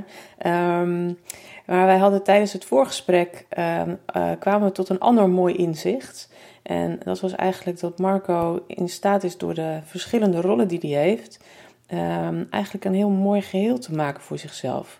Um, 0.46 1.18
maar 1.66 1.86
wij 1.86 1.98
hadden 1.98 2.22
tijdens 2.22 2.52
het 2.52 2.64
voorgesprek, 2.64 3.46
uh, 3.58 3.82
uh, 4.16 4.30
kwamen 4.38 4.68
we 4.68 4.72
tot 4.72 4.88
een 4.88 4.98
ander 4.98 5.28
mooi 5.28 5.54
inzicht. 5.54 6.32
En 6.62 7.00
dat 7.04 7.20
was 7.20 7.32
eigenlijk 7.34 7.80
dat 7.80 7.98
Marco 7.98 8.64
in 8.66 8.88
staat 8.88 9.24
is 9.24 9.38
door 9.38 9.54
de 9.54 9.80
verschillende 9.84 10.40
rollen 10.40 10.68
die 10.68 10.78
hij 10.80 11.02
heeft, 11.02 11.44
um, 11.92 12.46
eigenlijk 12.50 12.84
een 12.84 12.94
heel 12.94 13.10
mooi 13.10 13.42
geheel 13.42 13.78
te 13.78 13.94
maken 13.94 14.22
voor 14.22 14.38
zichzelf. 14.38 14.98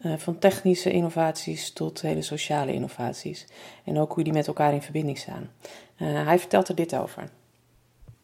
Uh, 0.00 0.12
van 0.16 0.38
technische 0.38 0.90
innovaties 0.90 1.72
tot 1.72 2.00
hele 2.00 2.22
sociale 2.22 2.72
innovaties. 2.72 3.46
En 3.84 3.98
ook 3.98 4.12
hoe 4.12 4.24
die 4.24 4.32
met 4.32 4.46
elkaar 4.46 4.72
in 4.72 4.82
verbinding 4.82 5.18
staan. 5.18 5.50
hij 5.96 6.38
vertelt 6.38 6.68
er 6.68 6.74
dit 6.74 6.96
over. 6.96 7.28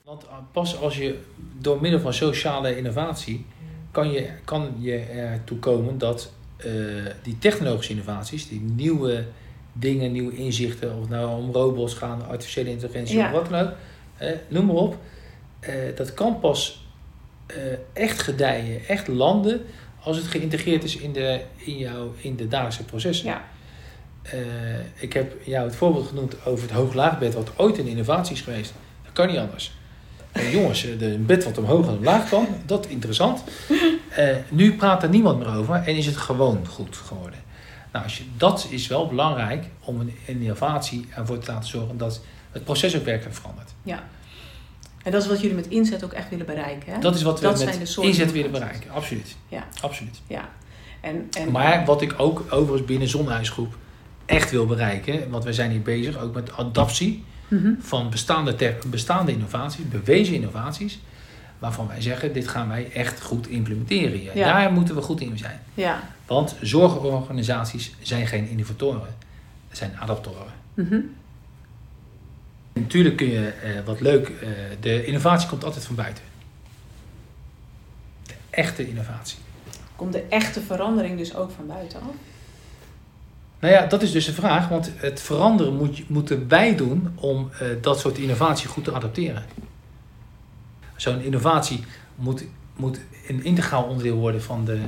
Want 0.05 0.25
pas 0.53 0.81
als 0.81 0.97
je 0.97 1.19
door 1.59 1.81
middel 1.81 2.01
van 2.01 2.13
sociale 2.13 2.77
innovatie 2.77 3.47
kan 3.91 4.11
je, 4.11 4.29
kan 4.45 4.75
je 4.79 4.97
ertoe 4.99 5.59
komen 5.59 5.99
dat 5.99 6.33
uh, 6.67 7.07
die 7.23 7.39
technologische 7.39 7.93
innovaties, 7.93 8.49
die 8.49 8.61
nieuwe 8.61 9.25
dingen, 9.73 10.13
nieuwe 10.13 10.37
inzichten, 10.37 10.95
of 10.95 11.01
het 11.01 11.09
nou 11.09 11.43
om 11.43 11.53
robots 11.53 11.95
gaan, 11.95 12.29
artificiële 12.29 12.71
intelligentie 12.71 13.21
of 13.21 13.31
wat 13.31 13.49
dan 13.49 13.61
ook, 13.61 13.73
uh, 14.23 14.29
noem 14.49 14.67
maar 14.67 14.75
op, 14.75 14.99
uh, 15.61 15.75
dat 15.97 16.15
kan 16.15 16.41
pas 16.41 16.87
echt 17.93 18.23
gedijen, 18.23 18.89
echt 18.89 19.09
landen 19.09 19.61
als 20.01 20.17
het 20.17 20.27
geïntegreerd 20.27 20.85
is 20.85 20.97
in 20.97 21.13
de, 21.13 21.41
in 21.57 21.79
jouw, 21.79 22.13
in 22.17 22.37
de 22.37 22.49
dagelijkse 22.49 22.85
processen. 22.85 23.27
Ja. 23.27 23.45
ik 24.95 25.13
heb 25.13 25.33
jou 25.45 25.67
het 25.67 25.77
voorbeeld 25.77 26.07
genoemd 26.07 26.47
over 26.47 26.63
het 26.63 26.77
hoog-laagbed, 26.77 27.35
wat 27.35 27.53
ooit 27.57 27.79
een 27.79 27.87
innovatie 27.87 28.35
is 28.35 28.41
geweest. 28.41 28.73
Dat 29.05 29.13
kan 29.13 29.27
niet 29.27 29.39
anders. 29.39 29.78
Jongens, 30.53 30.83
een 30.83 31.27
bed 31.27 31.45
wat 31.45 31.59
omhoog 31.59 31.87
en 31.87 31.97
omlaag 31.97 32.29
kan, 32.29 32.47
dat 32.67 32.87
interessant. 32.87 33.43
Uh, 34.19 34.37
nu 34.49 34.77
praat 34.77 35.03
er 35.03 35.09
niemand 35.09 35.39
meer 35.39 35.55
over 35.55 35.75
en 35.75 35.97
is 35.97 36.07
het 36.07 36.17
gewoon 36.17 36.67
goed 36.67 36.97
geworden. 36.97 37.39
Nou, 37.93 38.05
als 38.05 38.19
je, 38.19 38.25
dat 38.37 38.67
is 38.71 38.87
wel 38.87 39.07
belangrijk 39.07 39.65
om 39.85 40.01
een 40.01 40.15
innovatie 40.25 41.07
ervoor 41.15 41.39
te 41.39 41.53
laten 41.53 41.69
zorgen 41.69 41.97
dat 41.97 42.21
het 42.51 42.65
proces 42.65 42.97
ook 42.97 43.05
werkelijk 43.05 43.37
verandert. 43.37 43.75
Ja. 43.83 44.03
En 45.03 45.13
dat 45.13 45.23
is 45.23 45.29
wat 45.29 45.41
jullie 45.41 45.57
met 45.57 45.67
inzet 45.67 46.05
ook 46.05 46.13
echt 46.13 46.31
willen 46.31 46.47
bereiken. 46.47 46.93
Hè? 46.93 46.99
Dat 46.99 47.15
is 47.15 47.23
wat 47.23 47.41
we 47.41 47.49
met 47.49 47.97
inzet 48.01 48.33
willen 48.33 48.51
bereiken, 48.51 48.91
absoluut. 48.91 49.37
Ja. 49.49 49.67
absoluut. 49.81 50.21
Ja. 50.27 50.49
En, 51.01 51.29
en, 51.39 51.51
maar 51.51 51.85
wat 51.85 52.03
ik 52.03 52.15
ook 52.17 52.45
overigens 52.51 52.85
binnen 52.85 53.09
Zonnehuisgroep 53.09 53.77
echt 54.27 54.51
wil 54.51 54.67
bereiken, 54.67 55.31
want 55.31 55.45
we 55.45 55.53
zijn 55.53 55.71
hier 55.71 55.83
bezig 55.83 56.19
ook 56.19 56.35
met 56.35 56.53
adaptie 56.53 57.25
Mhm. 57.49 57.73
van 57.81 58.11
bestaande, 58.11 58.75
bestaande 58.87 59.33
innovaties, 59.33 59.89
bewezen 59.89 60.35
innovaties, 60.35 60.99
waarvan 61.59 61.87
wij 61.87 62.01
zeggen, 62.01 62.33
dit 62.33 62.49
gaan 62.49 62.69
wij 62.69 62.93
echt 62.93 63.21
goed 63.21 63.49
implementeren. 63.49 64.23
Ja. 64.23 64.35
Daar 64.35 64.73
moeten 64.73 64.95
we 64.95 65.03
goed 65.03 65.21
in 65.21 65.39
zijn. 65.39 65.61
Ja. 65.75 66.03
Want 66.27 66.57
zorgorganisaties 66.61 67.95
zijn 68.01 68.27
geen 68.27 68.49
innovatoren, 68.49 69.17
zijn 69.71 69.97
adaptoren. 69.99 70.53
Mhm. 70.75 71.01
Natuurlijk 72.73 73.17
kun 73.17 73.29
je, 73.29 73.53
uh, 73.65 73.85
wat 73.85 74.01
leuk, 74.01 74.29
uh, 74.29 74.49
de 74.81 75.05
innovatie 75.05 75.49
komt 75.49 75.65
altijd 75.65 75.85
van 75.85 75.95
buiten. 75.95 76.25
De 78.27 78.35
echte 78.51 78.89
innovatie. 78.89 79.39
Komt 79.97 80.13
de 80.13 80.23
echte 80.29 80.61
verandering 80.61 81.19
dus 81.19 81.35
ook 81.35 81.51
van 81.51 81.67
buiten 81.67 82.01
af? 82.01 82.07
Nou 83.61 83.73
ja, 83.73 83.87
dat 83.87 84.03
is 84.03 84.13
dus 84.13 84.25
de 84.25 84.33
vraag, 84.33 84.69
want 84.69 84.91
het 84.97 85.21
veranderen 85.21 85.77
moet, 85.77 86.09
moeten 86.09 86.49
wij 86.49 86.77
doen 86.77 87.13
om 87.15 87.51
uh, 87.53 87.69
dat 87.81 87.99
soort 88.01 88.19
innovatie 88.19 88.69
goed 88.69 88.85
te 88.85 88.93
adapteren. 88.93 89.45
Zo'n 90.97 91.21
innovatie 91.21 91.85
moet, 92.15 92.45
moet 92.77 93.01
een 93.29 93.45
integraal 93.45 93.85
onderdeel 93.85 94.17
worden 94.17 94.43
van, 94.43 94.65
de, 94.65 94.81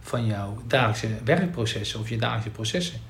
van 0.00 0.26
jouw 0.26 0.62
dagelijkse 0.66 1.08
werkprocessen 1.24 2.00
of 2.00 2.08
je 2.08 2.16
dagelijkse 2.16 2.50
processen. 2.50 3.00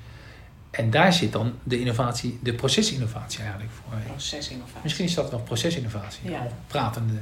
En 0.71 0.89
daar 0.89 1.13
zit 1.13 1.31
dan 1.31 1.53
de 1.63 1.79
innovatie, 1.79 2.39
de 2.43 2.53
procesinnovatie 2.53 3.39
eigenlijk 3.39 3.71
voor. 3.71 3.97
Procesinnovatie. 4.05 4.79
Misschien 4.83 5.05
is 5.05 5.13
dat 5.13 5.29
wel 5.29 5.39
procesinnovatie. 5.39 6.29
Ja. 6.29 6.43
Of 6.45 6.51
pratende. 6.67 7.13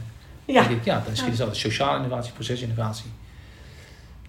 Ja. 0.46 0.68
Ik, 0.68 0.84
ja, 0.86 1.04
misschien 1.10 1.32
is 1.32 1.38
dat 1.38 1.50
de 1.50 1.60
sociale 1.60 1.98
innovatie, 1.98 2.34
procesinnovatie. 2.34 3.12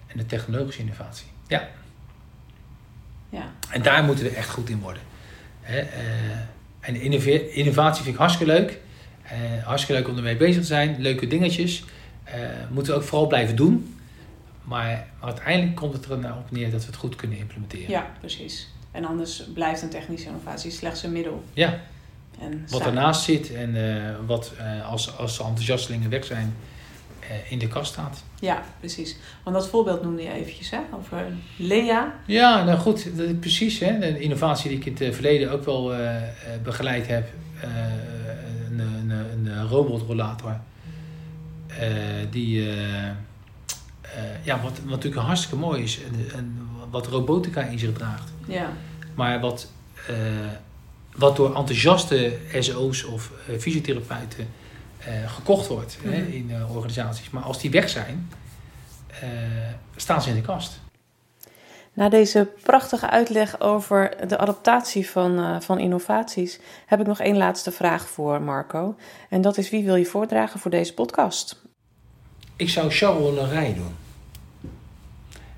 En 0.07 0.17
de 0.17 0.25
technologische 0.25 0.81
innovatie. 0.81 1.25
Ja. 1.47 1.67
Ja. 3.35 3.51
En 3.71 3.81
daar 3.81 4.03
moeten 4.03 4.25
we 4.25 4.29
echt 4.29 4.49
goed 4.49 4.69
in 4.69 4.79
worden. 4.79 5.01
Hè? 5.61 5.81
Uh, 5.81 5.87
en 6.79 7.01
innovatie 7.53 8.03
vind 8.03 8.15
ik 8.15 8.21
hartstikke 8.21 8.53
leuk. 8.53 8.79
Uh, 9.25 9.63
hartstikke 9.63 10.01
leuk 10.01 10.11
om 10.11 10.17
ermee 10.17 10.37
bezig 10.37 10.61
te 10.61 10.67
zijn. 10.67 10.95
Leuke 10.99 11.27
dingetjes. 11.27 11.83
Uh, 12.27 12.33
moeten 12.69 12.93
we 12.93 12.99
ook 12.99 13.05
vooral 13.05 13.27
blijven 13.27 13.55
doen. 13.55 13.97
Maar, 14.63 15.07
maar, 15.19 15.29
uiteindelijk 15.29 15.75
komt 15.75 15.93
het 15.93 16.05
er 16.05 16.17
nou 16.17 16.37
op 16.39 16.51
neer 16.51 16.71
dat 16.71 16.81
we 16.81 16.87
het 16.87 16.95
goed 16.95 17.15
kunnen 17.15 17.37
implementeren. 17.37 17.89
Ja, 17.89 18.11
precies. 18.19 18.69
En 18.91 19.05
anders 19.05 19.43
blijft 19.53 19.81
een 19.81 19.89
technische 19.89 20.27
innovatie 20.27 20.71
slechts 20.71 21.03
een 21.03 21.11
middel. 21.11 21.43
Ja. 21.53 21.79
En 22.39 22.65
wat 22.69 22.85
ernaast 22.85 23.23
zit 23.23 23.53
en 23.53 23.75
wat 24.25 24.53
als, 24.89 25.17
als 25.17 25.39
enthousiastelingen 25.39 26.09
weg 26.09 26.25
zijn, 26.25 26.55
eh, 26.55 26.74
in 27.49 27.59
de 27.59 27.67
kast 27.67 27.91
staat. 27.91 28.23
Ja, 28.39 28.63
precies. 28.79 29.17
Want 29.43 29.55
dat 29.55 29.67
voorbeeld 29.67 30.03
noemde 30.03 30.21
je 30.21 30.31
eventjes, 30.31 30.69
hè? 30.69 30.79
Over 30.91 31.25
Lea. 31.57 32.15
Ja, 32.25 32.63
nou 32.63 32.79
goed, 32.79 33.17
dat 33.17 33.27
is 33.27 33.35
precies. 33.39 33.79
Hè? 33.79 33.99
De 33.99 34.19
innovatie 34.19 34.69
die 34.69 34.79
ik 34.79 34.85
in 34.85 34.91
het 34.91 35.01
eh, 35.01 35.11
verleden 35.11 35.51
ook 35.51 35.65
wel 35.65 35.93
uh, 35.99 36.09
begeleid 36.63 37.07
heb. 37.07 37.27
Uh, 37.63 37.69
een, 38.69 38.79
een, 38.79 39.45
een 39.45 39.67
robotrollator. 39.67 40.59
Uh, 41.69 41.77
die, 42.29 42.63
ja, 44.43 44.61
wat, 44.61 44.71
wat 44.79 44.89
natuurlijk 44.89 45.25
hartstikke 45.25 45.55
mooi 45.55 45.83
is. 45.83 45.99
En, 46.03 46.37
en, 46.37 46.69
wat 46.89 47.07
robotica 47.07 47.61
in 47.61 47.79
zich 47.79 47.93
draagt. 47.93 48.31
Ja. 48.47 48.69
Maar 49.15 49.39
wat, 49.39 49.71
wat 51.15 51.35
door 51.35 51.55
enthousiaste 51.55 52.37
SO's 52.59 53.03
of 53.03 53.31
fysiotherapeuten 53.59 54.47
gekocht 55.27 55.67
wordt 55.67 55.97
hè, 56.03 56.21
mhm. 56.21 56.31
in 56.31 56.49
uh, 56.49 56.75
organisaties. 56.75 57.29
Maar 57.29 57.43
als 57.43 57.59
die 57.59 57.71
weg 57.71 57.89
zijn, 57.89 58.29
uh, 59.09 59.29
staan 59.95 60.21
ze 60.21 60.29
in 60.29 60.35
de 60.35 60.41
kast. 60.41 60.79
Na 61.93 62.09
deze 62.09 62.47
prachtige 62.63 63.09
uitleg 63.09 63.59
over 63.59 64.27
de 64.27 64.37
adaptatie 64.37 65.09
van, 65.09 65.61
van 65.63 65.79
innovaties 65.79 66.59
heb 66.85 66.99
ik 66.99 67.07
nog 67.07 67.19
één 67.19 67.37
laatste 67.37 67.71
vraag 67.71 68.09
voor 68.09 68.41
Marco. 68.41 68.95
En 69.29 69.41
dat 69.41 69.57
is 69.57 69.69
wie 69.69 69.85
wil 69.85 69.95
je 69.95 70.05
voordragen 70.05 70.59
voor 70.59 70.71
deze 70.71 70.93
podcast? 70.93 71.61
Ik 72.55 72.69
zou 72.69 72.91
Charles 72.91 73.35
Larij 73.35 73.73
doen. 73.73 73.95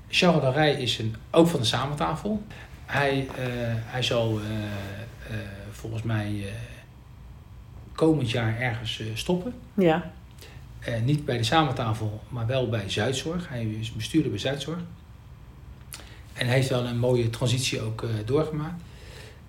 Charles 0.08 0.42
Larij 0.42 0.72
is 0.72 0.98
een, 0.98 1.16
ook 1.30 1.48
van 1.48 1.60
de 1.60 1.66
samentafel. 1.66 2.42
Hij, 2.86 3.28
hij 3.84 4.02
zal 4.02 4.40
volgens 5.70 6.02
mij 6.02 6.44
komend 7.98 8.30
jaar 8.30 8.60
ergens 8.60 9.00
eh, 9.00 9.06
stoppen. 9.14 9.54
Ja. 9.74 10.12
Uh, 10.88 11.00
niet 11.00 11.24
bij 11.24 11.36
de 11.36 11.44
samentafel, 11.44 12.22
maar 12.28 12.46
wel 12.46 12.68
bij 12.68 12.90
Zuidzorg. 12.90 13.48
Hij 13.48 13.64
is 13.64 13.92
bestuurder 13.92 14.30
bij 14.30 14.40
Zuidzorg. 14.40 14.78
En 16.32 16.46
hij 16.46 16.54
heeft 16.54 16.68
wel 16.68 16.84
een 16.84 16.98
mooie 16.98 17.30
transitie 17.30 17.80
ook 17.80 18.02
uh, 18.02 18.10
doorgemaakt. 18.24 18.82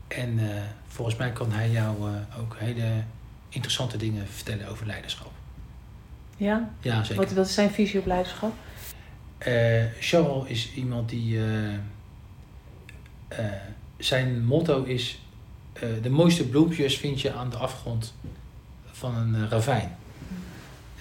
En 0.08 0.40
volgens 0.88 1.18
mij 1.18 1.32
kan 1.32 1.52
hij 1.52 1.70
jou 1.70 1.96
ook 2.40 2.56
hele 2.58 3.04
interessante 3.50 3.98
dingen 3.98 4.28
vertellen 4.28 4.68
over 4.68 4.86
leiderschap. 4.86 5.32
Ja? 6.38 6.74
Ja, 6.82 7.04
zeker. 7.04 7.24
Wat, 7.24 7.34
wat 7.34 7.46
is 7.46 7.54
zijn 7.54 7.72
visie 7.72 8.00
op 8.00 8.06
leiderschap? 8.06 8.54
Charles 10.00 10.50
is 10.50 10.74
iemand 10.74 11.10
die... 11.10 11.40
zijn 13.98 14.46
motto 14.46 14.84
is... 14.84 15.20
de 16.02 16.10
mooiste 16.10 16.48
bloempjes 16.48 16.98
vind 16.98 17.22
je 17.22 17.34
aan 17.34 17.50
de 17.50 17.58
afgrond 17.58 18.14
van 19.00 19.16
een 19.16 19.36
uh, 19.36 19.50
ravijn. 19.50 19.96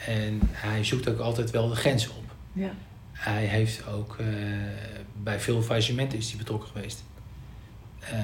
En 0.07 0.40
hij 0.42 0.84
zoekt 0.84 1.09
ook 1.09 1.18
altijd 1.18 1.51
wel 1.51 1.68
de 1.68 1.74
grenzen 1.74 2.11
op. 2.11 2.24
Ja. 2.53 2.70
Hij 3.12 3.44
heeft 3.44 3.86
ook 3.86 4.16
uh, 4.20 4.26
bij 5.22 5.40
veel 5.40 5.62
faillissementen 5.62 6.18
is 6.18 6.28
hij 6.28 6.38
betrokken 6.38 6.68
geweest. 6.68 7.05
Uh, 8.03 8.18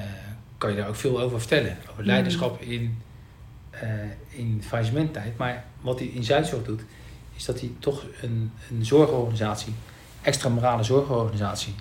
kan 0.57 0.69
je 0.69 0.75
daar 0.75 0.87
ook 0.87 0.95
veel 0.95 1.21
over 1.21 1.39
vertellen. 1.39 1.77
Over 1.89 2.01
mm. 2.01 2.07
leiderschap 2.07 2.61
in, 2.61 3.01
in 4.29 4.63
faillissementtijd. 4.65 5.37
Maar 5.37 5.63
wat 5.81 5.99
hij 5.99 6.07
in 6.07 6.23
Zuidzorg 6.23 6.63
doet, 6.63 6.81
is 7.35 7.45
dat 7.45 7.59
hij 7.59 7.71
toch 7.79 8.05
een, 8.21 8.51
een 8.69 8.85
zorgorganisatie, 8.85 9.73
extra 10.21 10.49
morale 10.49 10.83
zorgorganisatie, 10.83 11.73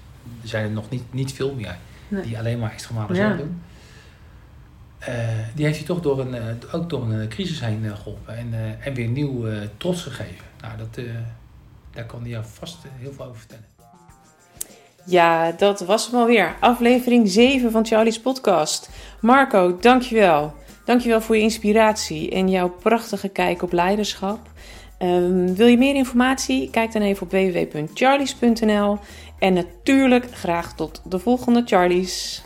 er 0.43 0.49
zijn 0.49 0.65
er 0.65 0.71
nog 0.71 0.91
niet, 0.91 1.13
niet 1.13 1.33
veel 1.33 1.55
meer, 1.55 1.77
die 2.09 2.39
alleen 2.39 2.59
maar 2.59 2.73
extra 2.73 2.95
morale 2.95 3.15
zorg 3.15 3.37
doen 3.37 3.61
uh, 3.69 3.74
die 5.55 5.65
heeft 5.65 5.79
hij 5.79 5.87
toch 5.87 6.01
door 6.01 6.21
een, 6.21 6.35
uh, 6.35 6.75
ook 6.75 6.91
door 6.91 7.03
een 7.03 7.21
eh, 7.21 7.29
crisis 7.29 7.61
heen 7.61 7.97
geholpen 7.97 8.37
en, 8.37 8.79
en 8.81 8.95
weer 8.95 9.09
nieuw 9.09 9.45
trots 9.77 10.03
gegeven. 10.03 10.45
Nou, 10.61 10.79
dat, 10.79 11.05
daar 11.93 12.07
kan 12.07 12.21
hij 12.21 12.31
jou 12.31 12.45
vast 12.53 12.79
heel 12.99 13.13
veel 13.13 13.25
over 13.25 13.39
vertellen. 13.39 13.65
Ja, 15.07 15.53
dat 15.53 15.81
was 15.81 16.11
hem 16.11 16.21
alweer. 16.21 16.57
Aflevering 16.61 17.29
7 17.29 17.71
van 17.71 17.87
Charlie's 17.87 18.21
podcast. 18.21 18.91
Marco, 19.21 19.77
dankjewel. 19.81 20.55
Dankjewel 20.85 21.21
voor 21.21 21.37
je 21.37 21.43
inspiratie 21.43 22.31
en 22.31 22.49
jouw 22.49 22.69
prachtige 22.69 23.29
kijk 23.29 23.63
op 23.63 23.73
leiderschap. 23.73 24.39
Um, 24.99 25.55
wil 25.55 25.67
je 25.67 25.79
meer 25.79 25.95
informatie? 25.95 26.71
Kijk 26.71 26.93
dan 26.93 27.03
even 27.03 27.23
op 27.23 27.31
www.charlies.nl. 27.31 28.99
En 29.39 29.53
natuurlijk 29.53 30.27
graag 30.33 30.75
tot 30.75 31.03
de 31.05 31.19
volgende 31.19 31.63
Charlies. 31.65 32.43